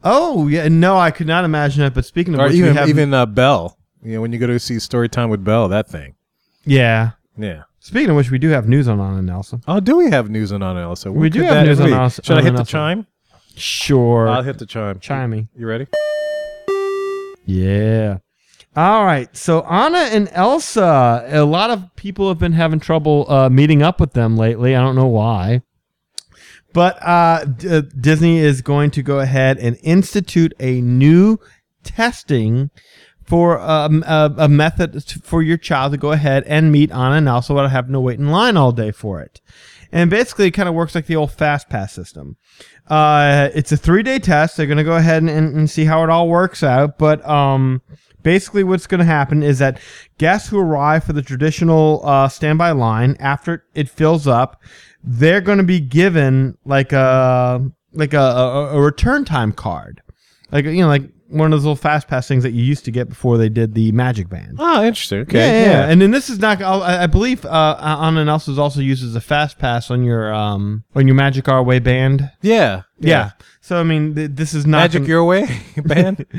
Oh 0.03 0.47
yeah, 0.47 0.67
no, 0.67 0.97
I 0.97 1.11
could 1.11 1.27
not 1.27 1.45
imagine 1.45 1.83
it. 1.83 1.93
But 1.93 2.05
speaking 2.05 2.33
of 2.33 2.39
Or 2.39 2.45
which, 2.47 2.55
even 2.55 2.71
we 2.71 2.75
have, 2.75 2.89
even 2.89 3.13
uh, 3.13 3.25
Belle. 3.25 3.77
You 4.01 4.13
know, 4.15 4.21
when 4.21 4.33
you 4.33 4.39
go 4.39 4.47
to 4.47 4.59
see 4.59 4.79
Story 4.79 5.07
Time 5.07 5.29
with 5.29 5.43
Belle, 5.43 5.67
that 5.69 5.87
thing. 5.87 6.15
yeah. 6.65 7.11
Yeah. 7.37 7.63
Speaking 7.85 8.11
of 8.11 8.15
which, 8.15 8.31
we 8.31 8.39
do 8.39 8.47
have 8.47 8.65
news 8.69 8.87
on 8.87 9.01
Anna 9.01 9.17
and 9.17 9.29
Elsa. 9.29 9.59
Oh, 9.67 9.81
do 9.81 9.97
we 9.97 10.09
have 10.09 10.29
news 10.29 10.53
on 10.53 10.63
Anna 10.63 10.79
and 10.79 10.85
Elsa? 10.85 11.11
We 11.11 11.29
do 11.29 11.41
have 11.43 11.65
news 11.65 11.81
on? 11.81 11.91
Elsa- 11.91 12.23
Should 12.23 12.37
I 12.37 12.41
hit 12.41 12.55
the 12.55 12.63
chime? 12.63 13.07
Sure, 13.57 14.29
I'll 14.29 14.41
hit 14.41 14.57
the 14.57 14.65
chime. 14.65 14.99
chimey. 14.99 15.49
You 15.53 15.67
ready? 15.67 15.87
Yeah. 17.45 18.19
All 18.73 19.03
right. 19.03 19.35
So 19.35 19.63
Anna 19.63 19.97
and 19.97 20.29
Elsa, 20.31 21.25
a 21.27 21.43
lot 21.43 21.71
of 21.71 21.93
people 21.97 22.29
have 22.29 22.39
been 22.39 22.53
having 22.53 22.79
trouble 22.79 23.29
uh, 23.29 23.49
meeting 23.49 23.81
up 23.83 23.99
with 23.99 24.13
them 24.13 24.37
lately. 24.37 24.77
I 24.77 24.79
don't 24.81 24.95
know 24.95 25.07
why. 25.07 25.61
But 26.71 26.97
uh, 27.05 27.43
D- 27.43 27.67
uh, 27.67 27.81
Disney 27.99 28.37
is 28.39 28.61
going 28.61 28.91
to 28.91 29.03
go 29.03 29.19
ahead 29.19 29.57
and 29.57 29.77
institute 29.83 30.53
a 30.57 30.79
new 30.79 31.37
testing 31.83 32.69
for 33.23 33.59
um, 33.59 34.03
a, 34.05 34.33
a 34.38 34.49
method 34.49 35.03
for 35.23 35.41
your 35.41 35.57
child 35.57 35.91
to 35.93 35.97
go 35.97 36.12
ahead 36.12 36.43
and 36.45 36.71
meet 36.71 36.91
Anna 36.91 37.15
and 37.15 37.27
Elsa 37.27 37.53
without 37.53 37.71
having 37.71 37.93
to 37.93 37.99
wait 37.99 38.19
in 38.19 38.29
line 38.29 38.57
all 38.57 38.71
day 38.71 38.91
for 38.91 39.21
it. 39.21 39.41
And 39.91 40.09
basically, 40.09 40.47
it 40.47 40.51
kind 40.51 40.67
of 40.67 40.75
works 40.75 40.95
like 40.95 41.05
the 41.05 41.15
old 41.15 41.31
fast 41.31 41.69
pass 41.69 41.93
system. 41.93 42.38
Uh, 42.88 43.49
it's 43.53 43.71
a 43.71 43.77
three 43.77 44.03
day 44.03 44.19
test. 44.19 44.57
They're 44.57 44.65
going 44.65 44.77
to 44.77 44.83
go 44.83 44.95
ahead 44.95 45.21
and, 45.21 45.29
and, 45.29 45.55
and 45.55 45.69
see 45.69 45.86
how 45.86 46.03
it 46.03 46.09
all 46.09 46.27
works 46.27 46.63
out. 46.63 46.97
But 46.97 47.25
um, 47.29 47.81
basically, 48.23 48.63
what's 48.63 48.88
going 48.88 48.99
to 48.99 49.05
happen 49.05 49.43
is 49.43 49.59
that 49.59 49.79
guests 50.17 50.49
who 50.49 50.59
arrive 50.59 51.03
for 51.03 51.13
the 51.13 51.21
traditional 51.21 52.01
uh, 52.03 52.27
standby 52.27 52.71
line 52.71 53.15
after 53.19 53.65
it 53.75 53.88
fills 53.88 54.27
up, 54.27 54.62
they're 55.03 55.41
going 55.41 55.59
to 55.59 55.63
be 55.63 55.79
given 55.79 56.57
like 56.65 56.91
a 56.91 57.63
like 57.93 58.13
a, 58.13 58.19
a, 58.19 58.77
a 58.77 58.81
return 58.81 59.23
time 59.25 59.51
card, 59.51 60.01
like 60.51 60.65
you 60.65 60.81
know, 60.81 60.88
like 60.88 61.03
one 61.33 61.51
of 61.51 61.51
those 61.59 61.63
little 61.65 61.75
fast 61.75 62.07
pass 62.07 62.27
things 62.27 62.43
that 62.43 62.51
you 62.51 62.63
used 62.63 62.85
to 62.85 62.91
get 62.91 63.09
before 63.09 63.37
they 63.37 63.49
did 63.49 63.73
the 63.73 63.91
Magic 63.91 64.29
Band. 64.29 64.57
Oh, 64.59 64.83
interesting. 64.83 65.19
Okay. 65.21 65.37
Yeah, 65.39 65.61
yeah, 65.65 65.71
Yeah. 65.85 65.89
And 65.91 66.01
then 66.01 66.11
this 66.11 66.29
is 66.29 66.39
not. 66.39 66.61
I 66.61 67.03
I 67.03 67.07
believe 67.07 67.43
uh, 67.45 67.77
Anna 68.01 68.21
and 68.21 68.29
Elsa 68.29 68.51
is 68.51 68.59
also 68.59 68.79
used 68.79 69.03
as 69.03 69.15
a 69.15 69.21
fast 69.21 69.57
pass 69.59 69.89
on 69.91 70.03
your 70.03 70.33
um 70.33 70.83
on 70.95 71.07
your 71.07 71.15
Magic 71.15 71.49
Our 71.49 71.63
Way 71.63 71.79
band. 71.79 72.31
yeah. 72.41 72.83
Yeah. 72.99 73.31
So 73.61 73.79
I 73.79 73.83
mean, 73.83 74.15
th- 74.15 74.31
this 74.33 74.53
is 74.53 74.65
not 74.65 74.77
Magic 74.79 75.01
gonna- 75.01 75.09
Your 75.09 75.25
Way 75.25 75.47
band. 75.85 76.25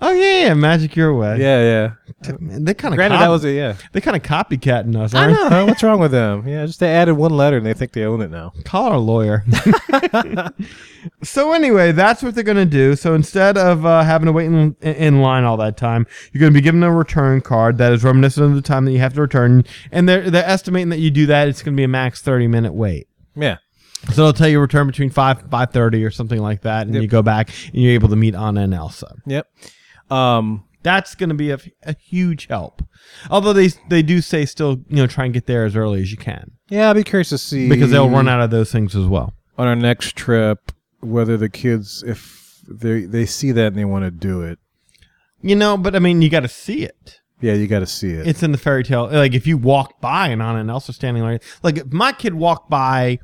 Oh 0.00 0.12
yeah, 0.12 0.46
yeah, 0.46 0.54
Magic 0.54 0.94
Your 0.94 1.12
Way. 1.14 1.40
yeah, 1.40 1.92
yeah. 2.22 2.34
Man, 2.38 2.64
they 2.64 2.72
kind 2.74 2.94
of 2.94 2.96
Granted, 2.96 3.18
that 3.18 3.28
was 3.28 3.44
a 3.44 3.50
yeah. 3.52 3.74
they 3.92 4.00
kind 4.00 4.16
of 4.16 4.22
copycatting 4.22 4.96
us. 4.96 5.12
I 5.12 5.22
Aren't 5.24 5.32
know. 5.34 5.48
huh? 5.48 5.64
What's 5.66 5.82
wrong 5.82 5.98
with 5.98 6.12
them? 6.12 6.46
Yeah, 6.46 6.66
just 6.66 6.78
they 6.80 6.92
added 6.94 7.14
one 7.14 7.36
letter 7.36 7.56
and 7.56 7.66
they 7.66 7.74
think 7.74 7.92
they 7.92 8.04
own 8.04 8.20
it 8.20 8.30
now. 8.30 8.52
Call 8.64 8.84
our 8.92 8.98
lawyer. 8.98 9.44
so 11.22 11.52
anyway, 11.52 11.92
that's 11.92 12.22
what 12.22 12.34
they're 12.34 12.44
gonna 12.44 12.64
do. 12.64 12.96
So 12.96 13.14
instead 13.14 13.56
of 13.58 13.84
uh, 13.86 14.02
having 14.02 14.26
to 14.26 14.32
wait 14.32 14.46
in, 14.46 14.76
in 14.82 15.20
line 15.20 15.44
all 15.44 15.56
that 15.58 15.76
time, 15.76 16.06
you're 16.32 16.40
gonna 16.40 16.52
be 16.52 16.60
given 16.60 16.82
a 16.82 16.92
return 16.92 17.40
card 17.40 17.78
that 17.78 17.92
is 17.92 18.04
reminiscent 18.04 18.46
of 18.46 18.54
the 18.54 18.62
time 18.62 18.84
that 18.84 18.92
you 18.92 18.98
have 18.98 19.14
to 19.14 19.20
return, 19.20 19.64
and 19.90 20.08
they're 20.08 20.30
they're 20.30 20.44
estimating 20.48 20.90
that 20.90 20.98
you 21.00 21.10
do 21.10 21.26
that, 21.26 21.48
it's 21.48 21.62
gonna 21.62 21.76
be 21.76 21.84
a 21.84 21.88
max 21.88 22.20
thirty 22.22 22.46
minute 22.46 22.72
wait. 22.74 23.08
Yeah. 23.34 23.58
So 24.12 24.22
they'll 24.22 24.32
tell 24.32 24.48
you 24.48 24.60
return 24.60 24.86
between 24.86 25.10
five 25.10 25.42
five 25.50 25.72
thirty 25.72 26.04
or 26.04 26.10
something 26.10 26.40
like 26.40 26.62
that, 26.62 26.86
and 26.86 26.94
Yep. 26.94 27.02
you 27.02 27.08
go 27.08 27.22
back 27.22 27.50
and 27.72 27.82
you're 27.82 27.92
able 27.94 28.08
to 28.08 28.16
meet 28.16 28.34
Anna 28.34 28.60
and 28.62 28.74
Elsa. 28.74 29.14
Yep. 29.26 29.46
Um. 30.10 30.64
That's 30.84 31.16
going 31.16 31.28
to 31.28 31.34
be 31.34 31.50
a, 31.50 31.58
a 31.82 31.94
huge 31.96 32.46
help. 32.46 32.82
Although 33.30 33.52
they 33.52 33.70
they 33.88 34.00
do 34.00 34.20
say 34.22 34.46
still 34.46 34.78
you 34.88 34.96
know 34.96 35.06
try 35.08 35.24
and 35.24 35.34
get 35.34 35.46
there 35.46 35.64
as 35.64 35.74
early 35.74 36.00
as 36.00 36.12
you 36.12 36.16
can 36.16 36.52
Yeah, 36.68 36.88
I'd 36.90 36.94
be 36.94 37.02
curious 37.02 37.30
to 37.30 37.36
see 37.38 37.68
because 37.68 37.90
they'll 37.90 38.08
run 38.08 38.28
out 38.28 38.40
of 38.40 38.50
those 38.50 38.70
things 38.70 38.94
as 38.94 39.04
well. 39.06 39.34
on 39.58 39.66
our 39.66 39.74
next 39.76 40.14
trip 40.16 40.70
whether 41.00 41.36
the 41.36 41.48
kids 41.48 42.04
if 42.06 42.62
they 42.68 43.02
they 43.02 43.26
see 43.26 43.50
that 43.52 43.66
and 43.68 43.76
they 43.76 43.84
want 43.84 44.04
to 44.04 44.10
do 44.12 44.42
it. 44.42 44.60
You 45.42 45.56
know, 45.56 45.76
but 45.76 45.96
I 45.96 45.98
mean 45.98 46.22
you 46.22 46.30
got 46.30 46.40
to 46.40 46.48
see 46.48 46.84
it. 46.84 47.20
Yeah, 47.40 47.54
you 47.54 47.66
got 47.66 47.80
to 47.80 47.86
see 47.86 48.10
it. 48.10 48.26
It's 48.28 48.42
in 48.44 48.52
the 48.52 48.58
fairy 48.58 48.84
tale. 48.84 49.08
Like 49.10 49.34
if 49.34 49.46
you 49.48 49.58
walk 49.58 50.00
by 50.00 50.28
and 50.28 50.40
Anna 50.40 50.60
and 50.60 50.70
Elsa 50.70 50.92
standing 50.92 51.24
like 51.24 51.42
like 51.64 51.78
if 51.78 51.92
my 51.92 52.12
kid 52.12 52.34
walked 52.34 52.70
by 52.70 53.18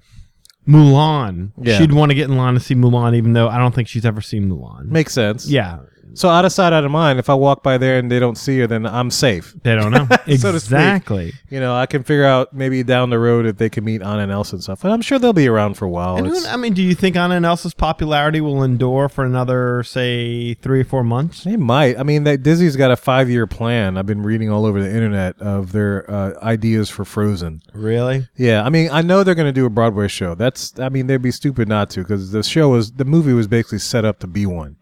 Mulan, 0.69 1.53
Yeah. 1.61 1.79
she'd 1.79 1.93
want 1.93 2.11
to 2.11 2.15
get 2.15 2.29
in 2.29 2.37
line 2.37 2.55
to 2.55 2.61
see 2.61 2.75
Mulan, 2.75 3.15
even 3.15 3.33
though 3.33 3.49
I 3.49 3.59
don't 3.59 3.75
think 3.75 3.87
she's 3.89 4.05
ever 4.05 4.21
seen 4.21 4.49
Mulan. 4.51 4.87
Makes 4.87 5.13
sense. 5.13 5.49
yeah, 5.49 5.79
So 6.15 6.29
out 6.29 6.45
of 6.45 6.53
sight, 6.53 6.73
out 6.73 6.85
of 6.85 6.91
mind. 6.91 7.19
If 7.19 7.29
I 7.29 7.35
walk 7.35 7.63
by 7.63 7.77
there 7.79 7.99
and 7.99 8.11
they 8.11 8.19
don't 8.19 8.37
see 8.39 8.59
her, 8.61 8.67
then 8.67 8.87
I'm 8.87 9.11
safe. 9.11 9.55
they 9.63 9.75
don't 9.75 9.91
know 9.93 10.07
So 10.37 10.53
to 10.53 10.61
speak. 10.61 10.73
exactly. 10.79 11.33
You 11.51 11.61
know, 11.61 11.75
I 11.75 11.87
can 11.87 12.03
figure 12.05 12.25
out 12.25 12.53
maybe 12.53 12.83
down 12.83 13.11
the 13.11 13.19
road 13.19 13.47
if 13.47 13.57
they 13.59 13.69
can 13.69 13.85
meet 13.85 14.01
Anna 14.03 14.23
and 14.23 14.33
Elsa 14.33 14.57
and 14.57 14.63
stuff. 14.63 14.83
But 14.83 14.93
I'm 14.93 15.03
sure 15.03 15.19
they'll 15.19 15.33
be 15.33 15.49
around 15.49 15.75
for 15.75 15.85
a 15.85 15.91
while. 15.91 16.17
And 16.17 16.27
who, 16.27 16.33
It's- 16.33 16.47
I 16.53 16.57
mean, 16.57 16.73
do 16.73 16.83
you 16.83 16.95
think 16.95 17.17
Anna 17.17 17.35
and 17.37 17.45
Elsa's 17.45 17.75
popularity 17.75 18.41
will 18.41 18.63
endure 18.63 19.09
for 19.09 19.25
another, 19.25 19.83
say, 19.83 20.55
three 20.55 20.81
or 20.81 20.85
four 20.85 21.05
months? 21.05 21.45
They 21.45 21.57
might. 21.57 21.99
I 21.99 22.03
mean, 22.03 22.25
that 22.25 22.43
Disney's 22.43 22.77
got 22.77 22.91
a 22.91 22.97
five-year 22.97 23.47
plan. 23.47 23.97
I've 23.99 24.07
been 24.07 24.23
reading 24.23 24.51
all 24.51 24.67
over 24.67 24.83
the 24.83 24.89
internet 24.93 25.41
of 25.41 25.73
their 25.73 26.11
uh, 26.11 26.33
ideas 26.43 26.89
for 26.91 27.05
Frozen. 27.05 27.63
Really? 27.73 28.29
Yeah, 28.37 28.63
I 28.65 28.71
mean, 28.71 28.89
I 28.93 29.03
know 29.03 29.25
they're 29.25 29.35
going 29.35 29.47
to 29.49 29.53
do 29.53 29.67
a 29.67 29.71
Broadway 29.71 30.09
show. 30.09 30.35
That's, 30.35 30.79
I 30.79 30.89
mean, 30.89 31.07
they'd 31.07 31.23
be 31.23 31.31
stupid 31.31 31.69
not 31.69 31.91
to 31.91 32.01
because 32.01 32.31
the 32.33 32.43
show 32.43 32.69
was, 32.69 32.93
the 32.93 33.05
movie 33.05 33.33
was 33.33 33.49
basically 33.49 33.79
set 33.79 34.05
up 34.05 34.19
to 34.21 34.27
be 34.27 34.47
one. 34.47 34.77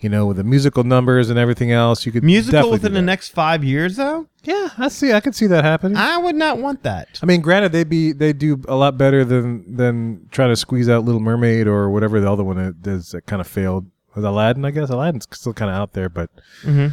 You 0.00 0.08
know, 0.08 0.24
with 0.26 0.38
the 0.38 0.44
musical 0.44 0.82
numbers 0.82 1.28
and 1.28 1.38
everything 1.38 1.72
else, 1.72 2.06
you 2.06 2.12
could 2.12 2.24
Musical 2.24 2.70
within 2.70 2.94
the 2.94 3.02
next 3.02 3.28
five 3.28 3.62
years, 3.62 3.96
though? 3.96 4.26
Yeah, 4.44 4.70
I 4.78 4.88
see. 4.88 5.12
I 5.12 5.20
could 5.20 5.34
see 5.34 5.46
that 5.48 5.62
happening. 5.62 5.98
I, 5.98 6.16
would 6.16 6.36
not 6.36 6.58
want 6.58 6.82
that. 6.84 7.20
I 7.22 7.26
mean, 7.26 7.42
granted, 7.42 7.72
they'd 7.72 7.88
be 7.88 8.12
they 8.12 8.32
do 8.32 8.62
a 8.66 8.76
lot 8.76 8.96
better 8.96 9.26
than 9.26 9.76
than 9.76 10.28
trying 10.30 10.48
to 10.48 10.56
squeeze 10.56 10.88
out 10.88 11.04
Little 11.04 11.20
Mermaid 11.20 11.66
or 11.66 11.90
whatever 11.90 12.18
the 12.18 12.32
other 12.32 12.44
one 12.44 12.56
that 12.56 12.82
does 12.82 13.10
that 13.10 13.26
kind 13.26 13.40
of 13.40 13.46
failed. 13.46 13.86
With 14.14 14.24
Aladdin, 14.24 14.64
I 14.64 14.72
guess 14.72 14.90
Aladdin's 14.90 15.28
still 15.30 15.52
kind 15.52 15.70
of 15.70 15.76
out 15.76 15.92
there, 15.92 16.08
but 16.08 16.30
mm-hmm. 16.62 16.88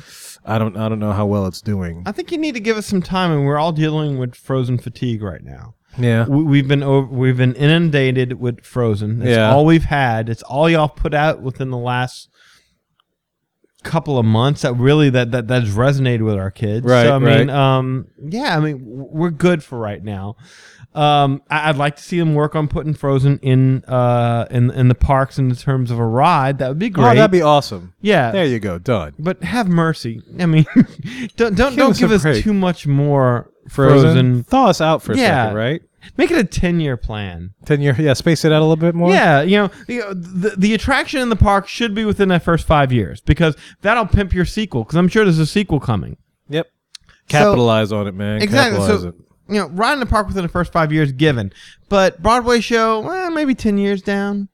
I 0.45 0.59
don't 0.59 0.77
I 0.77 0.87
don't 0.87 0.99
know 0.99 1.13
how 1.13 1.25
well 1.25 1.47
it's 1.47 1.61
doing. 1.61 2.03
I 2.05 2.11
think 2.11 2.31
you 2.31 2.37
need 2.37 2.53
to 2.53 2.59
give 2.59 2.77
us 2.77 2.85
some 2.85 3.01
time, 3.01 3.31
and 3.31 3.45
we're 3.45 3.57
all 3.57 3.71
dealing 3.71 4.19
with 4.19 4.35
Frozen 4.35 4.79
fatigue 4.79 5.23
right 5.23 5.43
now. 5.43 5.73
Yeah, 5.97 6.27
We, 6.27 6.43
we've 6.43 6.67
been 6.67 6.83
over, 6.83 7.07
we've 7.07 7.37
been 7.37 7.55
inundated 7.55 8.39
with 8.39 8.63
Frozen. 8.63 9.23
It's 9.23 9.35
Yeah. 9.35 9.51
all 9.51 9.65
we've 9.65 9.85
had. 9.85 10.29
It's 10.29 10.43
all 10.43 10.69
y'all 10.69 10.89
put 10.89 11.13
out 11.13 11.41
within 11.41 11.71
the 11.71 11.77
last 11.77 12.29
couple 13.87 14.17
of 14.19 14.25
months 14.25 14.61
that 14.63 14.73
really 14.73 15.09
that 15.11 15.31
that 15.31 15.47
that's 15.47 15.69
resonated 15.69 16.21
with 16.23 16.35
our 16.35 16.51
kids. 16.51 16.85
Right, 16.85 17.05
So, 17.05 17.15
I 17.15 17.19
mean, 17.19 17.47
right. 17.47 17.49
um, 17.49 18.07
yeah, 18.21 18.57
I 18.57 18.59
mean, 18.59 18.79
we're 18.83 19.29
good 19.31 19.63
for 19.63 19.77
right 19.79 20.03
now. 20.03 20.35
Um, 20.95 21.43
I, 21.49 21.69
I'd 21.69 21.75
like 21.77 21.95
to 21.97 22.01
see 22.01 22.17
them 22.17 22.33
work 22.33 22.55
on 22.55 22.67
putting 22.67 22.93
Frozen 22.95 23.37
in 23.43 23.83
uh 23.85 24.47
in 24.49 24.71
in 24.71 24.87
the 24.87 24.95
parks 24.95 25.37
in 25.37 25.53
terms 25.55 25.91
of 25.91 25.99
a 25.99 26.05
ride. 26.05 26.57
That 26.57 26.69
would 26.69 26.79
be 26.79 26.89
great. 26.89 27.11
oh, 27.11 27.15
that'd 27.15 27.29
be 27.29 27.41
awesome. 27.43 27.93
yeah. 28.01 28.31
There 28.31 28.45
you 28.45 28.59
go, 28.59 28.79
done. 28.79 29.13
but 29.19 29.43
have 29.43 29.67
mercy. 29.67 30.21
I 30.39 30.47
mean, 30.47 30.65
don't 31.35 31.55
don't 31.55 31.69
Give 31.71 31.77
don't 31.77 31.91
us 31.91 31.99
give 31.99 32.11
us 32.11 32.21
break. 32.23 32.43
too 32.43 32.53
much 32.53 32.87
more 32.87 33.51
Frozen, 33.69 34.01
Frozen. 34.13 34.43
thaw 34.45 34.67
us 34.69 34.81
out 34.81 35.03
for 35.03 35.11
a 35.13 35.17
Yeah. 35.17 35.43
second, 35.45 35.57
right? 35.57 35.81
Make 36.15 36.31
it 36.31 36.37
a 36.37 36.43
ten 36.43 36.79
year 36.79 36.95
plan. 36.97 37.53
Ten 37.65 37.81
year, 37.81 37.95
yeah, 37.99 38.13
space 38.13 38.45
it 38.45 38.51
out 38.51 38.59
a 38.61 38.65
little 38.65 38.75
bit 38.75 38.95
more. 38.95 39.09
Yeah, 39.11 39.41
you 39.41 39.57
know, 39.57 39.71
know, 39.87 40.13
the 40.13 40.55
the 40.57 40.73
attraction 40.73 41.21
in 41.21 41.29
the 41.29 41.35
park 41.35 41.67
should 41.67 41.93
be 41.93 42.05
within 42.05 42.29
that 42.29 42.43
first 42.43 42.65
five 42.65 42.91
years 42.93 43.19
because 43.21 43.55
that'll 43.81 44.05
pimp 44.05 44.33
your 44.33 44.45
sequel. 44.45 44.83
Because 44.83 44.95
I'm 44.95 45.07
sure 45.07 45.23
there's 45.25 45.39
a 45.39 45.45
sequel 45.45 45.79
coming. 45.79 46.17
Yep. 46.49 46.67
Capitalize 47.27 47.91
on 47.91 48.07
it, 48.07 48.13
man. 48.15 48.41
Exactly. 48.41 48.77
Capitalize 48.79 49.01
So 49.01 49.09
it. 49.09 49.15
you 49.49 49.59
know, 49.59 49.67
ride 49.69 49.93
in 49.93 49.99
the 49.99 50.05
park 50.05 50.27
within 50.27 50.43
the 50.43 50.49
first 50.49 50.71
five 50.71 50.93
years, 50.93 51.11
given. 51.11 51.51
But 51.89 52.21
Broadway 52.21 52.61
show, 52.61 53.01
well, 53.01 53.31
maybe 53.31 53.53
ten 53.55 53.77
years 53.77 54.01
down. 54.01 54.49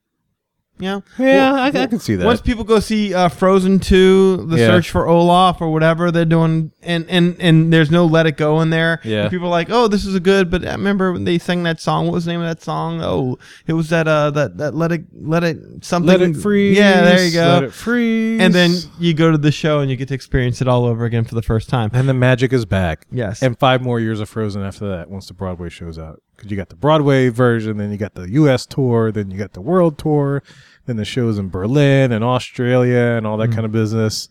You 0.80 0.86
know? 0.90 1.04
Yeah, 1.20 1.52
Well, 1.52 1.56
I, 1.56 1.68
I 1.84 1.86
can 1.88 2.00
see 2.00 2.16
that. 2.16 2.26
Once 2.26 2.42
people 2.42 2.64
go 2.64 2.80
see 2.80 3.14
uh, 3.14 3.30
Frozen 3.30 3.80
two, 3.80 4.46
the 4.48 4.58
Yeah. 4.58 4.68
search 4.68 4.90
for 4.90 5.08
Olaf 5.08 5.62
or 5.62 5.72
whatever 5.72 6.12
they're 6.12 6.26
doing, 6.26 6.72
and 6.82 7.06
and 7.10 7.36
and 7.40 7.72
there's 7.72 7.92
no 7.92 8.06
Let 8.06 8.26
It 8.26 8.38
Go 8.38 8.60
in 8.60 8.72
there. 8.72 9.00
Yeah. 9.04 9.30
people 9.30 9.48
are 9.48 9.52
like, 9.52 9.70
oh, 9.70 9.88
this 9.88 10.04
is 10.04 10.16
a 10.16 10.20
good. 10.20 10.50
But 10.50 10.66
I 10.68 10.72
remember 10.72 11.14
when 11.14 11.26
they 11.26 11.38
sang 11.38 11.62
that 11.64 11.80
song. 11.80 12.06
What 12.08 12.14
was 12.16 12.26
the 12.26 12.32
name 12.32 12.42
of 12.42 12.48
that 12.48 12.62
song? 12.64 13.02
Oh, 13.04 13.38
it 13.68 13.74
was 13.74 13.90
that 13.90 14.08
uh 14.08 14.32
that 14.32 14.58
that 14.58 14.74
Let 14.74 14.92
It 14.92 15.04
Let 15.14 15.44
It 15.44 15.58
something. 15.86 16.08
Let 16.08 16.22
it 16.22 16.36
freeze. 16.38 16.76
Yeah, 16.76 17.02
there 17.04 17.24
you 17.26 17.32
go. 17.32 17.46
Let 17.46 17.64
it 17.66 17.74
freeze. 17.74 18.42
and 18.42 18.54
then 18.54 18.72
you 19.00 19.14
go 19.14 19.32
to 19.32 19.38
the 19.38 19.52
show 19.52 19.80
and 19.80 19.92
you 19.92 19.96
get 19.96 20.08
to 20.08 20.16
experience 20.16 20.60
it 20.60 20.68
all 20.68 20.86
over 20.86 21.06
again 21.06 21.24
for 21.24 21.36
the 21.36 21.44
first 21.44 21.70
time. 21.70 21.92
and 21.94 22.10
the 22.10 22.14
magic 22.16 22.52
is 22.52 22.66
back. 22.66 23.06
Yes. 23.12 23.44
And 23.44 23.58
five 23.60 23.82
more 23.84 24.00
years 24.00 24.20
of 24.20 24.28
Frozen 24.28 24.64
after 24.64 24.90
that, 24.90 25.10
once 25.10 25.28
the 25.28 25.34
Broadway 25.36 25.70
shows 25.70 26.00
out. 26.00 26.22
Because 26.44 26.52
you 26.52 26.58
got 26.58 26.68
the 26.68 26.76
Broadway 26.76 27.30
version, 27.30 27.78
then 27.78 27.90
you 27.90 27.98
got 27.98 28.16
the 28.16 28.30
U.S. 28.32 28.66
tour, 28.66 29.14
then 29.14 29.32
you 29.32 29.38
got 29.38 29.54
the 29.54 29.62
world 29.62 29.98
tour, 29.98 30.44
then 30.86 30.98
the 30.98 31.06
shows 31.06 31.38
in 31.38 31.48
Berlin 31.48 32.12
and 32.12 32.22
Australia 32.22 33.16
and 33.18 33.26
all 33.26 33.38
that 33.38 33.52
kind 33.54 33.64
of 33.66 33.72
business. 33.72 34.28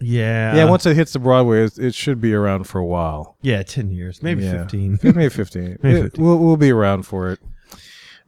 yeah. 0.00 0.56
yeah, 0.56 0.64
once 0.64 0.84
it 0.84 0.96
hits 0.96 1.12
the 1.12 1.20
Broadway, 1.20 1.62
it, 1.64 1.78
it 1.78 1.94
should 1.94 2.20
be 2.20 2.34
around 2.34 2.64
for 2.64 2.80
a 2.80 2.84
while. 2.84 3.36
yeah, 3.40 3.62
ten 3.62 3.92
years, 3.92 4.20
maybe 4.20 4.42
Yeah. 4.42 4.62
fifteen. 4.62 4.98
Maybe 5.04 5.28
15. 5.28 5.78
Maybe 5.80 6.00
It- 6.00 6.18
We'll, 6.18 6.38
we'll 6.38 6.56
be 6.56 6.72
around 6.72 7.04
for 7.04 7.30
it. 7.30 7.38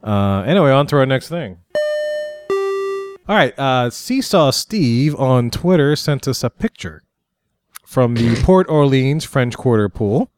Uh, 0.01 0.43
anyway, 0.47 0.71
on 0.71 0.87
to 0.87 0.97
our 0.97 1.05
next 1.05 1.27
thing. 1.27 1.57
All 3.27 3.35
right. 3.37 3.57
Uh, 3.59 3.89
Seesaw 3.89 4.51
Steve 4.51 5.15
on 5.15 5.49
Twitter 5.49 5.95
sent 5.95 6.27
us 6.27 6.43
a 6.43 6.49
picture 6.49 7.03
from 7.85 8.15
the 8.15 8.35
Port 8.43 8.67
Orleans 8.69 9.23
French 9.25 9.55
Quarter 9.57 9.89
pool. 9.89 10.29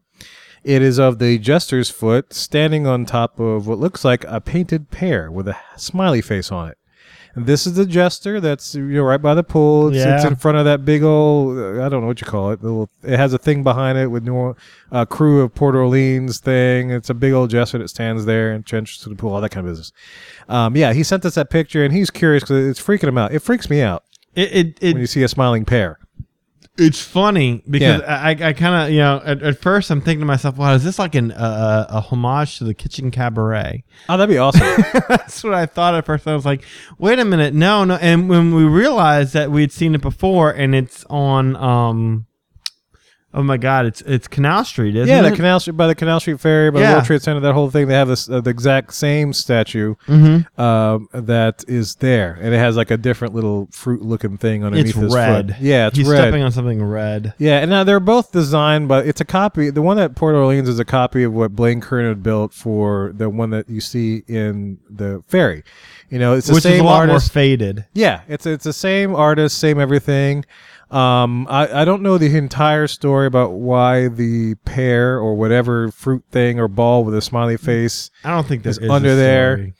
It 0.63 0.81
is 0.81 0.97
of 0.99 1.19
the 1.19 1.37
jester's 1.37 1.89
foot 1.89 2.33
standing 2.33 2.87
on 2.87 3.05
top 3.05 3.39
of 3.39 3.67
what 3.67 3.79
looks 3.79 4.05
like 4.05 4.23
a 4.27 4.39
painted 4.39 4.89
pear 4.91 5.29
with 5.31 5.47
a 5.47 5.57
smiley 5.75 6.21
face 6.21 6.51
on 6.51 6.69
it. 6.69 6.77
And 7.35 7.47
this 7.47 7.65
is 7.65 7.73
the 7.73 7.85
jester 7.87 8.39
that's 8.39 8.75
you 8.75 8.83
know 8.83 9.01
right 9.03 9.21
by 9.21 9.33
the 9.33 9.43
pool. 9.43 9.87
It's, 9.87 9.97
it's 10.17 10.23
in 10.23 10.35
front 10.35 10.59
of 10.59 10.65
that 10.65 10.85
big 10.85 11.01
old 11.01 11.57
I 11.57 11.89
don't 11.89 12.01
know 12.01 12.07
what 12.07 12.21
you 12.21 12.27
call 12.27 12.51
it. 12.51 12.61
The 12.61 12.67
little, 12.67 12.89
it 13.01 13.17
has 13.17 13.33
a 13.33 13.39
thing 13.39 13.63
behind 13.63 13.97
it 13.97 14.07
with 14.07 14.23
New 14.23 14.35
Or- 14.35 14.55
uh, 14.91 15.05
crew 15.05 15.41
of 15.41 15.55
Port 15.55 15.73
Orleans 15.75 16.37
thing. 16.39 16.91
It's 16.91 17.09
a 17.09 17.15
big 17.15 17.33
old 17.33 17.49
jester 17.49 17.79
that 17.79 17.87
stands 17.89 18.25
there 18.25 18.51
and 18.51 18.63
trenches 18.63 18.99
to 18.99 19.09
the 19.09 19.15
pool, 19.15 19.33
all 19.33 19.41
that 19.41 19.49
kind 19.49 19.65
of 19.65 19.71
business. 19.71 19.91
Um, 20.47 20.77
yeah, 20.77 20.93
he 20.93 21.01
sent 21.01 21.25
us 21.25 21.33
that 21.35 21.49
picture 21.49 21.83
and 21.83 21.91
he's 21.91 22.11
curious 22.11 22.43
because 22.43 22.67
it's 22.67 22.79
freaking 22.79 23.07
him 23.07 23.17
out. 23.17 23.33
It 23.33 23.39
freaks 23.39 23.67
me 23.67 23.81
out 23.81 24.03
It 24.35 24.51
it, 24.51 24.77
it 24.79 24.93
when 24.93 25.01
you 25.01 25.07
see 25.07 25.23
a 25.23 25.27
smiling 25.27 25.65
pear. 25.65 25.97
It's 26.77 27.01
funny 27.01 27.63
because 27.69 28.01
Yeah. 28.01 28.21
I, 28.23 28.31
I 28.31 28.53
kind 28.53 28.83
of 28.87 28.91
you 28.91 28.99
know 28.99 29.21
at, 29.23 29.43
at 29.43 29.61
first 29.61 29.91
I'm 29.91 30.01
thinking 30.01 30.21
to 30.21 30.25
myself, 30.25 30.57
wow, 30.57 30.73
is 30.73 30.83
this 30.83 30.97
like 30.99 31.13
an 31.15 31.31
uh, 31.31 31.85
a 31.89 32.01
homage 32.01 32.57
to 32.57 32.63
the 32.63 32.73
Kitchen 32.73 33.11
Cabaret? 33.11 33.83
Oh, 34.09 34.17
that'd 34.17 34.33
be 34.33 34.37
awesome. 34.39 34.61
That's 35.09 35.43
what 35.43 35.53
I 35.53 35.65
thought 35.65 35.93
at 35.95 36.05
first. 36.05 36.27
I 36.27 36.33
was 36.33 36.45
like, 36.45 36.63
wait 36.97 37.19
a 37.19 37.25
minute, 37.25 37.53
no, 37.53 37.83
no. 37.83 37.95
And 37.95 38.27
when 38.29 38.53
we 38.55 38.63
realized 38.63 39.33
that 39.33 39.51
we'd 39.51 39.71
seen 39.71 39.93
it 39.95 40.01
before, 40.01 40.51
and 40.51 40.73
it's 40.73 41.05
on, 41.09 41.55
um, 41.57 42.25
oh 43.33 43.43
my 43.43 43.57
God, 43.57 43.85
it's 43.85 44.01
it's 44.01 44.27
Canal 44.27 44.63
Street, 44.65 44.95
isn't 44.95 45.09
it? 45.09 45.11
yeah, 45.11 45.25
it? 45.25 45.29
the 45.31 45.35
Canal 45.35 45.59
Street 45.59 45.75
by 45.77 45.87
the 45.87 45.95
Canal 45.95 46.19
Street 46.19 46.39
Ferry, 46.39 46.69
by 46.71 46.79
the 46.79 46.85
Yeah. 46.85 46.93
World 46.93 47.05
Trade 47.05 47.21
Center, 47.21 47.39
that 47.39 47.53
whole 47.53 47.69
thing. 47.69 47.87
They 47.87 47.93
have 47.95 48.07
this 48.07 48.29
uh, 48.29 48.41
the 48.41 48.49
exact 48.49 48.93
same 48.93 49.33
statue 49.33 49.95
Mhm. 50.07 50.59
um, 50.59 51.07
that 51.13 51.63
is 51.67 51.95
there, 51.95 52.37
and 52.41 52.53
it 52.53 52.57
has 52.57 52.75
like 52.77 52.91
a 52.91 52.97
different 52.97 53.33
little 53.33 53.67
fruit-looking 53.71 54.37
thing 54.37 54.63
underneath 54.63 54.89
It's 54.89 54.97
his 54.97 55.13
red. 55.15 55.47
foot. 55.47 55.55
Yeah, 55.61 55.87
it's 55.87 55.97
He's 55.97 56.07
red. 56.07 56.17
stepping 56.17 56.43
on 56.43 56.51
something 56.51 56.83
red. 56.83 57.33
Yeah, 57.37 57.59
and 57.59 57.69
now 57.69 57.83
they're 57.83 57.99
both 57.99 58.31
designed, 58.31 58.87
but 58.87 59.05
it's 59.07 59.21
a 59.21 59.25
copy. 59.25 59.69
The 59.69 59.81
one 59.81 59.97
at 59.99 60.15
Port 60.15 60.35
Orleans 60.35 60.69
is 60.69 60.79
a 60.79 60.85
copy 60.85 61.23
of 61.23 61.33
what 61.33 61.55
Blaine 61.55 61.81
Kern 61.81 62.07
had 62.07 62.21
built 62.23 62.53
for 62.53 63.13
the 63.15 63.29
one 63.29 63.49
that 63.51 63.69
you 63.69 63.81
see 63.81 64.23
in 64.27 64.77
the 64.89 65.23
ferry. 65.27 65.63
You 66.09 66.19
know, 66.19 66.33
it's 66.33 66.47
the 66.47 66.53
Which 66.53 66.63
same 66.63 66.73
is 66.75 66.79
a 66.81 66.83
lot 66.83 66.99
artist. 67.09 67.33
more 67.35 67.41
faded. 67.41 67.85
Yeah, 67.93 68.21
it's 68.27 68.45
it's 68.45 68.63
the 68.65 68.73
same 68.73 69.15
artist, 69.15 69.57
same 69.57 69.79
everything. 69.79 70.45
Um, 70.93 71.47
I, 71.49 71.81
I 71.81 71.85
don't 71.85 72.03
know 72.03 72.19
the 72.19 72.37
entire 72.37 72.85
story 72.85 73.25
about 73.25 73.53
why 73.53 74.09
the 74.09 74.53
pear 74.63 75.17
or 75.17 75.33
whatever 75.35 75.89
fruit 75.91 76.23
thing 76.29 76.59
or 76.59 76.67
ball 76.67 77.03
with 77.03 77.15
a 77.15 77.21
smiley 77.21 77.57
face. 77.57 78.11
I 78.23 78.29
don't 78.29 78.47
think 78.47 78.63
It's 78.65 78.77
there's 78.77 78.91
under 78.91 79.15
there. 79.15 79.73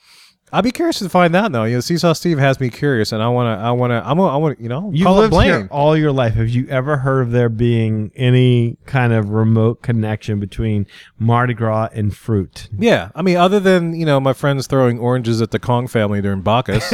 I'll 0.52 0.62
be 0.62 0.70
curious 0.70 1.00
to 1.00 1.08
find 1.08 1.34
out 1.34 1.50
though. 1.50 1.64
You 1.64 1.74
know, 1.74 1.80
Seesaw 1.80 2.12
Steve 2.12 2.38
has 2.38 2.60
me 2.60 2.70
curious, 2.70 3.10
and 3.10 3.20
I 3.22 3.28
wanna, 3.28 3.56
I 3.60 3.72
wanna, 3.72 4.02
I'm, 4.04 4.16
gonna- 4.18 4.32
I 4.32 4.36
want 4.36 4.56
to, 4.56 4.62
you 4.62 4.68
know, 4.68 4.90
You've 4.94 5.04
call 5.04 5.16
it 5.18 5.20
lived 5.22 5.30
Blaine. 5.32 5.48
here 5.48 5.68
all 5.72 5.96
your 5.96 6.12
life. 6.12 6.34
Have 6.34 6.48
you 6.48 6.68
ever 6.68 6.98
heard 6.98 7.22
of 7.22 7.30
there 7.32 7.48
being 7.48 8.12
any 8.14 8.76
kind 8.86 9.12
of 9.12 9.30
remote 9.30 9.82
connection 9.82 10.38
between 10.38 10.86
Mardi 11.18 11.54
Gras 11.54 11.88
and 11.92 12.16
fruit? 12.16 12.68
Yeah, 12.78 13.10
I 13.16 13.22
mean, 13.22 13.36
other 13.36 13.58
than 13.58 13.94
you 13.98 14.06
know 14.06 14.20
my 14.20 14.32
friends 14.32 14.68
throwing 14.68 14.98
oranges 15.00 15.42
at 15.42 15.50
the 15.50 15.58
Kong 15.58 15.88
family 15.88 16.22
during 16.22 16.42
Bacchus, 16.42 16.88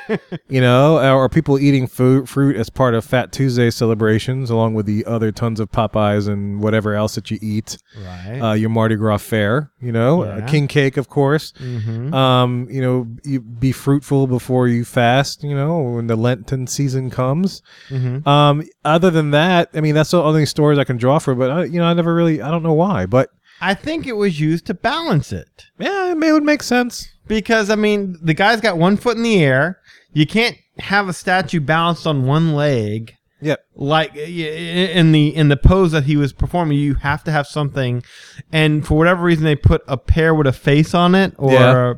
you 0.48 0.60
know, 0.60 0.98
or 1.16 1.28
people 1.30 1.58
eating 1.58 1.86
food, 1.86 2.28
fruit 2.28 2.56
as 2.56 2.68
part 2.68 2.94
of 2.94 3.04
Fat 3.04 3.32
Tuesday 3.32 3.70
celebrations, 3.70 4.50
along 4.50 4.74
with 4.74 4.84
the 4.84 5.04
other 5.06 5.32
tons 5.32 5.58
of 5.60 5.70
Popeyes 5.70 6.28
and 6.28 6.60
whatever 6.60 6.94
else 6.94 7.14
that 7.14 7.30
you 7.30 7.38
eat. 7.40 7.78
Right. 8.04 8.40
Uh, 8.40 8.52
your 8.52 8.68
Mardi 8.68 8.96
Gras 8.96 9.18
fare, 9.18 9.70
you 9.80 9.92
know, 9.92 10.22
uh, 10.22 10.46
king 10.46 10.68
cake, 10.68 10.96
of 10.98 11.08
course. 11.08 11.52
mm-hmm. 11.52 12.12
Um, 12.12 12.68
you 12.70 12.82
know, 12.82 13.05
you 13.24 13.40
be 13.40 13.72
fruitful 13.72 14.26
before 14.26 14.68
you 14.68 14.84
fast. 14.84 15.42
You 15.42 15.54
know, 15.54 15.80
when 15.80 16.06
the 16.06 16.16
Lenten 16.16 16.66
season 16.66 17.10
comes. 17.10 17.62
Mm-hmm. 17.88 18.28
Um, 18.28 18.64
other 18.84 19.10
than 19.10 19.30
that, 19.32 19.70
I 19.74 19.80
mean, 19.80 19.94
that's 19.94 20.10
the 20.10 20.22
only 20.22 20.46
stories 20.46 20.78
I 20.78 20.84
can 20.84 20.96
draw 20.96 21.18
for. 21.18 21.34
But 21.34 21.50
I, 21.50 21.64
you 21.64 21.78
know, 21.80 21.86
I 21.86 21.94
never 21.94 22.14
really, 22.14 22.40
I 22.42 22.50
don't 22.50 22.62
know 22.62 22.72
why, 22.72 23.06
but 23.06 23.30
I 23.60 23.74
think 23.74 24.06
it 24.06 24.16
was 24.16 24.38
used 24.40 24.66
to 24.66 24.74
balance 24.74 25.32
it. 25.32 25.66
yeah, 25.78 26.12
it, 26.12 26.18
may, 26.18 26.28
it 26.28 26.32
would 26.32 26.42
make 26.42 26.62
sense. 26.62 27.08
Because 27.26 27.70
I 27.70 27.74
mean, 27.74 28.16
the 28.22 28.34
guy's 28.34 28.60
got 28.60 28.78
one 28.78 28.96
foot 28.96 29.16
in 29.16 29.22
the 29.22 29.42
air. 29.42 29.80
You 30.12 30.26
can't 30.26 30.56
have 30.78 31.08
a 31.08 31.12
statue 31.12 31.60
balanced 31.60 32.06
on 32.06 32.26
one 32.26 32.54
leg. 32.54 33.14
Yep. 33.40 33.60
Like 33.74 34.16
in 34.16 35.12
the 35.12 35.34
in 35.34 35.48
the 35.48 35.56
pose 35.58 35.92
that 35.92 36.04
he 36.04 36.16
was 36.16 36.32
performing, 36.32 36.78
you 36.78 36.94
have 36.94 37.22
to 37.24 37.30
have 37.30 37.46
something, 37.46 38.02
and 38.50 38.86
for 38.86 38.96
whatever 38.96 39.22
reason, 39.22 39.44
they 39.44 39.56
put 39.56 39.82
a 39.86 39.98
pear 39.98 40.34
with 40.34 40.46
a 40.46 40.52
face 40.52 40.94
on 40.94 41.14
it, 41.14 41.34
or 41.36 41.52
Yeah. 41.52 41.94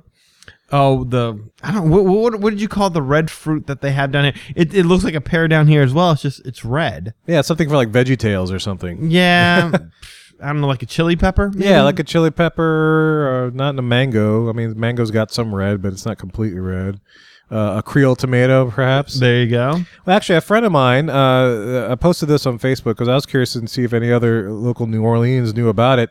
Oh, 0.70 1.04
the 1.04 1.38
I 1.62 1.72
don't 1.72 1.90
what, 1.90 2.04
what 2.04 2.40
what 2.40 2.50
did 2.50 2.60
you 2.60 2.68
call 2.68 2.90
the 2.90 3.02
red 3.02 3.30
fruit 3.30 3.66
that 3.66 3.80
they 3.80 3.92
have 3.92 4.12
down 4.12 4.24
here? 4.24 4.34
It, 4.54 4.74
it 4.74 4.84
looks 4.84 5.04
like 5.04 5.14
a 5.14 5.20
pear 5.20 5.48
down 5.48 5.66
here 5.66 5.82
as 5.82 5.92
well. 5.94 6.12
It's 6.12 6.22
just 6.22 6.44
it's 6.46 6.64
red. 6.64 7.14
Yeah, 7.26 7.40
something 7.40 7.68
for 7.68 7.76
like 7.76 7.90
Veggie 7.90 8.18
Tales 8.18 8.52
or 8.52 8.58
something. 8.58 9.10
Yeah, 9.10 9.70
I 10.42 10.46
don't 10.46 10.60
know, 10.60 10.66
like 10.66 10.82
a 10.82 10.86
chili 10.86 11.16
pepper. 11.16 11.50
Yeah, 11.56 11.82
like 11.82 11.98
a 11.98 12.04
chili 12.04 12.30
pepper, 12.30 13.48
uh, 13.48 13.56
not 13.56 13.70
in 13.70 13.78
a 13.78 13.82
mango. 13.82 14.48
I 14.48 14.52
mean, 14.52 14.78
mango's 14.78 15.10
got 15.10 15.32
some 15.32 15.54
red, 15.54 15.82
but 15.82 15.92
it's 15.92 16.06
not 16.06 16.18
completely 16.18 16.60
red. 16.60 17.00
Uh, 17.50 17.76
a 17.78 17.82
Creole 17.82 18.14
tomato, 18.14 18.70
perhaps. 18.70 19.18
there 19.18 19.42
you 19.42 19.48
go. 19.48 19.80
Well, 20.04 20.14
actually, 20.14 20.36
a 20.36 20.42
friend 20.42 20.66
of 20.66 20.72
mine, 20.72 21.08
uh, 21.08 21.88
I 21.90 21.94
posted 21.94 22.28
this 22.28 22.44
on 22.44 22.58
Facebook 22.58 22.92
because 22.92 23.08
I 23.08 23.14
was 23.14 23.24
curious 23.24 23.54
to 23.54 23.66
see 23.66 23.84
if 23.84 23.94
any 23.94 24.12
other 24.12 24.52
local 24.52 24.86
New 24.86 25.02
Orleans 25.02 25.54
knew 25.54 25.70
about 25.70 25.98
it. 25.98 26.10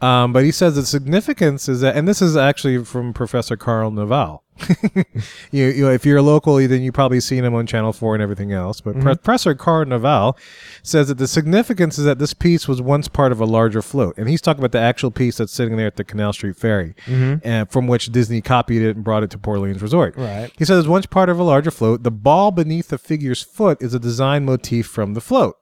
Um, 0.00 0.32
but 0.32 0.44
he 0.44 0.52
says 0.52 0.74
the 0.74 0.84
significance 0.84 1.68
is 1.68 1.80
that, 1.80 1.96
and 1.96 2.06
this 2.06 2.20
is 2.20 2.36
actually 2.36 2.84
from 2.84 3.14
Professor 3.14 3.56
Carl 3.56 3.90
Naval. 3.90 4.42
you, 5.50 5.66
you 5.66 5.84
know, 5.84 5.90
if 5.90 6.06
you're 6.06 6.22
local, 6.22 6.56
then 6.56 6.82
you've 6.82 6.94
probably 6.94 7.20
seen 7.20 7.44
him 7.44 7.54
on 7.54 7.66
Channel 7.66 7.92
Four 7.92 8.14
and 8.14 8.22
everything 8.22 8.52
else. 8.52 8.80
But 8.80 8.94
mm-hmm. 8.94 9.02
Professor 9.02 9.54
Carl 9.54 9.86
Naval 9.86 10.36
says 10.82 11.08
that 11.08 11.18
the 11.18 11.26
significance 11.26 11.98
is 11.98 12.04
that 12.04 12.18
this 12.18 12.34
piece 12.34 12.66
was 12.66 12.80
once 12.80 13.08
part 13.08 13.32
of 13.32 13.40
a 13.40 13.44
larger 13.44 13.82
float, 13.82 14.16
and 14.16 14.28
he's 14.28 14.40
talking 14.40 14.60
about 14.60 14.72
the 14.72 14.80
actual 14.80 15.10
piece 15.10 15.36
that's 15.38 15.52
sitting 15.52 15.76
there 15.76 15.86
at 15.86 15.96
the 15.96 16.04
Canal 16.04 16.32
Street 16.32 16.56
Ferry, 16.56 16.94
and 17.06 17.70
from 17.70 17.86
which 17.86 18.12
Disney 18.12 18.40
copied 18.40 18.82
it 18.82 18.96
and 18.96 19.04
brought 19.04 19.22
it 19.22 19.30
to 19.30 19.38
Port 19.38 19.58
Orleans 19.58 19.82
Resort. 19.82 20.16
Right. 20.16 20.50
He 20.56 20.64
says 20.64 20.88
once 20.88 21.06
part 21.06 21.28
of 21.28 21.38
a 21.38 21.42
larger 21.42 21.70
float, 21.70 22.02
the 22.02 22.10
ball 22.10 22.50
beneath 22.50 22.88
the 22.88 22.98
figure's 22.98 23.42
foot 23.42 23.82
is 23.82 23.94
a 23.94 23.98
design 23.98 24.44
motif 24.44 24.86
from 24.86 25.14
the 25.14 25.20
float. 25.20 25.56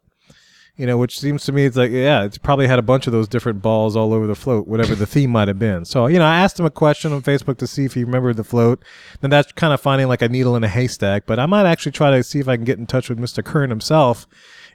You 0.77 0.87
know, 0.87 0.99
which 0.99 1.21
seems 1.21 1.45
to 1.45 1.53
me 1.53 1.67
it's 1.67 1.77
like, 1.77 1.93
yeah, 1.93 2.25
it's 2.25 2.37
probably 2.37 2.67
had 2.67 2.81
a 2.81 2.83
bunch 2.83 3.07
of 3.07 3.13
those 3.13 3.29
different 3.29 3.63
balls 3.63 3.95
all 3.95 4.13
over 4.13 4.27
the 4.27 4.35
float, 4.35 4.67
whatever 4.67 4.97
the 4.97 5.07
theme 5.07 5.31
might 5.31 5.47
have 5.47 5.59
been. 5.59 5.85
So, 5.85 6.09
you 6.09 6.19
know, 6.19 6.25
I 6.27 6.39
asked 6.41 6.59
him 6.59 6.67
a 6.67 6.71
question 6.71 7.13
on 7.13 7.23
Facebook 7.23 7.59
to 7.59 7.67
see 7.69 7.85
if 7.85 7.95
he 7.95 8.03
remembered 8.03 8.37
the 8.37 8.43
float. 8.43 8.85
Then 9.21 9.31
that's 9.31 9.53
kind 9.53 9.73
of 9.73 9.81
finding 9.81 10.09
like 10.09 10.21
a 10.21 10.29
needle 10.29 10.57
in 10.57 10.65
a 10.65 10.69
haystack. 10.69 11.27
But 11.27 11.39
I 11.39 11.47
might 11.47 11.65
actually 11.65 11.93
try 11.93 12.11
to 12.11 12.25
see 12.25 12.41
if 12.41 12.49
I 12.49 12.57
can 12.57 12.65
get 12.65 12.81
in 12.81 12.87
touch 12.87 13.09
with 13.09 13.21
Mr. 13.21 13.45
Kern 13.45 13.71
himself 13.71 14.27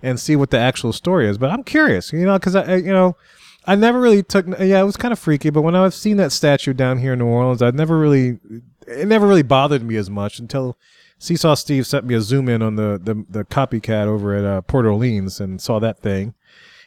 and 0.01 0.17
see 0.17 0.37
what 0.37 0.51
the 0.51 0.57
actual 0.57 0.93
story 0.93 1.27
is. 1.27 1.37
But 1.37 1.49
I'm 1.51 1.63
curious, 1.65 2.13
you 2.13 2.25
know, 2.25 2.39
because 2.39 2.55
I, 2.55 2.63
I- 2.63 2.75
you 2.77 2.93
know, 2.93 3.17
I 3.65 3.75
never 3.75 3.99
really 3.99 4.23
took. 4.23 4.47
Yeah, 4.47 4.79
it 4.79 4.85
was 4.85 4.95
kind 4.95 5.11
of 5.11 5.19
freaky. 5.19 5.49
But 5.49 5.63
when 5.63 5.75
I've 5.75 5.93
seen 5.93 6.15
that 6.15 6.31
statue 6.31 6.71
down 6.71 6.99
here 6.99 7.11
in 7.11 7.19
New 7.19 7.25
Orleans, 7.25 7.61
I'd 7.61 7.75
never 7.75 7.99
really, 7.99 8.39
it 8.87 9.05
never 9.05 9.27
really 9.27 9.43
bothered 9.43 9.83
me 9.83 9.97
as 9.97 10.09
much 10.09 10.39
until 10.39 10.77
Seesaw 11.19 11.53
Steve 11.55 11.85
sent 11.85 12.05
me 12.05 12.15
a 12.15 12.21
zoom 12.21 12.49
in 12.49 12.61
on 12.61 12.75
the 12.75 12.99
the, 13.01 13.25
the 13.29 13.45
copycat 13.45 14.07
over 14.07 14.33
at 14.33 14.45
uh, 14.45 14.61
Port 14.61 14.85
Orleans 14.85 15.39
and 15.39 15.61
saw 15.61 15.79
that 15.79 15.99
thing. 15.99 16.33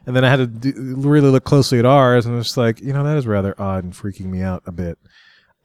And 0.04 0.16
then 0.16 0.24
I 0.24 0.30
had 0.30 0.36
to 0.38 0.46
do, 0.48 0.72
really 0.96 1.30
look 1.30 1.44
closely 1.44 1.78
at 1.78 1.86
ours, 1.86 2.26
and 2.26 2.36
it's 2.36 2.56
like, 2.56 2.80
you 2.80 2.92
know, 2.92 3.04
that 3.04 3.16
is 3.16 3.26
rather 3.26 3.54
odd 3.60 3.84
and 3.84 3.92
freaking 3.92 4.26
me 4.26 4.42
out 4.42 4.64
a 4.66 4.72
bit. 4.72 4.98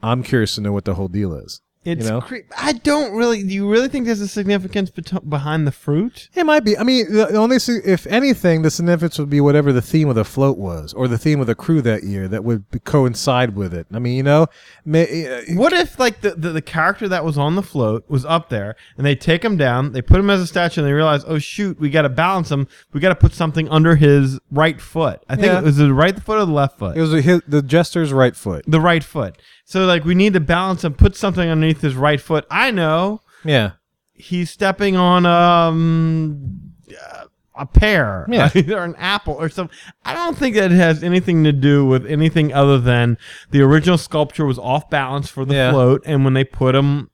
I'm 0.04 0.22
curious 0.22 0.54
to 0.56 0.62
know 0.62 0.72
what 0.72 0.86
the 0.86 0.94
whole 0.94 1.08
deal 1.08 1.34
is. 1.34 1.62
It's 1.88 2.06
you 2.06 2.12
know? 2.12 2.22
cre- 2.22 2.38
I 2.58 2.74
don't 2.74 3.14
really. 3.16 3.44
Do 3.44 3.54
you 3.54 3.70
really 3.70 3.88
think 3.88 4.06
there's 4.06 4.20
a 4.22 4.28
significance 4.28 4.90
bet- 4.90 5.30
behind 5.30 5.66
the 5.66 5.72
fruit? 5.72 6.30
It 6.36 6.46
might 6.46 6.66
be. 6.66 6.78
I 6.78 6.84
mean, 6.84 7.12
the 7.14 7.36
only, 7.38 7.60
si- 7.60 7.80
if 7.86 8.06
anything, 8.08 8.62
the 8.62 8.70
significance 8.72 9.18
would 9.20 9.30
be 9.30 9.40
whatever 9.40 9.72
the 9.72 9.82
theme 9.82 10.10
of 10.10 10.16
the 10.16 10.26
float 10.26 10.58
was, 10.58 10.94
or 10.94 11.08
the 11.08 11.18
theme 11.18 11.40
of 11.40 11.48
the 11.48 11.56
crew 11.56 11.82
that 11.84 12.04
year 12.04 12.28
that 12.28 12.44
would 12.44 12.70
be- 12.72 12.80
coincide 12.80 13.56
with 13.56 13.74
it. 13.74 13.88
I 13.94 14.00
mean, 14.00 14.16
you 14.18 14.24
know, 14.24 14.48
may, 14.86 15.28
uh, 15.28 15.42
What 15.56 15.72
if 15.74 15.98
like 16.00 16.22
the, 16.22 16.32
the 16.32 16.50
the 16.52 16.62
character 16.62 17.08
that 17.08 17.24
was 17.24 17.38
on 17.38 17.56
the 17.56 17.64
float 17.64 18.04
was 18.10 18.26
up 18.26 18.50
there, 18.50 18.76
and 18.98 19.06
they 19.06 19.16
take 19.16 19.44
him 19.46 19.56
down, 19.56 19.94
they 19.94 20.02
put 20.02 20.20
him 20.20 20.30
as 20.30 20.42
a 20.42 20.48
statue, 20.48 20.82
and 20.82 20.88
they 20.88 20.94
realize, 20.94 21.24
oh 21.28 21.40
shoot, 21.40 21.80
we 21.80 21.90
got 21.90 22.02
to 22.02 22.10
balance 22.10 22.52
him. 22.52 22.68
We 22.92 23.00
got 23.00 23.10
to 23.10 23.16
put 23.16 23.34
something 23.34 23.70
under 23.70 23.96
his 23.96 24.40
right 24.52 24.82
foot. 24.82 25.24
I 25.30 25.36
think 25.36 25.48
Yeah. 25.48 25.60
it 25.60 25.64
was 25.64 25.78
the 25.78 25.94
right 25.94 26.20
foot 26.22 26.38
or 26.38 26.46
the 26.46 26.52
left 26.52 26.80
foot. 26.80 26.98
it 26.98 27.02
was 27.02 27.14
a, 27.14 27.22
his, 27.22 27.42
the 27.48 27.62
jester's 27.62 28.12
right 28.12 28.36
foot. 28.36 28.66
the 28.68 28.82
right 28.82 29.04
foot. 29.04 29.38
So 29.70 29.86
like 29.86 30.06
we 30.06 30.16
need 30.16 30.32
to 30.34 30.40
balance 30.40 30.86
and 30.86 30.98
Put 30.98 31.16
something 31.18 31.50
underneath 31.50 31.82
his 31.82 31.96
right 31.96 32.22
foot. 32.22 32.46
I 32.50 32.72
know 32.72 33.20
Yeah, 33.44 33.72
he's 34.14 34.50
stepping 34.50 34.96
on 34.96 35.26
um 35.26 36.72
uh, 36.90 37.26
a 37.56 37.66
pear 37.66 38.26
Yeah. 38.30 38.50
or 38.72 38.84
an 38.86 38.96
apple 38.98 39.34
or 39.34 39.50
something. 39.50 39.76
I 40.06 40.14
don't 40.14 40.38
think 40.38 40.56
that 40.56 40.72
it 40.72 40.76
has 40.76 41.04
anything 41.04 41.44
to 41.44 41.52
do 41.52 41.86
with 41.86 42.06
anything 42.06 42.54
other 42.54 42.80
than 42.80 43.18
the 43.52 43.62
original 43.62 43.98
sculpture 43.98 44.46
was 44.46 44.58
off 44.60 44.90
balance 44.90 45.28
for 45.30 45.44
the 45.44 45.56
Yeah. 45.56 45.72
float, 45.72 46.02
and 46.06 46.24
when 46.24 46.34
they 46.34 46.44
put 46.46 46.74
him 46.76 47.10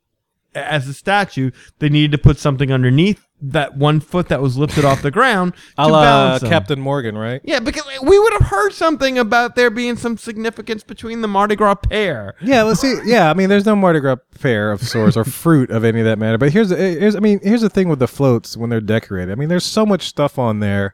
as 0.53 0.87
a 0.87 0.93
statue, 0.93 1.49
they 1.79 1.89
needed 1.89 2.11
to 2.11 2.17
put 2.19 2.37
something 2.37 2.71
underneath 2.71 3.25
that 3.43 3.75
one 3.75 3.99
foot 3.99 4.29
that 4.29 4.41
was 4.41 4.57
lifted 4.57 4.85
off 4.85 5.01
the 5.01 5.11
ground 5.19 5.53
to 5.55 5.89
balance 5.89 6.43
him. 6.43 6.49
Captain 6.49 6.79
Morgan, 6.79 7.17
right? 7.17 7.41
Yeah, 7.43 7.59
because 7.59 7.83
we 8.01 8.17
would 8.17 8.33
have 8.33 8.43
heard 8.43 8.71
something 8.73 9.17
about 9.17 9.55
there 9.55 9.69
being 9.69 9.97
some 9.97 10.17
significance 10.17 10.83
between 10.83 11.21
the 11.21 11.27
Mardi 11.27 11.55
Gras 11.55 11.75
pear. 11.75 12.35
Yeah, 12.41 12.63
let's 12.63 12.79
see. 12.79 12.97
Yeah, 13.05 13.29
I 13.29 13.33
mean, 13.33 13.49
there's 13.49 13.65
no 13.65 13.75
Mardi 13.75 13.99
Gras 13.99 14.17
pear 14.39 14.71
of 14.71 14.81
sorts 14.81 15.17
or 15.17 15.25
fruit 15.25 15.69
of 15.69 15.83
any 15.83 15.99
of 15.99 16.05
that 16.05 16.17
matter. 16.17 16.37
But 16.37 16.53
here's, 16.53 16.69
here's, 16.69 17.15
I 17.15 17.19
mean, 17.19 17.39
here's 17.43 17.61
the 17.61 17.69
thing 17.69 17.89
with 17.89 17.99
the 17.99 18.07
floats 18.07 18.55
when 18.55 18.69
they're 18.69 18.81
decorated. 18.81 19.31
I 19.31 19.35
mean, 19.35 19.49
there's 19.49 19.65
so 19.65 19.85
much 19.85 20.07
stuff 20.07 20.39
on 20.39 20.59
there 20.59 20.93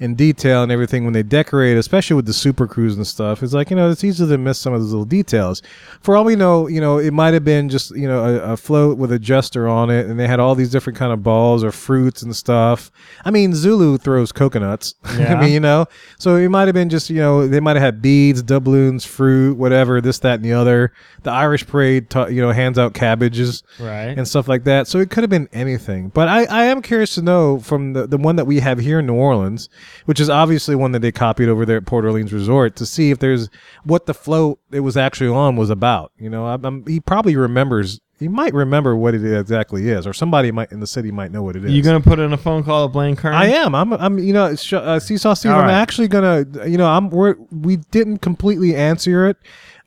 in 0.00 0.14
detail 0.14 0.62
and 0.62 0.72
everything 0.72 1.04
when 1.04 1.12
they 1.12 1.22
decorate, 1.22 1.76
especially 1.76 2.16
with 2.16 2.24
the 2.26 2.32
super 2.32 2.66
krewes 2.66 2.96
and 2.96 3.06
stuff. 3.06 3.42
It's 3.42 3.52
like 3.52 3.70
you 3.70 3.76
know, 3.76 3.90
it's 3.90 4.02
easy 4.02 4.26
to 4.26 4.38
miss 4.38 4.58
some 4.58 4.72
of 4.72 4.80
those 4.80 4.90
little 4.90 5.04
details. 5.04 5.62
For 6.00 6.16
all 6.16 6.24
we 6.24 6.34
know, 6.36 6.66
you 6.68 6.80
know, 6.80 6.98
it 6.98 7.12
might 7.12 7.34
have 7.34 7.44
been 7.44 7.68
just 7.68 7.94
you 7.94 8.08
know 8.08 8.24
a, 8.24 8.52
a 8.52 8.56
float 8.56 8.98
with 8.98 9.12
a 9.12 9.18
jester 9.18 9.68
on 9.68 9.90
it, 9.90 10.06
and 10.06 10.18
they 10.18 10.26
had 10.26 10.40
all 10.40 10.54
these 10.54 10.70
different 10.70 10.98
kind 10.98 11.12
of 11.12 11.22
balls 11.22 11.62
or 11.62 11.70
fruits 11.70 12.22
and 12.22 12.34
stuff. 12.34 12.90
I 13.24 13.30
mean, 13.30 13.54
Zulu 13.54 13.98
throws 13.98 14.32
coconuts. 14.32 14.94
Yeah. 15.20 15.34
I 15.34 15.40
mean, 15.42 15.52
you 15.52 15.60
know, 15.60 15.84
so 16.18 16.36
it 16.36 16.48
might 16.48 16.66
have 16.68 16.74
been 16.74 16.88
just 16.88 17.10
you 17.10 17.16
know 17.18 17.46
they 17.46 17.60
might 17.60 17.76
have 17.76 17.82
had 17.82 18.00
beads, 18.00 18.42
doubloons, 18.42 19.04
fruit, 19.04 19.58
whatever, 19.58 20.00
this, 20.00 20.18
that, 20.20 20.36
and 20.36 20.44
the 20.44 20.52
other. 20.54 20.92
The 21.24 21.30
Irish 21.30 21.66
parade, 21.66 22.08
ta- 22.08 22.28
you 22.28 22.40
know, 22.40 22.52
hands 22.52 22.78
out 22.78 22.94
cabbages 22.94 23.62
Right. 23.78 24.16
and 24.16 24.26
stuff 24.26 24.48
like 24.48 24.64
that. 24.64 24.86
So 24.86 24.98
it 24.98 25.10
could 25.10 25.22
have 25.22 25.28
been 25.30 25.48
anything. 25.52 26.08
But 26.08 26.28
I, 26.28 26.44
I 26.44 26.64
am 26.64 26.80
curious 26.80 27.14
to 27.16 27.22
know 27.22 27.58
from 27.58 27.92
the, 27.92 28.06
the 28.06 28.16
one 28.16 28.36
that 28.36 28.46
we 28.46 28.60
have 28.60 28.78
here 28.78 29.00
in 29.00 29.06
New 29.06 29.14
Orleans, 29.14 29.68
which 30.06 30.20
is 30.20 30.30
obviously 30.30 30.74
one 30.74 30.92
that 30.92 31.00
they 31.00 31.12
copied 31.12 31.48
over 31.48 31.64
there 31.66 31.78
at 31.78 31.86
Port 31.86 32.04
Orleans 32.04 32.32
Resort, 32.32 32.76
to 32.76 32.86
see 32.86 33.10
if 33.10 33.18
there's 33.18 33.48
what 33.84 34.06
the 34.06 34.14
float 34.14 34.58
it 34.70 34.80
was 34.80 34.96
actually 34.96 35.30
on 35.30 35.56
was 35.56 35.70
about. 35.70 36.12
You 36.18 36.30
know, 36.30 36.46
I'm, 36.46 36.64
I'm, 36.64 36.86
he 36.86 37.00
probably 37.00 37.36
remembers. 37.36 38.00
He 38.18 38.28
might 38.28 38.52
remember 38.52 38.94
what 38.94 39.14
it 39.14 39.24
exactly 39.24 39.88
is, 39.88 40.06
or 40.06 40.12
somebody 40.12 40.52
might 40.52 40.70
in 40.72 40.80
the 40.80 40.86
city 40.86 41.10
might 41.10 41.32
know 41.32 41.42
what 41.42 41.56
it 41.56 41.64
is. 41.64 41.72
You 41.72 41.82
gonna 41.82 42.02
put 42.02 42.18
in 42.18 42.34
a 42.34 42.36
phone 42.36 42.62
call 42.62 42.86
to 42.86 42.92
Blaine 42.92 43.16
Kern? 43.16 43.32
I 43.32 43.46
am. 43.46 43.74
I'm. 43.74 43.94
I'm. 43.94 44.18
You 44.18 44.34
know, 44.34 44.54
sh- 44.54 44.74
uh, 44.74 45.00
Seesaw 45.00 45.32
Steve. 45.34 45.52
All 45.52 45.60
I'm 45.60 45.66
right. 45.66 45.72
actually 45.72 46.08
gonna. 46.08 46.44
You 46.66 46.76
know, 46.76 46.86
I'm. 46.86 47.08
We're. 47.08 47.36
We 47.50 47.76
didn't 47.76 48.18
completely 48.18 48.76
answer 48.76 49.26
it. 49.26 49.38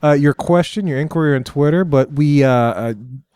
Uh, 0.04 0.14
your 0.14 0.34
question, 0.34 0.88
your 0.88 1.00
inquiry 1.00 1.36
on 1.36 1.44
Twitter, 1.44 1.86
but 1.86 2.12
we 2.14 2.44
uh, 2.44 2.50
uh, 2.50 2.94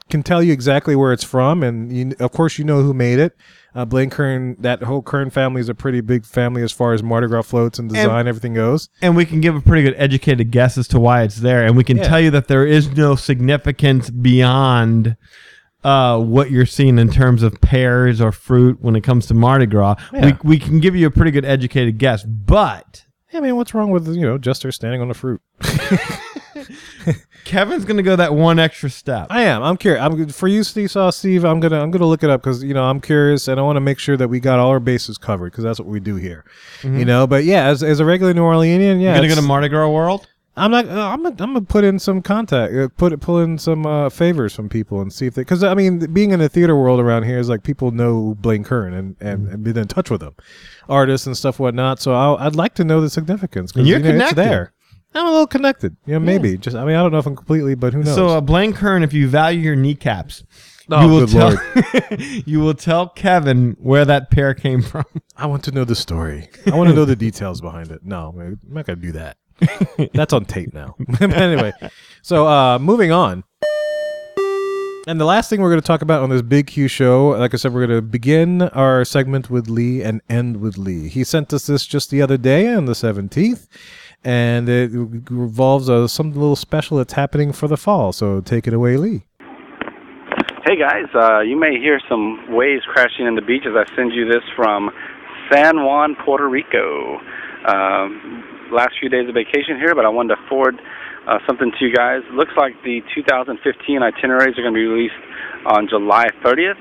can 0.10 0.24
tell 0.24 0.42
you 0.42 0.52
exactly 0.52 0.96
where 0.96 1.14
it's 1.14 1.24
from, 1.24 1.64
and 1.64 1.96
you, 1.96 2.16
of 2.20 2.32
course, 2.32 2.58
you 2.58 2.66
know 2.66 2.82
who 2.82 2.94
made 2.94 3.20
it. 3.20 3.38
Uh, 3.78 3.86
Blaine 3.86 4.10
Kern. 4.10 4.56
That 4.60 4.82
whole 4.82 5.04
Kern 5.04 5.30
family 5.30 5.62
is 5.62 5.70
a 5.70 5.76
pretty 5.76 6.02
big 6.02 6.26
family 6.26 6.64
as 6.64 6.72
far 6.72 6.94
as 6.94 7.04
Mardi 7.04 7.28
Gras 7.28 7.44
floats 7.44 7.78
and 7.78 7.88
design, 7.90 8.28
everything 8.28 8.56
goes. 8.56 8.90
And 9.04 9.16
we 9.16 9.24
can 9.24 9.40
give 9.40 9.56
a 9.56 9.62
pretty 9.62 9.84
good 9.84 9.94
educated 9.98 10.50
guess 10.50 10.80
as 10.80 10.88
to 10.90 11.00
why 11.00 11.22
it's 11.22 11.38
there, 11.38 11.64
and 11.64 11.78
we 11.78 11.84
can 11.84 11.98
Yeah. 11.98 12.08
tell 12.08 12.20
you 12.20 12.32
that 12.32 12.48
there 12.48 12.66
is 12.66 12.90
no 12.98 13.16
significance 13.16 14.10
beyond 14.10 15.16
uh, 15.84 16.20
what 16.20 16.50
you're 16.50 16.66
seeing 16.66 16.98
in 16.98 17.10
terms 17.10 17.44
of 17.44 17.62
pears 17.62 18.20
or 18.20 18.32
fruit 18.32 18.80
when 18.82 18.96
it 18.96 19.02
comes 19.02 19.28
to 19.28 19.36
Mardi 19.36 19.68
Gras. 19.68 19.96
Yeah. 20.12 20.26
We 20.44 20.56
we 20.56 20.60
can 20.60 20.80
give 20.80 20.96
you 20.96 21.06
a 21.06 21.12
pretty 21.12 21.30
good 21.32 21.46
educated 21.46 22.00
guess, 22.00 22.24
but 22.24 23.06
I 23.32 23.40
mean, 23.42 23.56
what's 23.58 23.76
wrong 23.76 23.92
with 23.92 24.08
you 24.08 24.22
know 24.24 24.40
Jester 24.40 24.72
standing 24.72 25.02
on 25.02 25.08
the 25.08 25.14
fruit? 25.14 25.40
Kevin's 27.44 27.86
gonna 27.86 28.04
go 28.04 28.16
that 28.16 28.34
one 28.34 28.60
extra 28.60 28.90
step. 28.90 29.28
I 29.30 29.44
am. 29.44 29.64
I'm 29.64 29.78
curious. 29.78 30.02
I'm 30.04 30.28
for 30.30 30.48
you, 30.48 30.64
Seesaw 30.64 31.12
Steve. 31.12 31.44
I'm 31.46 31.60
gonna 31.60 31.82
I'm 31.82 31.92
gonna 31.92 32.06
look 32.06 32.24
it 32.24 32.30
up 32.30 32.42
because 32.42 32.64
you 32.64 32.74
know 32.74 32.84
I'm 32.84 33.00
curious 33.00 33.48
and 33.48 33.60
I 33.60 33.64
want 33.64 33.78
to 33.78 33.82
make 33.82 34.00
sure 34.00 34.18
that 34.18 34.28
we 34.28 34.40
got 34.40 34.60
all 34.60 34.70
our 34.70 34.80
bases 34.80 35.18
covered 35.18 35.52
because 35.52 35.64
that's 35.64 35.80
what 35.80 35.88
we 35.88 36.00
do 36.00 36.16
here. 36.16 36.44
You 36.84 37.06
know. 37.06 37.26
But 37.28 37.44
yeah, 37.46 37.66
as, 37.68 37.84
as 37.84 38.00
a 38.00 38.06
regular 38.06 38.34
New 38.34 38.42
Orleanian, 38.44 39.02
yeah, 39.02 39.12
You're 39.12 39.16
gonna 39.16 39.20
go 39.20 39.24
it's- 39.34 39.36
to 39.38 39.42
Mardi 39.48 39.70
Gras 39.70 39.90
World. 39.90 40.28
I'm 40.60 40.72
not. 40.72 40.88
Uh, 40.90 41.10
I'm. 41.10 41.22
Gonna, 41.22 41.36
I'm 41.38 41.54
gonna 41.54 41.62
put 41.62 41.84
in 41.84 42.00
some 42.00 42.24
contact. 42.24 42.74
Uh, 42.74 42.88
put 42.98 43.20
pull 43.22 43.38
in 43.42 43.60
some 43.60 43.86
uh, 43.86 44.10
favors 44.10 44.56
from 44.56 44.70
people 44.70 45.02
and 45.02 45.14
see 45.14 45.28
if 45.28 45.36
they. 45.36 45.42
Because 45.42 45.64
I 45.64 45.76
mean, 45.76 46.12
being 46.12 46.32
in 46.32 46.40
the 46.40 46.50
theater 46.50 46.76
world 46.76 47.00
around 47.00 47.26
here 47.26 47.38
is 47.38 47.48
like 47.48 47.62
people 47.62 47.92
know 47.92 48.34
Blaine 48.40 48.64
Kern 48.64 48.92
and 48.96 49.16
and, 49.20 49.48
and 49.50 49.64
been 49.64 49.78
in 49.78 49.88
touch 49.88 50.10
with 50.10 50.20
them, 50.22 50.34
artists 50.90 51.28
and 51.28 51.38
stuff 51.38 51.60
whatnot. 51.60 52.00
So 52.00 52.12
I'll, 52.16 52.38
I'd 52.38 52.56
like 52.56 52.74
to 52.74 52.84
know 52.84 53.02
the 53.02 53.10
significance. 53.12 53.72
'cause, 53.72 53.82
And 53.82 53.88
you're 53.88 54.00
you 54.00 54.04
know, 54.06 54.10
it's 54.10 54.30
connected. 54.34 54.36
there. 54.52 54.74
I'm 55.18 55.28
a 55.28 55.32
little 55.32 55.48
connected. 55.48 55.98
You 56.06 56.14
know, 56.14 56.20
maybe. 56.20 56.58
Just. 56.58 56.76
I 56.76 56.86
mean, 56.86 56.96
I 56.96 57.02
don't 57.02 57.12
know 57.12 57.18
if 57.20 57.26
I'm 57.26 57.36
completely, 57.36 57.76
but 57.76 57.94
who 57.94 58.04
knows? 58.04 58.16
So 58.16 58.30
uh, 58.30 58.42
Blaine 58.42 58.74
Kern, 58.74 59.04
if 59.04 59.14
you 59.14 59.28
value 59.28 59.60
your 59.60 59.76
kneecaps, 59.76 60.44
Oh, 60.90 61.02
you 61.02 61.10
will 61.10 61.28
good 61.28 61.30
tell 61.30 62.20
you 62.46 62.60
will 62.62 62.74
tell 62.74 63.10
Kevin 63.10 63.76
where 63.80 64.06
that 64.06 64.32
pair 64.32 64.54
came 64.54 64.82
from. 64.82 65.06
I 65.36 65.46
want 65.46 65.64
to 65.66 65.72
know 65.72 65.84
the 65.84 65.96
story. 65.96 66.50
I 66.66 66.76
want 66.76 66.90
to 66.90 66.96
know 66.96 67.06
the 67.06 67.16
details 67.16 67.60
behind 67.60 67.92
it. 67.92 68.06
No, 68.06 68.34
I'm 68.38 68.60
not 68.68 68.86
gonna 68.86 68.96
do 68.98 69.12
that. 69.14 69.38
That's 70.14 70.34
on 70.34 70.46
tape 70.46 70.74
now. 70.74 70.96
but 71.00 71.22
anyway, 71.34 71.74
so 72.22 72.48
uh, 72.48 72.80
moving 72.80 73.12
on. 73.12 73.44
And 75.08 75.22
the 75.22 75.26
last 75.26 75.50
thing 75.50 75.62
we're 75.62 75.70
going 75.70 75.80
to 75.82 75.88
talk 75.88 76.02
about 76.02 76.22
on 76.22 76.30
this 76.30 76.42
Big 76.42 76.68
Q 76.68 76.90
show, 76.90 77.30
like 77.30 77.54
I 77.54 77.58
said, 77.58 77.74
we're 77.74 77.88
going 77.88 77.98
to 77.98 78.02
begin 78.02 78.64
our 78.64 79.06
segment 79.06 79.50
with 79.50 79.70
Lee 79.70 80.04
and 80.04 80.20
end 80.28 80.58
with 80.58 80.78
Lee. 80.78 81.08
He 81.08 81.24
sent 81.24 81.54
us 81.54 81.66
this 81.66 81.86
just 81.86 82.10
the 82.10 82.22
other 82.22 82.36
day 82.38 82.74
on 82.74 82.88
the 82.88 82.92
17th, 82.92 83.68
and 84.24 84.68
it 84.68 84.92
revolves 85.30 85.90
uh, 85.90 86.08
some 86.08 86.34
little 86.34 86.56
special 86.56 86.98
that's 86.98 87.14
happening 87.14 87.54
for 87.54 87.68
the 87.68 87.78
fall. 87.78 88.12
So 88.12 88.42
take 88.42 88.68
it 88.68 88.74
away, 88.74 88.98
Lee. 88.98 89.24
Hey 90.66 90.76
guys, 90.78 91.08
uh, 91.16 91.40
you 91.40 91.58
may 91.58 91.80
hear 91.80 92.00
some 92.10 92.54
waves 92.54 92.84
crashing 92.92 93.26
in 93.26 93.36
the 93.36 93.42
beach 93.42 93.64
as 93.66 93.74
I 93.74 93.86
send 93.96 94.12
you 94.12 94.28
this 94.28 94.44
from 94.54 94.92
San 95.50 95.86
Juan, 95.86 96.16
Puerto 96.26 96.50
Rico. 96.50 97.20
Um, 97.66 98.44
last 98.72 98.96
few 99.00 99.08
days 99.08 99.30
of 99.30 99.34
vacation 99.34 99.78
here, 99.78 99.96
but 99.96 100.04
I 100.04 100.10
wanted 100.10 100.36
to 100.36 100.42
forward 100.50 100.76
uh, 101.28 101.40
something 101.48 101.72
to 101.80 101.86
you 101.86 101.94
guys. 101.94 102.20
Looks 102.34 102.52
like 102.58 102.74
the 102.84 103.00
2015 103.16 104.04
itineraries 104.04 104.58
are 104.58 104.62
going 104.62 104.74
to 104.74 104.78
be 104.78 104.86
released 104.86 105.16
on 105.66 105.88
July 105.88 106.28
30th. 106.44 106.80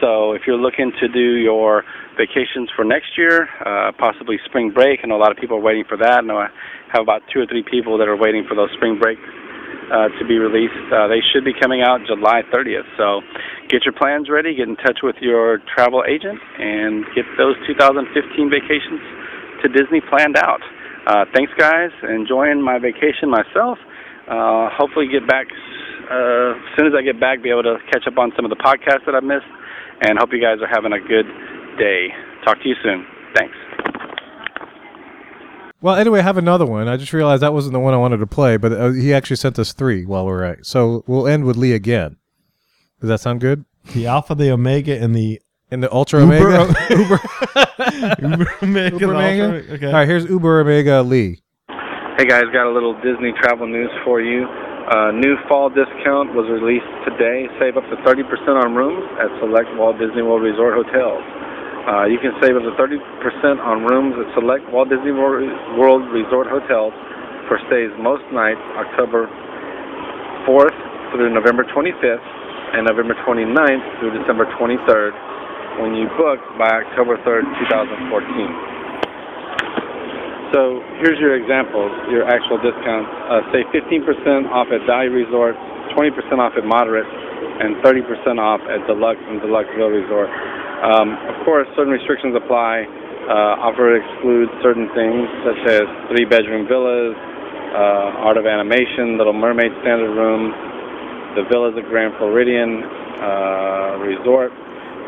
So 0.00 0.32
if 0.32 0.42
you're 0.46 0.58
looking 0.58 0.92
to 1.00 1.08
do 1.08 1.36
your 1.36 1.84
vacations 2.20 2.68
for 2.76 2.84
next 2.84 3.16
year, 3.16 3.48
uh, 3.64 3.92
possibly 3.96 4.36
spring 4.44 4.70
break, 4.70 5.00
know 5.08 5.16
a 5.16 5.22
lot 5.22 5.32
of 5.32 5.38
people 5.40 5.56
are 5.56 5.64
waiting 5.64 5.84
for 5.88 5.96
that. 5.96 6.20
I 6.20 6.28
I 6.28 6.48
have 6.92 7.02
about 7.02 7.22
two 7.32 7.40
or 7.40 7.46
three 7.46 7.64
people 7.64 7.96
that 7.96 8.08
are 8.08 8.16
waiting 8.16 8.44
for 8.44 8.54
those 8.54 8.68
spring 8.76 9.00
breaks 9.00 9.24
uh, 9.88 10.12
to 10.20 10.22
be 10.28 10.36
released. 10.36 10.76
Uh, 10.92 11.08
they 11.08 11.24
should 11.32 11.44
be 11.44 11.56
coming 11.56 11.80
out 11.80 12.04
July 12.06 12.42
30th. 12.52 12.84
So 13.00 13.24
get 13.72 13.88
your 13.88 13.96
plans 13.96 14.28
ready, 14.28 14.54
get 14.54 14.68
in 14.68 14.76
touch 14.76 15.00
with 15.02 15.16
your 15.20 15.64
travel 15.72 16.04
agent, 16.04 16.38
and 16.60 17.08
get 17.16 17.24
those 17.40 17.56
2015 17.66 18.04
vacations 18.52 19.00
to 19.64 19.72
Disney 19.72 20.04
planned 20.04 20.36
out. 20.36 20.60
Uh, 21.06 21.24
thanks, 21.32 21.52
guys. 21.56 21.90
Enjoying 22.04 22.60
my 22.60 22.78
vacation 22.78 23.32
myself. 23.32 23.78
Uh, 24.28 24.68
hopefully, 24.76 25.08
get 25.08 25.26
back 25.26 25.48
uh, 26.10 26.58
as 26.58 26.70
soon 26.76 26.86
as 26.90 26.94
I 26.98 27.02
get 27.02 27.18
back, 27.18 27.42
be 27.42 27.50
able 27.50 27.62
to 27.62 27.78
catch 27.90 28.06
up 28.06 28.18
on 28.18 28.32
some 28.34 28.44
of 28.44 28.50
the 28.50 28.58
podcasts 28.58 29.06
that 29.06 29.14
I 29.14 29.22
missed, 29.22 29.48
and 30.02 30.18
hope 30.18 30.30
you 30.32 30.42
guys 30.42 30.58
are 30.58 30.70
having 30.70 30.92
a 30.92 30.98
good 30.98 31.26
day. 31.80 32.08
Talk 32.44 32.62
to 32.62 32.68
you 32.68 32.74
soon. 32.84 33.04
Thanks. 33.34 33.56
Well, 35.82 35.94
anyway, 35.96 36.18
I 36.18 36.22
have 36.22 36.36
another 36.36 36.66
one. 36.66 36.88
I 36.88 36.96
just 36.98 37.12
realized 37.14 37.42
that 37.42 37.54
wasn't 37.54 37.72
the 37.72 37.80
one 37.80 37.94
I 37.94 37.96
wanted 37.96 38.18
to 38.18 38.26
play, 38.26 38.58
but 38.58 38.72
uh, 38.72 38.90
he 38.90 39.14
actually 39.14 39.36
sent 39.36 39.58
us 39.58 39.72
three 39.72 40.04
while 40.04 40.26
we're 40.26 40.44
at. 40.44 40.66
So 40.66 41.04
we'll 41.06 41.26
end 41.26 41.44
with 41.46 41.56
Lee 41.56 41.72
again. 41.72 42.16
Does 43.00 43.08
that 43.08 43.20
sound 43.20 43.40
good? 43.40 43.64
The 43.94 44.06
Alpha, 44.06 44.34
the 44.34 44.50
Omega, 44.50 45.00
and 45.02 45.16
the 45.16 45.40
In 45.70 45.80
the 45.80 45.90
Ultra 45.90 46.20
Uber- 46.20 46.34
Omega? 46.52 46.76
Uber, 46.90 47.20
Uber 48.20 48.54
Omega. 48.62 48.98
Uber 49.00 49.14
Omega? 49.14 49.44
Ultra- 49.56 49.74
Okay. 49.76 49.86
All 49.86 49.92
right, 49.94 50.08
here's 50.08 50.26
Uber 50.26 50.60
Omega 50.60 51.00
Lee. 51.02 51.40
Hey 52.18 52.26
guys, 52.28 52.44
got 52.52 52.68
a 52.68 52.74
little 52.74 52.92
Disney 53.00 53.32
travel 53.40 53.66
news 53.66 53.88
for 54.04 54.20
you. 54.20 54.44
Uh, 54.44 55.12
new 55.12 55.36
fall 55.48 55.70
discount 55.70 56.34
was 56.36 56.44
released 56.52 56.84
today. 57.08 57.48
Save 57.58 57.78
up 57.78 57.84
to 57.88 57.96
30% 58.04 58.20
on 58.62 58.74
rooms 58.74 59.08
at 59.16 59.32
select 59.40 59.68
Walt 59.80 59.96
Disney 59.98 60.20
World 60.20 60.42
Resort 60.42 60.74
hotels. 60.76 61.24
Uh, 61.88 62.04
you 62.04 62.20
can 62.20 62.36
save 62.44 62.52
up 62.56 62.62
to 62.62 62.74
30% 62.76 63.00
on 63.64 63.82
rooms 63.88 64.12
at 64.20 64.28
select 64.36 64.68
Walt 64.68 64.92
Disney 64.92 65.16
World 65.16 66.04
Resort 66.12 66.46
hotels 66.46 66.92
for 67.48 67.56
stays 67.72 67.88
most 67.96 68.22
nights 68.36 68.60
October 68.76 69.24
4th 70.44 70.76
through 71.12 71.32
November 71.32 71.64
25th 71.72 72.20
and 72.76 72.86
November 72.86 73.16
29th 73.26 73.84
through 73.98 74.12
December 74.12 74.44
23rd 74.60 75.12
when 75.80 75.96
you 75.96 76.06
book 76.20 76.38
by 76.60 76.68
October 76.68 77.16
3rd, 77.24 77.48
2014. 77.64 78.70
So 80.52 80.82
here's 80.98 81.18
your 81.22 81.38
examples, 81.38 81.94
your 82.10 82.26
actual 82.26 82.58
discounts. 82.58 83.08
Uh, 83.30 83.40
say 83.54 83.62
15% 83.70 84.50
off 84.50 84.66
at 84.74 84.82
Value 84.84 85.14
Resort, 85.14 85.54
20% 85.94 86.10
off 86.42 86.52
at 86.58 86.66
Moderate, 86.66 87.06
and 87.06 87.78
30% 87.86 88.02
off 88.36 88.60
at 88.66 88.82
Deluxe 88.86 89.22
and 89.30 89.40
Deluxe 89.40 89.70
Villa 89.78 89.94
Resort. 89.94 90.28
Um, 90.80 91.12
of 91.28 91.44
course, 91.44 91.68
certain 91.76 91.92
restrictions 91.92 92.32
apply. 92.32 92.88
Uh, 93.28 93.68
offer 93.68 94.00
excludes 94.00 94.50
certain 94.64 94.88
things 94.96 95.28
such 95.44 95.60
as 95.68 95.84
three-bedroom 96.08 96.66
villas, 96.66 97.14
uh, 97.76 98.24
Art 98.26 98.40
of 98.40 98.48
Animation, 98.48 99.20
Little 99.20 99.36
Mermaid 99.36 99.70
Standard 99.84 100.10
Room, 100.10 100.50
the 101.36 101.44
Villas 101.52 101.76
at 101.76 101.84
Grand 101.86 102.16
Floridian 102.18 102.82
uh, 103.22 104.00
Resort, 104.02 104.50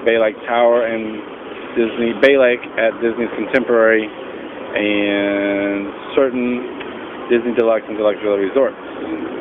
Bay 0.05 0.21
Lake 0.21 0.37
Tower, 0.47 0.87
and 0.87 1.19
Disney 1.75 2.13
Bay 2.21 2.37
Lake 2.37 2.63
at 2.79 2.93
Disney's 3.01 3.33
Contemporary, 3.35 4.05
and 4.07 5.89
certain 6.15 7.27
Disney 7.33 7.57
Deluxe 7.57 7.89
and 7.89 7.97
Deluxe 7.97 8.21
Villa 8.21 8.39
resorts. 8.39 9.32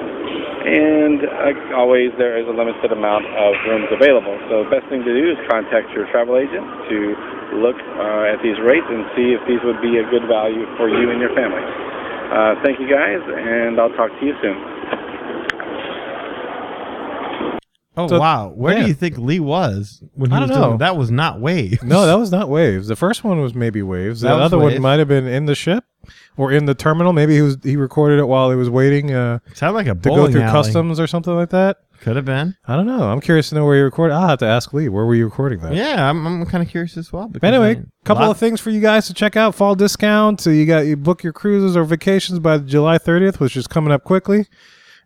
And 0.61 1.25
uh, 1.25 1.79
always, 1.81 2.13
there 2.21 2.37
is 2.37 2.45
a 2.45 2.53
limited 2.53 2.93
amount 2.93 3.25
of 3.25 3.51
rooms 3.65 3.89
available. 3.89 4.37
So, 4.49 4.63
the 4.65 4.69
best 4.69 4.85
thing 4.93 5.01
to 5.01 5.13
do 5.13 5.25
is 5.33 5.37
contact 5.49 5.89
your 5.97 6.05
travel 6.13 6.37
agent 6.37 6.63
to 6.89 6.97
look 7.57 7.77
uh, 7.97 8.33
at 8.33 8.39
these 8.45 8.57
rates 8.61 8.85
and 8.85 9.05
see 9.17 9.33
if 9.33 9.41
these 9.49 9.59
would 9.65 9.81
be 9.81 9.97
a 9.97 10.05
good 10.07 10.29
value 10.29 10.69
for 10.77 10.87
you 10.87 11.09
and 11.09 11.19
your 11.19 11.33
family. 11.33 11.65
Uh, 12.31 12.55
thank 12.63 12.79
you 12.79 12.87
guys, 12.87 13.19
and 13.19 13.75
I'll 13.81 13.93
talk 13.97 14.13
to 14.13 14.23
you 14.23 14.37
soon. 14.39 14.80
Oh 17.97 18.07
So- 18.07 18.19
wow, 18.19 18.49
where 18.55 18.73
yeah. 18.75 18.83
do 18.83 18.87
you 18.87 18.93
think 18.93 19.17
Lee 19.17 19.39
was 19.41 20.01
when 20.13 20.31
he 20.31 20.35
I 20.37 20.39
don't 20.39 20.47
doing 20.49 20.61
know. 20.61 20.77
that? 20.77 20.95
Was 20.95 21.11
not 21.11 21.41
Waves. 21.41 21.83
No, 21.83 22.05
that 22.05 22.15
was 22.17 22.31
not 22.31 22.47
waves. 22.47 22.87
The 22.87 22.95
first 22.95 23.23
one 23.25 23.41
was 23.41 23.53
maybe 23.53 23.81
waves. 23.83 24.21
The 24.21 24.29
That 24.29 24.35
was 24.35 24.43
other 24.45 24.57
Waves. 24.59 24.75
one 24.75 24.81
might 24.83 24.99
have 24.99 25.09
been 25.09 25.27
in 25.27 25.45
the 25.45 25.55
ship 25.55 25.83
or 26.37 26.53
in 26.53 26.65
the 26.67 26.73
terminal. 26.73 27.11
Maybe 27.11 27.35
he 27.35 27.41
was 27.41 27.57
he 27.63 27.75
recorded 27.75 28.19
it 28.19 28.25
while 28.27 28.49
he 28.49 28.55
was 28.55 28.69
waiting 28.69 29.13
uh, 29.13 29.39
sounded 29.53 29.75
like 29.75 29.87
a 29.87 29.95
to 29.95 30.09
go 30.09 30.31
through 30.31 30.41
alley. 30.41 30.51
customs 30.51 30.99
or 31.01 31.07
something 31.07 31.35
like 31.35 31.49
that. 31.49 31.77
Could 31.99 32.15
have 32.15 32.25
been. 32.25 32.55
I 32.67 32.75
don't 32.77 32.87
know. 32.87 33.03
I'm 33.11 33.19
curious 33.21 33.49
to 33.49 33.55
know 33.55 33.65
where 33.65 33.75
you 33.77 33.83
recorded. 33.83 34.15
I'll 34.15 34.27
have 34.27 34.39
to 34.39 34.47
ask 34.47 34.73
Lee. 34.73 34.87
Where 34.89 35.05
were 35.05 35.13
you 35.13 35.25
recording 35.25 35.59
that? 35.59 35.75
Yeah, 35.75 36.09
I'm, 36.09 36.25
I'm 36.25 36.45
kind 36.47 36.63
of 36.63 36.69
curious 36.69 36.97
as 36.97 37.13
well. 37.13 37.31
Anyway, 37.43 37.73
a 37.73 38.05
couple 38.05 38.23
lot- 38.23 38.31
of 38.31 38.37
things 38.37 38.59
for 38.59 38.71
you 38.71 38.79
guys 38.81 39.05
to 39.07 39.13
check 39.13 39.35
out. 39.35 39.53
Fall 39.53 39.75
discount. 39.75 40.39
So 40.41 40.49
you 40.49 40.65
got 40.65 40.87
you 40.87 40.95
book 40.97 41.23
your 41.23 41.33
cruises 41.33 41.75
or 41.77 41.83
vacations 41.83 42.39
by 42.39 42.57
July 42.59 42.97
30th, 42.97 43.39
which 43.39 43.55
is 43.57 43.67
coming 43.67 43.91
up 43.91 44.03
quickly. 44.05 44.47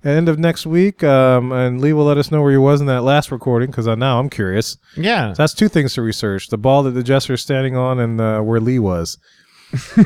End 0.06 0.30
of 0.30 0.38
next 0.38 0.68
week, 0.68 1.04
um, 1.04 1.52
and 1.52 1.82
Lee 1.82 1.92
will 1.92 2.06
let 2.06 2.18
us 2.18 2.32
know 2.32 2.42
where 2.42 2.52
he 2.52 2.58
was 2.58 2.80
in 2.80 2.86
that 2.88 3.02
last 3.02 3.32
recording 3.32 3.72
because 3.72 3.88
now 3.88 4.20
I'm 4.20 4.30
curious. 4.30 4.78
Yeah, 4.96 5.34
So 5.34 5.42
that's 5.42 5.54
two 5.56 5.68
things 5.68 5.96
to 5.96 6.04
research: 6.04 6.50
the 6.50 6.60
ball 6.60 6.84
that 6.84 6.92
the 6.92 7.02
jester 7.02 7.34
is 7.34 7.42
standing 7.42 7.76
on, 7.76 8.00
and 8.00 8.22
uh, 8.22 8.42
where 8.42 8.60
Lee 8.60 8.78
was. 8.78 9.18
you 9.98 10.04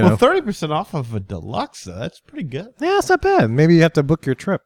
know, 0.00 0.04
well, 0.08 0.16
thirty 0.16 0.40
percent 0.40 0.72
off 0.72 0.94
of 0.94 1.14
a 1.14 1.20
deluxe. 1.20 1.84
That's 1.84 2.20
pretty 2.20 2.44
good. 2.48 2.68
yeah, 2.80 2.98
it's 2.98 3.10
not 3.10 3.20
bad. 3.20 3.50
Maybe 3.50 3.74
you 3.74 3.82
have 3.82 3.92
to 3.92 4.02
book 4.02 4.24
your 4.24 4.34
trip. 4.34 4.62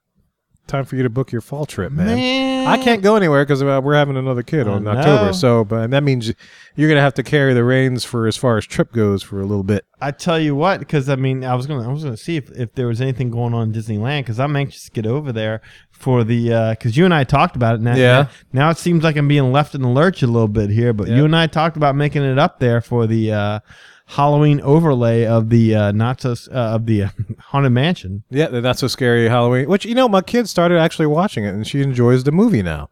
Time 0.69 0.85
for 0.85 0.97
you 0.97 1.03
to 1.03 1.09
book 1.09 1.33
your 1.33 1.41
fall 1.41 1.65
trip, 1.65 1.91
man. 1.91 2.07
Man. 2.15 2.67
I 2.69 2.77
can't 2.77 3.03
go 3.03 3.17
anywhere 3.17 3.43
because 3.43 3.63
uh, 3.63 3.81
we're 3.83 3.95
having 3.95 4.19
another 4.19 4.43
kid 4.43 4.69
I 4.69 4.73
on. 4.73 4.87
October. 4.87 5.33
So, 5.33 5.65
but 5.65 5.91
that 5.91 6.03
means 6.05 6.33
you're 6.77 6.89
gonna 6.91 7.01
have 7.01 7.15
to 7.15 7.23
carry 7.23 7.55
the 7.55 7.65
reins 7.65 8.05
for 8.05 8.27
as 8.27 8.37
far 8.37 8.59
as 8.59 8.67
trip 8.67 8.93
goes 8.93 9.23
for 9.23 9.41
a 9.41 9.47
little 9.47 9.63
bit. 9.65 9.87
I 10.01 10.11
tell 10.11 10.39
you 10.39 10.55
what, 10.55 10.79
because 10.79 11.09
I 11.09 11.17
mean, 11.17 11.43
I 11.43 11.55
was 11.55 11.67
gonna, 11.67 11.89
I 11.89 11.91
was 11.91 12.05
gonna 12.05 12.19
see 12.19 12.37
if, 12.37 12.51
if 12.51 12.75
there 12.75 12.87
was 12.87 13.01
anything 13.01 13.31
going 13.31 13.55
on 13.55 13.69
in 13.69 13.73
Disneyland, 13.73 14.21
because 14.21 14.39
I'm 14.39 14.55
anxious 14.57 14.85
to 14.85 14.91
get 14.91 15.07
over 15.07 15.33
there 15.33 15.63
for 15.91 16.23
the, 16.23 16.75
because 16.79 16.97
you 16.99 17.07
and 17.07 17.15
I 17.15 17.25
talked 17.25 17.57
about 17.57 17.77
it. 17.77 17.81
Now, 17.81 17.97
Yeah. 17.97 18.29
Now 18.53 18.69
it 18.69 18.77
seems 18.77 19.03
like 19.03 19.17
I'm 19.17 19.27
being 19.27 19.51
left 19.51 19.75
in 19.75 19.81
the 19.81 19.89
lurch 19.89 20.23
a 20.23 20.27
little 20.27 20.49
bit 20.49 20.69
here, 20.69 20.93
but 20.93 21.09
Yeah. 21.09 21.17
you 21.17 21.25
and 21.25 21.35
I 21.35 21.47
talked 21.47 21.79
about 21.79 21.97
making 21.97 22.23
it 22.25 22.39
up 22.39 22.61
there 22.61 22.83
for 22.83 23.07
the 23.07 23.33
uh, 23.33 23.61
Halloween 24.09 24.61
overlay 24.63 25.27
of 25.27 25.51
the 25.51 25.75
uh, 25.75 25.93
not 25.93 26.21
so 26.23 26.35
uh, 26.51 26.75
of 26.75 26.87
the 26.87 27.05
uh, 27.05 27.09
haunted 27.41 27.73
mansion. 27.73 28.25
Yeah, 28.31 28.47
the 28.49 28.61
not 28.63 28.79
so 28.79 28.87
scary 28.89 29.29
Halloween. 29.29 29.69
Which 29.69 29.85
you 29.85 29.95
know, 29.95 30.09
my 30.09 30.23
kid 30.23 30.49
started 30.49 30.79
actually 30.79 31.07
watching 31.07 31.45
it, 31.45 31.55
and 31.55 31.67
she 31.67 31.83
enjoys 31.83 32.25
the 32.25 32.33
movie 32.33 32.63
now. 32.63 32.89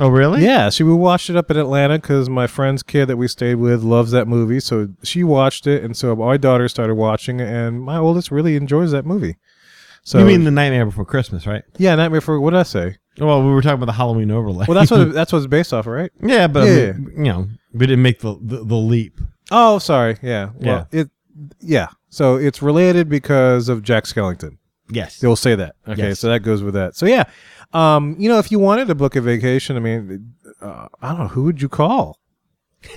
Oh, 0.00 0.08
really? 0.08 0.44
Yeah, 0.44 0.70
she 0.70 0.82
we 0.84 0.92
watched 0.92 1.28
it 1.30 1.36
up 1.36 1.50
in 1.50 1.56
Atlanta 1.56 1.98
because 1.98 2.28
my 2.28 2.46
friend's 2.46 2.82
kid 2.82 3.06
that 3.06 3.16
we 3.16 3.26
stayed 3.28 3.56
with 3.56 3.82
loves 3.82 4.10
that 4.12 4.28
movie, 4.28 4.60
so 4.60 4.88
she 5.02 5.24
watched 5.24 5.66
it, 5.66 5.82
and 5.84 5.96
so 5.96 6.14
my 6.14 6.36
daughter 6.36 6.68
started 6.68 6.94
watching 6.96 7.40
it, 7.40 7.48
and 7.48 7.80
my 7.82 7.96
oldest 7.96 8.30
really 8.30 8.54
enjoys 8.56 8.90
that 8.92 9.06
movie. 9.06 9.36
So 10.04 10.18
you 10.20 10.24
mean 10.24 10.44
the 10.44 10.50
Nightmare 10.50 10.86
Before 10.86 11.04
Christmas, 11.04 11.46
right? 11.46 11.62
yeah, 11.78 11.94
Nightmare 11.96 12.20
Before. 12.20 12.40
what 12.40 12.50
did 12.50 12.60
I 12.60 12.62
say? 12.64 12.96
Well, 13.18 13.42
we 13.44 13.50
were 13.52 13.60
talking 13.62 13.74
about 13.82 13.86
the 13.86 13.92
Halloween 13.92 14.30
overlay. 14.30 14.66
Well, 14.68 14.76
that's 14.76 14.90
what 14.90 15.12
that's 15.12 15.32
what 15.32 15.38
it's 15.38 15.46
based 15.48 15.72
off, 15.72 15.86
right? 15.86 16.10
yeah, 16.22 16.46
but 16.46 16.62
I 16.62 16.66
Yeah. 16.66 16.92
mean, 16.92 17.12
you 17.16 17.24
know, 17.32 17.48
we 17.72 17.86
didn't 17.86 18.02
make 18.02 18.20
the 18.20 18.38
the, 18.40 18.64
the 18.64 18.76
leap. 18.76 19.20
Oh, 19.50 19.78
sorry. 19.78 20.16
Yeah. 20.22 20.50
Well, 20.54 20.88
it 20.92 21.08
yeah. 21.60 21.88
So 22.10 22.36
it's 22.36 22.62
related 22.62 23.08
because 23.08 23.68
of 23.68 23.82
Jack 23.82 24.04
Skellington. 24.04 24.58
Yes. 24.90 25.18
They'll 25.20 25.36
say 25.36 25.54
that. 25.54 25.76
Okay, 25.86 26.08
Yes. 26.08 26.20
so 26.20 26.28
that 26.28 26.40
goes 26.40 26.62
with 26.62 26.74
that. 26.74 26.96
So 26.96 27.06
yeah, 27.06 27.24
um, 27.72 28.16
you 28.18 28.28
know, 28.28 28.38
if 28.38 28.50
you 28.50 28.58
wanted 28.58 28.88
to 28.88 28.94
book 28.94 29.16
a 29.16 29.20
vacation, 29.20 29.76
I 29.76 29.80
mean, 29.80 30.34
uh, 30.60 30.88
I 31.02 31.08
don't 31.10 31.18
know 31.18 31.28
who 31.28 31.42
would 31.44 31.60
you 31.62 31.68
call. 31.68 32.18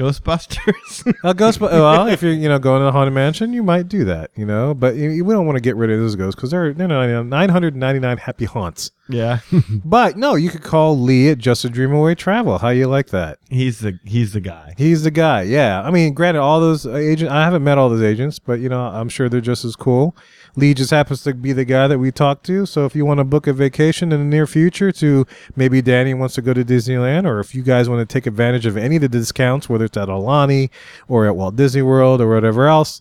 Ghostbusters. 0.00 1.12
A 1.24 1.34
ghost. 1.34 1.58
Oh, 1.60 1.66
well, 1.66 2.06
if 2.08 2.22
you're 2.22 2.32
you 2.32 2.48
know 2.48 2.58
going 2.58 2.80
to 2.80 2.84
the 2.86 2.92
haunted 2.92 3.12
mansion, 3.14 3.52
you 3.52 3.62
might 3.62 3.88
do 3.88 4.04
that. 4.04 4.30
You 4.36 4.46
know, 4.46 4.74
but 4.74 4.96
you, 4.96 5.24
we 5.24 5.34
don't 5.34 5.46
want 5.46 5.56
to 5.56 5.60
get 5.60 5.76
rid 5.76 5.90
of 5.90 5.98
those 6.00 6.16
ghosts 6.16 6.34
because 6.36 6.50
they're 6.50 6.72
they're 6.72 6.88
nine 7.24 7.48
hundred 7.48 7.76
ninety 7.76 8.00
nine 8.00 8.16
happy 8.18 8.44
haunts. 8.46 8.90
yeah. 9.08 9.40
But 9.84 10.16
no, 10.16 10.34
you 10.34 10.50
could 10.50 10.62
call 10.62 10.98
Lee 10.98 11.30
at 11.30 11.38
Just 11.38 11.64
a 11.64 11.70
Dream 11.70 11.92
Away 11.92 12.14
Travel. 12.14 12.58
How 12.58 12.68
you 12.70 12.86
like 12.86 13.08
that? 13.08 13.38
he's 13.50 13.80
the 13.80 13.98
he's 14.04 14.32
the 14.32 14.40
guy. 14.40 14.74
He's 14.78 15.02
the 15.02 15.10
guy. 15.10 15.42
Yeah. 15.42 15.82
I 15.82 15.90
mean, 15.90 16.14
granted, 16.14 16.40
all 16.40 16.60
those 16.60 16.86
agents, 16.86 17.32
I 17.32 17.42
haven't 17.44 17.64
met 17.64 17.76
all 17.78 17.88
those 17.90 18.02
agents, 18.02 18.38
but, 18.38 18.60
you 18.60 18.68
know, 18.68 18.80
I'm 18.80 19.08
sure 19.08 19.28
they're 19.28 19.40
just 19.40 19.64
as 19.64 19.74
cool. 19.76 20.16
Lee 20.56 20.74
just 20.74 20.90
happens 20.90 21.22
to 21.22 21.34
be 21.34 21.52
the 21.52 21.64
guy 21.64 21.86
that 21.88 21.98
we 21.98 22.10
talk 22.10 22.42
to. 22.44 22.66
So 22.66 22.84
if 22.84 22.94
you 22.94 23.04
want 23.04 23.18
to 23.18 23.24
book 23.24 23.46
a 23.46 23.52
vacation 23.52 24.12
in 24.12 24.20
the 24.20 24.26
near 24.26 24.46
future 24.46 24.92
to 24.92 25.26
maybe 25.56 25.82
Danny 25.82 26.14
wants 26.14 26.34
to 26.36 26.42
go 26.42 26.52
to 26.52 26.64
Disneyland, 26.64 27.26
or 27.26 27.40
if 27.40 27.54
you 27.54 27.62
guys 27.62 27.88
want 27.88 28.06
to 28.06 28.12
take 28.12 28.26
advantage 28.26 28.66
of 28.66 28.76
any 28.76 28.96
of 28.96 29.02
the 29.02 29.08
discounts, 29.08 29.68
whether 29.68 29.84
it's 29.84 29.96
at 29.96 30.08
Aulani 30.08 30.70
or 31.08 31.26
at 31.26 31.36
Walt 31.36 31.56
Disney 31.56 31.82
World 31.82 32.20
or 32.20 32.28
whatever 32.28 32.66
else, 32.66 33.00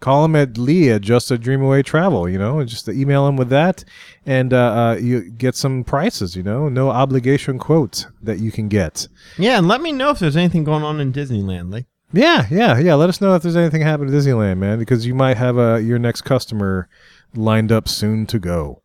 call 0.00 0.24
him 0.24 0.34
at 0.34 0.58
Lee 0.58 0.90
at 0.90 1.00
Just 1.00 1.30
a 1.30 1.38
Dream 1.38 1.62
Away 1.62 1.82
Travel, 1.82 2.28
you 2.28 2.38
know, 2.38 2.58
and 2.58 2.68
just 2.68 2.88
email 2.88 3.26
him 3.26 3.36
with 3.36 3.48
that 3.50 3.84
and 4.26 4.52
uh, 4.52 4.56
uh, 4.56 4.96
you 5.00 5.30
get 5.30 5.54
some 5.54 5.84
prices, 5.84 6.36
you 6.36 6.42
know, 6.42 6.68
no 6.68 6.90
obligation 6.90 7.58
quotes 7.58 8.06
that 8.20 8.38
you 8.40 8.52
can 8.52 8.68
get. 8.68 9.08
Yeah, 9.38 9.58
and 9.58 9.68
let 9.68 9.80
me 9.80 9.92
know 9.92 10.10
if 10.10 10.18
there's 10.18 10.36
anything 10.36 10.64
going 10.64 10.82
on 10.82 11.00
in 11.00 11.12
Disneyland, 11.12 11.72
Lee. 11.72 11.86
Yeah, 12.12 12.46
yeah, 12.50 12.78
yeah. 12.78 12.94
Let 12.94 13.08
us 13.08 13.20
know 13.20 13.34
if 13.34 13.42
there's 13.42 13.56
anything 13.56 13.80
happening 13.80 14.14
at 14.14 14.20
Disneyland, 14.20 14.58
man, 14.58 14.78
because 14.78 15.06
you 15.06 15.14
might 15.14 15.38
have 15.38 15.58
uh, 15.58 15.76
your 15.76 15.98
next 15.98 16.22
customer 16.22 16.88
lined 17.34 17.72
up 17.72 17.88
soon 17.88 18.26
to 18.26 18.38
go. 18.38 18.82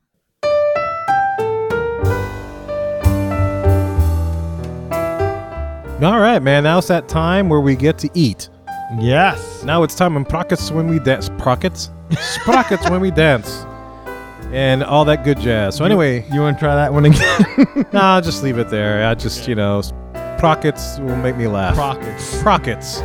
All 6.00 6.20
right, 6.20 6.42
man. 6.42 6.64
Now 6.64 6.78
it's 6.78 6.88
that 6.88 7.08
time 7.10 7.50
where 7.50 7.60
we 7.60 7.76
get 7.76 7.98
to 8.00 8.10
eat. 8.14 8.50
Yes. 9.00 9.64
Now 9.64 9.84
it's 9.84 9.96
time 9.96 10.16
in 10.16 10.26
Prockets 10.26 10.72
when 10.72 10.88
we 10.88 11.00
dance. 11.00 11.30
Prockets? 11.40 11.90
Sprockets 12.20 12.88
when 12.90 13.02
we 13.02 13.10
dance. 13.12 13.66
And 14.54 14.84
all 14.84 15.04
that 15.06 15.26
good 15.26 15.40
jazz. 15.40 15.76
So, 15.76 15.84
anyway, 15.84 16.24
You 16.32 16.42
want 16.42 16.58
to 16.58 16.60
try 16.64 16.76
that 16.76 16.94
one 16.94 17.06
again? 17.06 17.86
nah, 17.92 18.16
I'll 18.16 18.22
just 18.22 18.44
leave 18.44 18.58
it 18.60 18.70
there. 18.70 19.06
I 19.06 19.16
just, 19.16 19.48
you 19.48 19.56
know, 19.56 19.82
Prockets 20.38 21.00
will 21.00 21.16
make 21.18 21.36
me 21.36 21.48
laugh. 21.48 21.76
Prockets. 21.76 22.24
Sprockets. 22.24 23.00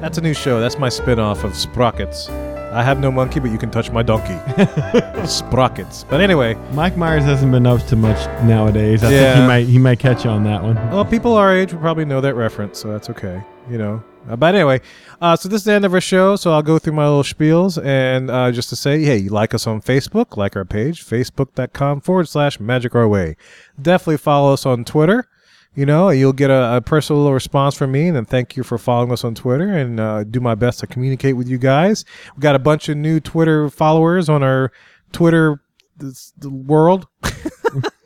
That's 0.00 0.18
a 0.18 0.20
new 0.20 0.34
show. 0.34 0.60
That's 0.60 0.78
my 0.78 0.88
spin-off 0.88 1.44
of 1.44 1.54
Sprockets. 1.54 2.28
I 2.28 2.82
have 2.82 2.98
no 2.98 3.12
monkey, 3.12 3.38
but 3.38 3.50
you 3.50 3.58
can 3.58 3.70
touch 3.70 3.90
my 3.90 4.02
donkey. 4.02 4.34
Sprockets. 5.26 6.04
But 6.08 6.20
anyway, 6.20 6.54
Mike 6.72 6.96
Myers 6.96 7.22
hasn't 7.24 7.52
been 7.52 7.66
up 7.66 7.82
to 7.86 7.96
much 7.96 8.18
nowadays. 8.44 9.04
I 9.04 9.08
think 9.10 9.20
Yeah. 9.20 9.40
he 9.42 9.46
might 9.46 9.66
he 9.66 9.78
might 9.78 9.98
catch 9.98 10.24
you 10.24 10.30
on 10.30 10.42
that 10.44 10.62
one. 10.62 10.74
well, 10.90 11.04
people 11.04 11.34
our 11.34 11.54
age 11.54 11.72
will 11.72 11.80
probably 11.80 12.04
know 12.04 12.20
that 12.22 12.34
reference, 12.34 12.78
so 12.80 12.90
that's 12.90 13.10
okay. 13.10 13.42
You 13.70 13.78
know. 13.78 14.02
Uh, 14.28 14.36
but 14.36 14.54
anyway, 14.54 14.80
uh, 15.20 15.34
so 15.36 15.48
this 15.48 15.60
is 15.62 15.64
the 15.64 15.72
end 15.72 15.84
of 15.84 15.92
our 15.92 16.00
show. 16.00 16.36
So 16.36 16.52
I'll 16.52 16.62
go 16.62 16.78
through 16.78 16.92
my 16.94 17.04
little 17.06 17.24
spiels 17.24 17.82
and 17.84 18.30
uh, 18.30 18.52
just 18.52 18.68
to 18.70 18.76
say, 18.76 19.02
hey, 19.02 19.16
you 19.18 19.30
like 19.30 19.52
us 19.52 19.66
on 19.66 19.80
Facebook, 19.82 20.36
like 20.36 20.54
our 20.56 20.64
page, 20.64 21.04
facebook.com 21.04 22.00
forward 22.00 22.28
slash 22.28 22.60
magic 22.60 22.94
our 22.94 23.08
way. 23.08 23.36
Definitely 23.80 24.18
follow 24.18 24.52
us 24.52 24.64
on 24.64 24.84
Twitter. 24.84 25.28
You 25.74 25.86
know, 25.86 26.10
you'll 26.10 26.34
get 26.34 26.50
a, 26.50 26.76
a 26.76 26.80
personal 26.82 27.32
response 27.32 27.74
from 27.74 27.92
me, 27.92 28.08
and 28.08 28.16
then 28.16 28.26
thank 28.26 28.56
you 28.56 28.62
for 28.62 28.76
following 28.76 29.10
us 29.10 29.24
on 29.24 29.34
Twitter. 29.34 29.72
And 29.72 29.98
uh, 29.98 30.24
do 30.24 30.38
my 30.38 30.54
best 30.54 30.80
to 30.80 30.86
communicate 30.86 31.36
with 31.36 31.48
you 31.48 31.56
guys. 31.56 32.04
We 32.36 32.40
got 32.40 32.54
a 32.54 32.58
bunch 32.58 32.88
of 32.90 32.98
new 32.98 33.20
Twitter 33.20 33.70
followers 33.70 34.28
on 34.28 34.42
our 34.42 34.70
Twitter 35.12 35.62
this, 35.96 36.32
the 36.36 36.50
world. 36.50 37.06
I 37.24 37.30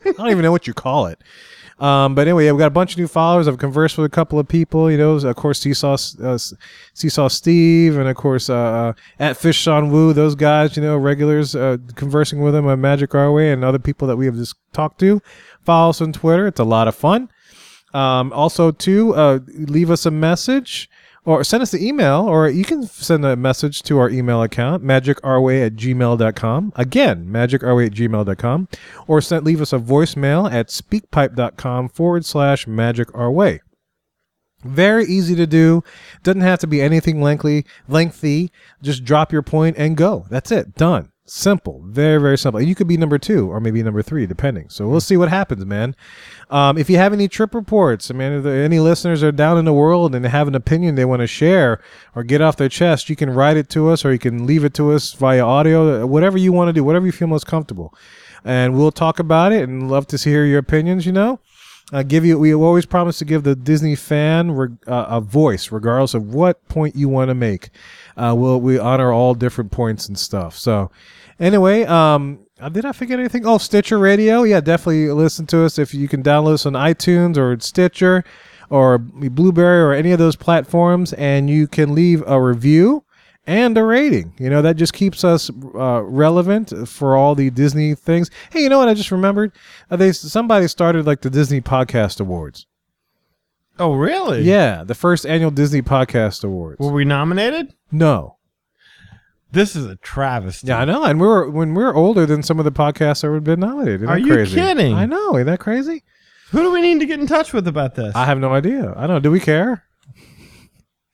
don't 0.03 0.29
even 0.29 0.43
know 0.43 0.51
what 0.51 0.67
you 0.67 0.73
call 0.73 1.07
it. 1.07 1.21
Um, 1.79 2.15
but 2.15 2.21
anyway, 2.21 2.45
yeah, 2.45 2.53
we 2.53 2.57
got 2.57 2.67
a 2.67 2.71
bunch 2.71 2.93
of 2.93 2.97
new 2.97 3.07
followers. 3.07 3.47
I've 3.47 3.59
conversed 3.59 3.97
with 3.97 4.05
a 4.05 4.09
couple 4.09 4.39
of 4.39 4.47
people. 4.47 4.89
You 4.89 4.97
know, 4.97 5.11
of 5.15 5.35
course, 5.35 5.59
Seesaw, 5.59 5.97
uh, 6.23 6.37
Seesaw 6.93 7.27
Steve, 7.27 7.97
and 7.97 8.07
of 8.07 8.15
course, 8.15 8.49
uh, 8.49 8.55
uh, 8.55 8.93
at 9.19 9.37
Fish 9.37 9.57
Sean 9.57 9.91
Wu. 9.91 10.13
Those 10.13 10.33
guys, 10.33 10.75
you 10.75 10.81
know, 10.81 10.97
regulars, 10.97 11.55
uh, 11.55 11.77
conversing 11.95 12.41
with 12.41 12.53
them 12.53 12.65
on 12.65 12.81
Magic 12.81 13.13
Our 13.13 13.31
Way, 13.31 13.51
and 13.51 13.63
other 13.63 13.77
people 13.77 14.07
that 14.07 14.15
we 14.17 14.25
have 14.25 14.35
just 14.35 14.55
talked 14.73 14.99
to. 15.01 15.21
Follow 15.63 15.91
us 15.91 16.01
on 16.01 16.13
Twitter. 16.13 16.47
It's 16.47 16.59
a 16.59 16.63
lot 16.63 16.87
of 16.87 16.95
fun. 16.95 17.29
Um, 17.97 18.31
also, 18.33 18.71
too, 18.71 19.15
uh, 19.15 19.39
leave 19.47 19.89
us 19.89 20.05
a 20.05 20.11
message 20.11 20.89
or 21.27 21.43
send 21.43 21.61
us 21.61 21.73
an 21.73 21.83
email, 21.83 22.21
or 22.21 22.47
you 22.47 22.63
can 22.63 22.83
send 22.83 23.25
a 23.25 23.35
message 23.35 23.83
to 23.83 23.99
our 23.99 24.09
email 24.09 24.41
account, 24.41 24.81
magicourway 24.81 25.65
at 25.65 25.75
gmail.com. 25.75 26.71
Again, 26.77 27.27
magicourway 27.27 27.87
at 27.87 27.91
gmail.com. 27.91 28.69
Or 29.07 29.19
send, 29.19 29.45
leave 29.45 29.59
us 29.59 29.73
a 29.73 29.77
voicemail 29.77 30.49
at 30.49 30.69
speakpipe.com 30.69 31.89
forward 31.89 32.23
slash 32.23 32.65
magicourway. 32.65 33.59
Very 34.63 35.05
easy 35.05 35.35
to 35.35 35.45
do. 35.45 35.83
Doesn't 36.23 36.41
have 36.41 36.59
to 36.59 36.67
be 36.67 36.81
anything 36.81 37.21
lengthy. 37.21 37.65
Lengthy. 37.89 38.49
Just 38.81 39.03
drop 39.03 39.33
your 39.33 39.41
point 39.41 39.75
and 39.77 39.97
go. 39.97 40.25
That's 40.29 40.51
it. 40.51 40.75
Done. 40.75 41.11
Simple. 41.29 41.83
Very, 41.85 42.21
very 42.21 42.37
simple. 42.37 42.59
And 42.59 42.69
you 42.69 42.73
could 42.73 42.87
be 42.87 42.95
number 42.95 43.17
two 43.17 43.51
or 43.51 43.59
maybe 43.59 43.83
number 43.83 44.01
three, 44.01 44.25
depending. 44.25 44.69
So 44.69 44.87
we'll 44.87 45.01
see 45.01 45.17
what 45.17 45.27
happens, 45.27 45.65
man. 45.65 45.93
Um, 46.49 46.77
if 46.77 46.89
you 46.89 46.95
have 46.95 47.11
any 47.11 47.27
trip 47.27 47.53
reports, 47.53 48.09
I 48.09 48.13
mean, 48.13 48.31
if 48.31 48.45
any 48.45 48.79
listeners 48.79 49.21
are 49.23 49.33
down 49.33 49.57
in 49.57 49.65
the 49.65 49.73
world 49.73 50.15
and 50.15 50.23
they 50.23 50.29
have 50.29 50.47
an 50.47 50.55
opinion 50.55 50.95
they 50.95 51.03
want 51.03 51.19
to 51.19 51.27
share 51.27 51.81
or 52.15 52.23
get 52.23 52.41
off 52.41 52.55
their 52.55 52.69
chest, 52.69 53.09
you 53.09 53.17
can 53.17 53.29
write 53.29 53.57
it 53.57 53.69
to 53.71 53.89
us 53.89 54.05
or 54.05 54.13
you 54.13 54.19
can 54.19 54.47
leave 54.47 54.63
it 54.63 54.73
to 54.75 54.93
us 54.93 55.11
via 55.11 55.45
audio, 55.45 56.05
whatever 56.05 56.37
you 56.37 56.53
want 56.53 56.69
to 56.69 56.73
do, 56.73 56.83
whatever 56.83 57.05
you 57.05 57.11
feel 57.11 57.27
most 57.27 57.45
comfortable. 57.45 57.93
And 58.45 58.77
we'll 58.77 58.93
talk 58.93 59.19
about 59.19 59.51
it 59.51 59.67
and 59.67 59.91
love 59.91 60.07
to 60.07 60.17
hear 60.17 60.45
your 60.45 60.59
opinions, 60.59 61.05
you 61.05 61.11
know. 61.11 61.41
Uh, 61.93 62.03
give 62.03 62.25
you, 62.25 62.37
we 62.37 62.53
always 62.53 62.85
promise 62.85 63.17
to 63.17 63.23
give 63.23 63.43
the 63.43 63.55
Disney 63.55 63.95
fan 63.95 64.51
reg- 64.51 64.77
uh, 64.87 65.05
a 65.07 65.21
voice, 65.21 65.71
regardless 65.71 66.13
of 66.13 66.33
what 66.33 66.67
point 66.67 66.97
you 66.97 67.07
want 67.07 67.29
to 67.29 67.35
make. 67.35 67.69
Uh, 68.17 68.33
we'll, 68.35 68.59
we 68.59 68.79
honor 68.79 69.11
all 69.13 69.33
different 69.35 69.71
points 69.71 70.07
and 70.07 70.17
stuff. 70.17 70.57
So, 70.57 70.91
anyway, 71.39 71.83
um, 71.85 72.45
uh, 72.59 72.69
did 72.69 72.85
I 72.85 72.91
forget 72.91 73.19
anything? 73.19 73.45
Oh, 73.45 73.59
Stitcher 73.59 73.99
Radio. 73.99 74.43
Yeah, 74.43 74.59
definitely 74.59 75.11
listen 75.11 75.45
to 75.47 75.63
us 75.63 75.77
if 75.77 75.93
you 75.93 76.07
can 76.07 76.23
download 76.23 76.53
us 76.53 76.65
on 76.65 76.73
iTunes 76.73 77.37
or 77.37 77.59
Stitcher 77.59 78.23
or 78.69 78.97
Blueberry 78.97 79.81
or 79.81 79.93
any 79.93 80.11
of 80.11 80.19
those 80.19 80.35
platforms, 80.35 81.13
and 81.13 81.49
you 81.49 81.67
can 81.67 81.93
leave 81.93 82.23
a 82.27 82.41
review 82.41 83.03
and 83.45 83.77
a 83.77 83.83
rating. 83.83 84.33
You 84.37 84.49
know, 84.49 84.61
that 84.61 84.75
just 84.75 84.93
keeps 84.93 85.23
us 85.23 85.49
uh, 85.75 86.01
relevant 86.03 86.73
for 86.87 87.15
all 87.15 87.35
the 87.35 87.49
Disney 87.49 87.95
things. 87.95 88.29
Hey, 88.51 88.63
you 88.63 88.69
know 88.69 88.79
what? 88.79 88.89
I 88.89 88.93
just 88.93 89.11
remembered. 89.11 89.53
Uh, 89.89 89.95
they 89.95 90.11
somebody 90.11 90.67
started 90.67 91.05
like 91.05 91.21
the 91.21 91.29
Disney 91.29 91.61
Podcast 91.61 92.19
Awards. 92.19 92.67
Oh, 93.79 93.93
really? 93.93 94.41
Yeah, 94.41 94.83
the 94.83 94.95
first 94.95 95.25
annual 95.25 95.51
Disney 95.51 95.81
Podcast 95.81 96.43
Awards. 96.43 96.79
Were 96.79 96.91
we 96.91 97.05
nominated? 97.05 97.73
No. 97.91 98.37
This 99.51 99.75
is 99.75 99.85
a 99.85 99.95
travesty. 99.97 100.67
Yeah, 100.67 100.79
I 100.79 100.85
know. 100.85 101.03
And 101.03 101.21
we 101.21 101.27
were 101.27 101.49
when 101.49 101.73
we 101.73 101.83
were 101.83 101.95
older 101.95 102.25
than 102.25 102.43
some 102.43 102.59
of 102.59 102.65
the 102.65 102.71
podcasts 102.71 103.21
that 103.21 103.29
would 103.29 103.35
have 103.37 103.43
been 103.45 103.59
nominated. 103.61 104.01
Isn't 104.01 104.09
Are 104.09 104.19
that 104.19 104.25
you 104.25 104.33
crazy? 104.33 104.55
kidding? 104.55 104.93
I 104.93 105.05
know. 105.05 105.35
Isn't 105.35 105.47
that 105.47 105.59
crazy? 105.59 106.03
Who 106.51 106.59
do 106.61 106.71
we 106.71 106.81
need 106.81 106.99
to 106.99 107.05
get 107.05 107.19
in 107.19 107.27
touch 107.27 107.53
with 107.53 107.67
about 107.67 107.95
this? 107.95 108.15
I 108.15 108.25
have 108.25 108.39
no 108.39 108.53
idea. 108.53 108.93
I 108.95 109.01
don't 109.01 109.15
know. 109.15 109.19
Do 109.19 109.31
we 109.31 109.39
care? 109.39 109.83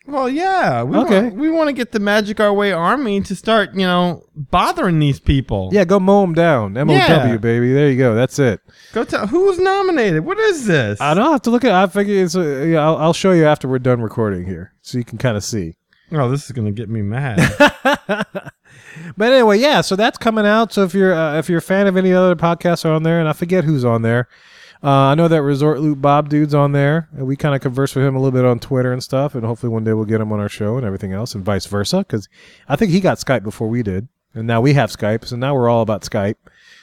Well, 0.05 0.27
yeah. 0.29 0.83
We 0.83 0.97
Okay. 0.97 1.23
Want, 1.23 1.35
we 1.35 1.49
want 1.49 1.67
to 1.69 1.73
get 1.73 1.91
the 1.91 1.99
Magic 1.99 2.39
Our 2.39 2.53
Way 2.53 2.71
army 2.71 3.21
to 3.21 3.35
start, 3.35 3.73
you 3.73 3.85
know, 3.85 4.23
bothering 4.35 4.99
these 4.99 5.19
people. 5.19 5.69
Yeah, 5.71 5.85
go 5.85 5.99
mow 5.99 6.21
them 6.21 6.33
down. 6.33 6.77
M 6.77 6.89
O 6.89 6.93
W, 6.97 7.31
Yeah. 7.33 7.37
baby. 7.37 7.71
There 7.73 7.89
you 7.89 7.97
go. 7.97 8.13
That's 8.15 8.37
it. 8.39 8.59
Go 8.93 9.03
tell 9.03 9.27
who's 9.27 9.59
nominated. 9.59 10.25
What 10.25 10.37
is 10.39 10.65
this? 10.65 10.99
I 10.99 11.13
don't 11.13 11.31
have 11.31 11.41
to 11.43 11.49
look 11.49 11.63
at. 11.63 11.71
I 11.71 11.87
figure 11.87 12.23
it's. 12.23 12.35
A, 12.35 12.67
yeah, 12.67 12.85
I'll, 12.85 12.97
I'll 12.97 13.13
show 13.13 13.31
you 13.31 13.45
after 13.45 13.67
we're 13.67 13.79
done 13.79 14.01
recording 14.01 14.45
here, 14.45 14.73
so 14.81 14.97
you 14.97 15.03
can 15.05 15.17
kind 15.17 15.37
of 15.37 15.43
see. 15.43 15.75
Oh, 16.11 16.29
this 16.29 16.45
is 16.45 16.51
gonna 16.51 16.71
get 16.71 16.89
me 16.89 17.01
mad. 17.01 17.39
But 19.17 19.33
anyway, 19.33 19.57
yeah. 19.59 19.81
So 19.81 19.95
that's 19.95 20.17
coming 20.17 20.45
out. 20.45 20.71
So 20.71 20.83
if 20.83 20.93
you're 20.93 21.13
uh, 21.13 21.37
if 21.39 21.49
you're 21.49 21.57
a 21.59 21.61
fan 21.63 21.87
of 21.87 21.97
any 21.97 22.13
other 22.13 22.35
podcasts 22.35 22.85
on 22.85 23.03
there, 23.03 23.19
and 23.19 23.27
I 23.27 23.33
forget 23.33 23.63
who's 23.63 23.83
on 23.83 24.01
there. 24.03 24.27
Uh, 24.83 24.89
I 25.11 25.15
know 25.15 25.29
that 25.29 25.41
Resort 25.41 25.79
Loop 25.79 26.01
Bob 26.01 26.27
dude's 26.27 26.53
on 26.53 26.73
there, 26.73 27.07
and 27.13 27.25
we 27.25 27.37
kind 27.37 27.55
of 27.55 27.61
converse 27.61 27.95
with 27.95 28.03
him 28.03 28.15
a 28.15 28.19
little 28.19 28.37
bit 28.37 28.43
on 28.43 28.59
Twitter 28.59 28.91
and 28.91 29.01
stuff. 29.01 29.33
And 29.33 29.45
hopefully 29.45 29.71
one 29.71 29.85
day 29.85 29.93
we'll 29.93 30.03
get 30.03 30.19
him 30.19 30.33
on 30.33 30.41
our 30.41 30.49
show 30.49 30.75
and 30.75 30.85
everything 30.85 31.13
else, 31.13 31.33
and 31.33 31.45
vice 31.45 31.65
versa. 31.65 31.99
Because 31.99 32.27
I 32.67 32.75
think 32.75 32.91
he 32.91 32.99
got 32.99 33.17
Skype 33.17 33.43
before 33.43 33.69
we 33.69 33.81
did, 33.81 34.09
and 34.33 34.45
now 34.45 34.59
we 34.59 34.73
have 34.73 34.91
Skype. 34.91 35.25
So 35.25 35.37
now 35.37 35.55
we're 35.55 35.69
all 35.69 35.81
about 35.81 36.01
Skype. 36.01 36.35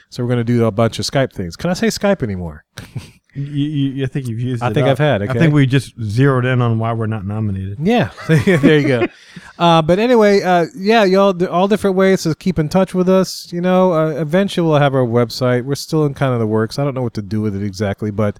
So 0.08 0.22
we're 0.22 0.28
going 0.28 0.44
to 0.44 0.44
do 0.44 0.64
a 0.64 0.72
bunch 0.72 0.98
of 0.98 1.04
Skype 1.04 1.32
things. 1.32 1.56
Can 1.56 1.68
I 1.68 1.74
say 1.74 1.88
Skype 1.88 2.22
anymore? 2.22 2.64
you, 3.34 3.42
you, 3.44 3.90
you 3.92 4.06
think 4.06 4.26
you've 4.26 4.40
used 4.40 4.62
I 4.62 4.72
think 4.72 4.86
up. 4.86 4.92
I've 4.92 4.98
had, 4.98 5.22
I 5.22 5.32
think 5.32 5.54
we 5.54 5.66
just 5.66 5.94
zeroed 6.02 6.44
in 6.44 6.60
on 6.60 6.78
why 6.78 6.92
we're 6.92 7.06
not 7.06 7.24
nominated. 7.24 7.78
Yeah, 7.80 8.10
there 8.28 8.78
you 8.78 8.88
go. 8.88 9.06
Uh, 9.60 9.82
but 9.82 9.98
anyway, 9.98 10.40
uh, 10.40 10.64
yeah, 10.74 11.04
y'all, 11.04 11.44
all 11.48 11.68
different 11.68 11.94
ways 11.94 12.22
to 12.22 12.34
keep 12.34 12.58
in 12.58 12.66
touch 12.70 12.94
with 12.94 13.10
us. 13.10 13.52
You 13.52 13.60
know, 13.60 13.92
uh, 13.92 14.08
eventually 14.12 14.66
we'll 14.66 14.78
have 14.78 14.94
our 14.94 15.04
website. 15.04 15.66
We're 15.66 15.74
still 15.74 16.06
in 16.06 16.14
kind 16.14 16.32
of 16.32 16.40
the 16.40 16.46
works. 16.46 16.78
I 16.78 16.84
don't 16.84 16.94
know 16.94 17.02
what 17.02 17.12
to 17.14 17.22
do 17.22 17.42
with 17.42 17.54
it 17.54 17.62
exactly, 17.62 18.10
but 18.10 18.38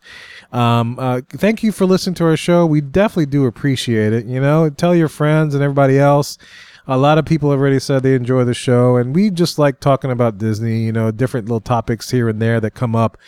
um, 0.51 0.99
uh, 0.99 1.20
thank 1.28 1.62
you 1.62 1.72
for 1.72 1.84
listening 1.84 2.14
to 2.14 2.24
our 2.24 2.38
show. 2.38 2.64
We 2.64 2.80
definitely 2.80 3.26
do 3.26 3.45
appreciate 3.45 4.14
it. 4.14 4.24
You 4.24 4.41
know, 4.41 4.70
tell 4.70 4.95
your 4.95 5.09
friends 5.09 5.55
and 5.55 5.62
everybody 5.62 5.99
else. 5.99 6.38
A 6.86 6.97
lot 6.97 7.18
of 7.18 7.26
people 7.26 7.51
have 7.51 7.61
already 7.61 7.80
said 7.80 8.03
they 8.03 8.14
enjoy 8.14 8.45
the 8.45 8.55
show, 8.55 8.97
and 8.97 9.14
we 9.14 9.28
just 9.28 9.59
like 9.59 9.78
talking 9.78 10.11
about 10.11 10.38
Disney. 10.38 10.84
You 10.84 10.93
know, 10.93 11.11
different 11.11 11.47
little 11.47 11.61
topics 11.61 12.11
here 12.11 12.30
and 12.30 12.41
there 12.41 12.61
that 12.61 12.70
come 12.70 12.97
up. 12.97 13.18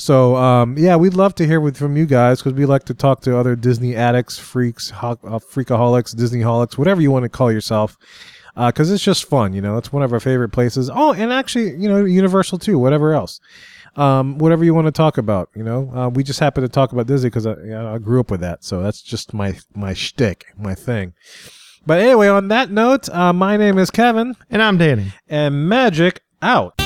So 0.00 0.34
um, 0.36 0.78
yeah, 0.78 0.96
we'd 0.96 1.14
love 1.14 1.34
to 1.36 1.46
hear 1.46 1.60
with, 1.60 1.76
from 1.76 1.96
you 1.96 2.06
guys 2.06 2.38
because 2.40 2.54
we 2.54 2.64
like 2.64 2.84
to 2.84 2.94
talk 2.94 3.20
to 3.22 3.36
other 3.36 3.54
Disney 3.54 3.94
addicts, 3.94 4.38
freaks, 4.38 4.88
ho- 4.90 5.18
uh, 5.24 5.38
freakaholics, 5.38 6.14
Disneyholics, 6.14 6.78
whatever 6.78 7.00
you 7.02 7.10
want 7.10 7.24
to 7.24 7.28
call 7.28 7.52
yourself, 7.52 7.98
because 8.56 8.90
it's 8.90 9.04
just 9.04 9.26
fun. 9.26 9.52
You 9.52 9.60
know, 9.60 9.76
it's 9.76 9.92
one 9.92 10.02
of 10.02 10.12
our 10.12 10.20
favorite 10.20 10.48
places. 10.50 10.88
Oh, 10.92 11.12
and 11.12 11.32
actually, 11.32 11.76
you 11.76 11.88
know, 11.88 12.04
Universal 12.04 12.58
too. 12.60 12.78
Whatever 12.78 13.12
else, 13.12 13.40
um, 13.96 14.38
whatever 14.38 14.64
you 14.64 14.72
want 14.74 14.86
to 14.86 14.92
talk 14.92 15.18
about. 15.18 15.50
You 15.54 15.64
know, 15.64 15.90
uh, 15.94 16.08
we 16.08 16.22
just 16.24 16.40
happen 16.40 16.62
to 16.62 16.68
talk 16.68 16.92
about 16.92 17.06
Disney 17.06 17.28
because 17.28 17.46
I, 17.46 17.56
you 17.56 17.66
know, 17.70 17.94
I 17.94 17.98
grew 17.98 18.20
up 18.20 18.30
with 18.30 18.40
that, 18.40 18.64
so 18.64 18.82
that's 18.82 19.02
just 19.02 19.34
my 19.34 19.58
my 19.74 19.92
shtick, 19.92 20.46
my 20.56 20.74
thing. 20.74 21.12
But 21.84 22.00
anyway, 22.00 22.28
on 22.28 22.48
that 22.48 22.70
note, 22.70 23.08
uh, 23.10 23.32
my 23.34 23.58
name 23.58 23.76
is 23.78 23.90
Kevin, 23.90 24.34
And 24.50 24.62
I'm 24.62 24.78
Danny. 24.78 25.12
and 25.28 25.68
Magic 25.68 26.22
out. 26.42 26.79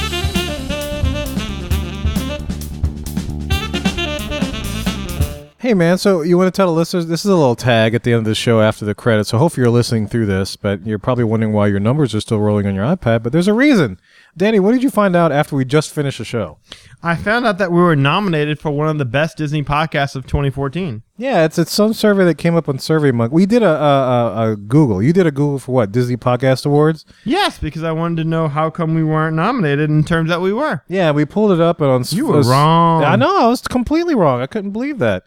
Hey 5.65 5.73
man, 5.73 5.97
so 5.97 6.21
you 6.21 6.37
want 6.37 6.49
to 6.49 6.55
tell 6.55 6.67
the 6.67 6.79
listeners 6.79 7.07
this 7.07 7.25
is 7.25 7.31
a 7.31 7.35
little 7.35 7.57
tag 7.57 7.95
at 7.95 8.03
the 8.03 8.13
end 8.13 8.19
of 8.19 8.25
the 8.27 8.35
show 8.35 8.61
after 8.61 8.85
the 8.85 8.95
credits. 8.95 9.31
So 9.31 9.39
hopefully 9.39 9.65
you're 9.65 9.73
listening 9.73 10.07
through 10.07 10.27
this, 10.27 10.57
but 10.57 10.87
you're 10.87 10.99
probably 10.99 11.25
wondering 11.25 11.55
why 11.55 11.69
your 11.69 11.81
numbers 11.81 12.15
are 12.15 12.21
still 12.21 12.39
rolling 12.39 12.67
on 12.67 12.75
your 12.75 12.85
iPad. 12.85 13.23
But 13.23 13.33
there's 13.33 13.49
a 13.49 13.55
reason. 13.55 13.99
Danny, 14.37 14.61
what 14.61 14.73
did 14.73 14.83
you 14.83 14.91
find 14.91 15.17
out 15.17 15.33
after 15.33 15.57
we 15.57 15.65
just 15.65 15.91
finished 15.95 16.19
the 16.19 16.25
show? 16.27 16.59
I 17.03 17.17
found 17.17 17.47
out 17.47 17.57
that 17.57 17.73
we 17.73 17.81
were 17.81 17.97
nominated 17.97 18.59
for 18.61 18.73
one 18.73 18.89
of 18.89 18.99
the 18.99 19.07
best 19.07 19.39
Disney 19.39 19.63
podcasts 19.63 20.15
of 20.15 20.27
2014. 20.27 21.03
Yeah, 21.17 21.47
it's 21.47 21.57
it's 21.59 21.73
some 21.73 21.95
survey 21.95 22.27
that 22.27 22.37
came 22.37 22.57
up 22.57 22.69
on 22.69 22.77
SurveyMonkey. 22.77 23.31
We 23.31 23.47
did 23.47 23.63
a, 23.63 23.71
a, 23.71 23.71
a, 23.71 24.53
a 24.53 24.57
Google. 24.57 25.03
You 25.03 25.15
did 25.15 25.27
a 25.27 25.31
Google 25.31 25.61
for 25.61 25.73
what? 25.73 25.93
Disney 25.93 26.19
Podcast 26.19 26.67
Awards. 26.67 27.07
Yes, 27.25 27.59
because 27.59 27.85
I 27.85 27.93
wanted 27.93 28.23
to 28.23 28.29
know 28.29 28.49
how 28.49 28.69
come 28.69 28.95
we 28.95 29.03
weren't 29.03 29.37
nominated, 29.37 29.89
and 29.89 30.07
turns 30.07 30.31
out 30.31 30.43
we 30.43 30.53
were. 30.53 30.83
Yeah, 30.89 31.13
we 31.13 31.25
pulled 31.25 31.53
it 31.53 31.61
up 31.61 31.81
and 31.81 31.89
on. 31.91 32.05
You 32.09 32.27
were 32.27 32.41
s- 32.41 32.49
wrong. 32.49 33.03
I 33.03 33.17
know. 33.17 33.45
I 33.45 33.49
was 33.49 33.63
completely 33.63 34.15
wrong. 34.15 34.43
I 34.43 34.47
couldn't 34.47 34.73
believe 34.73 34.99
that. 34.99 35.25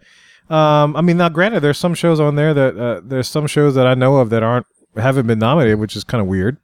Um, 0.49 0.95
I 0.95 1.01
mean, 1.01 1.17
now 1.17 1.29
granted, 1.29 1.61
there's 1.61 1.77
some 1.77 1.93
shows 1.93 2.19
on 2.19 2.35
there 2.35 2.53
that 2.53 2.77
uh, 2.77 3.01
there's 3.03 3.27
some 3.27 3.47
shows 3.47 3.75
that 3.75 3.85
I 3.87 3.93
know 3.93 4.17
of 4.17 4.29
that 4.29 4.43
aren't 4.43 4.65
haven't 4.95 5.27
been 5.27 5.39
nominated, 5.39 5.79
which 5.79 5.95
is 5.95 6.03
kind 6.03 6.21
of 6.21 6.27
weird. 6.27 6.57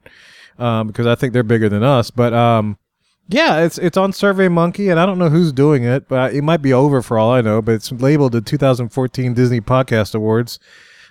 Um, 0.60 0.88
because 0.88 1.08
I 1.08 1.16
think 1.16 1.34
they're 1.34 1.42
bigger 1.44 1.68
than 1.68 1.82
us. 1.82 2.12
But 2.12 2.32
um, 2.34 2.78
yeah, 3.28 3.62
it's 3.62 3.78
it's 3.78 3.98
on 3.98 4.14
Survey 4.14 4.48
Monkey, 4.50 4.90
and 4.90 5.00
I 5.00 5.06
don't 5.06 5.18
know 5.18 5.30
who's 5.30 5.52
doing 5.52 5.84
it, 5.84 6.08
but 6.08 6.34
it 6.34 6.44
might 6.44 6.62
be 6.62 6.74
over 6.74 7.02
for 7.02 7.18
all 7.18 7.32
I 7.32 7.42
know. 7.42 7.62
But 7.62 7.76
it's 7.76 7.92
labeled 7.92 8.34
the 8.34 8.42
2014 8.42 9.34
Disney 9.34 9.62
Podcast 9.62 10.14
Awards. 10.14 10.60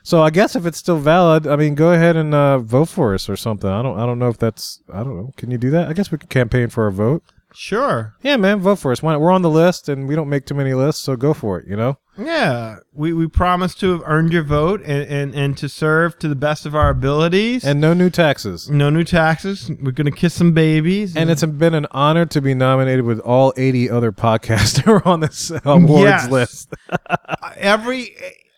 So 0.04 0.22
I 0.22 0.30
guess 0.30 0.56
if 0.56 0.66
it's 0.66 0.78
still 0.78 0.98
valid, 0.98 1.46
I 1.46 1.56
mean, 1.56 1.74
go 1.74 1.92
ahead 1.92 2.16
and 2.16 2.34
uh, 2.34 2.58
vote 2.58 2.88
for 2.88 3.14
us 3.14 3.28
or 3.28 3.36
something. 3.36 3.70
I 3.70 3.82
don't 3.82 3.98
I 3.98 4.06
don't 4.06 4.18
know 4.18 4.28
if 4.28 4.38
that's 4.38 4.80
I 4.92 5.02
don't 5.02 5.16
know. 5.16 5.32
Can 5.36 5.50
you 5.50 5.58
do 5.58 5.70
that? 5.70 5.88
I 5.88 5.92
guess 5.92 6.10
we 6.10 6.18
could 6.18 6.30
campaign 6.30 6.68
for 6.68 6.86
a 6.86 6.92
vote. 6.92 7.22
Sure. 7.54 8.14
Yeah, 8.22 8.36
man, 8.36 8.60
vote 8.60 8.76
for 8.76 8.92
us. 8.92 9.02
Why 9.02 9.12
not? 9.12 9.20
We're 9.20 9.30
on 9.32 9.42
the 9.42 9.50
list, 9.50 9.88
and 9.88 10.06
we 10.08 10.14
don't 10.14 10.28
make 10.28 10.46
too 10.46 10.54
many 10.54 10.74
lists, 10.74 11.02
so 11.02 11.16
go 11.16 11.32
for 11.34 11.58
it. 11.58 11.66
You 11.68 11.76
know. 11.76 11.98
Yeah, 12.18 12.76
we, 12.92 13.14
we 13.14 13.26
promise 13.26 13.74
to 13.76 13.92
have 13.92 14.02
earned 14.04 14.34
your 14.34 14.42
vote 14.42 14.82
and, 14.84 15.08
and, 15.08 15.34
and 15.34 15.56
to 15.56 15.66
serve 15.66 16.18
to 16.18 16.28
the 16.28 16.34
best 16.34 16.66
of 16.66 16.74
our 16.74 16.90
abilities. 16.90 17.64
And 17.64 17.80
no 17.80 17.94
new 17.94 18.10
taxes. 18.10 18.68
no 18.68 18.90
new 18.90 19.02
taxes. 19.04 19.70
We're 19.80 19.92
gonna 19.92 20.10
kiss 20.10 20.34
some 20.34 20.52
babies. 20.52 21.16
And 21.16 21.30
it's 21.30 21.42
been 21.44 21.72
an 21.74 21.86
honor 21.90 22.26
to 22.26 22.40
be 22.42 22.52
nominated 22.52 23.06
with 23.06 23.18
all 23.20 23.54
80 23.56 23.88
other 23.88 24.12
podcasts 24.12 24.74
that 24.84 24.88
are 24.88 25.08
on 25.08 25.20
this 25.20 25.50
awards 25.64 26.02
Yes. 26.04 26.30
list. 26.30 26.74
every 27.56 28.14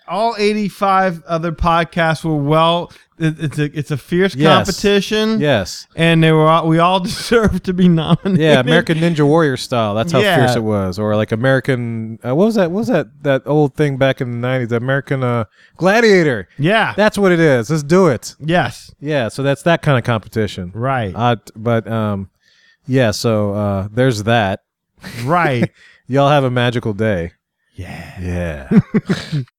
all 0.08 0.34
85 0.38 1.22
other 1.24 1.52
podcasts 1.52 2.24
were 2.24 2.36
well. 2.36 2.92
it- 3.18 3.36
It's 3.38 3.58
a 3.58 3.78
it's 3.78 3.90
a 3.92 3.96
fierce 3.96 4.34
Yes. 4.34 4.52
competition. 4.66 5.40
Yes. 5.40 5.86
and 5.94 6.22
they 6.22 6.32
were 6.32 6.48
all, 6.48 6.66
we 6.66 6.78
all 6.80 6.98
deserve 7.10 7.62
to 7.62 7.72
be 7.72 7.88
nominated. 7.88 8.38
Yeah, 8.40 8.58
American 8.60 8.98
Ninja 8.98 9.24
Warrior 9.26 9.56
style. 9.56 9.94
That's 9.94 10.10
how 10.12 10.18
Yeah. 10.18 10.36
fierce 10.36 10.56
it 10.56 10.64
was. 10.64 10.98
Or 10.98 11.14
like 11.16 11.30
American. 11.32 12.18
Uh, 12.26 12.34
what 12.34 12.46
was 12.46 12.54
that? 12.56 12.70
What 12.72 12.78
was 12.80 12.88
that? 12.88 13.06
That 13.22 13.42
old 13.46 13.76
thing 13.76 13.96
back 13.98 14.20
in 14.20 14.32
the 14.32 14.36
nineties? 14.38 14.72
American 14.72 15.22
uh, 15.22 15.44
Gladiator. 15.76 16.48
Yeah. 16.58 16.92
That's 16.96 17.16
what 17.16 17.30
it 17.32 17.38
is. 17.40 17.70
Let's 17.70 17.82
do 17.84 18.08
it. 18.08 18.34
yes. 18.40 18.92
Yeah. 19.00 19.28
So 19.28 19.42
that's 19.44 19.62
that 19.62 19.80
kind 19.82 19.96
of 19.96 20.04
competition. 20.04 20.72
Right. 20.74 21.12
Uh, 21.14 21.36
but 21.54 21.86
um, 21.86 22.30
yeah. 22.86 23.12
So 23.12 23.54
uh, 23.54 23.88
there's 23.92 24.24
that. 24.24 24.60
right. 25.24 25.70
Y'all 26.08 26.28
have 26.30 26.44
a 26.44 26.50
magical 26.50 26.92
day. 26.94 27.32
Yeah. 27.76 28.20
Yeah. 28.20 28.80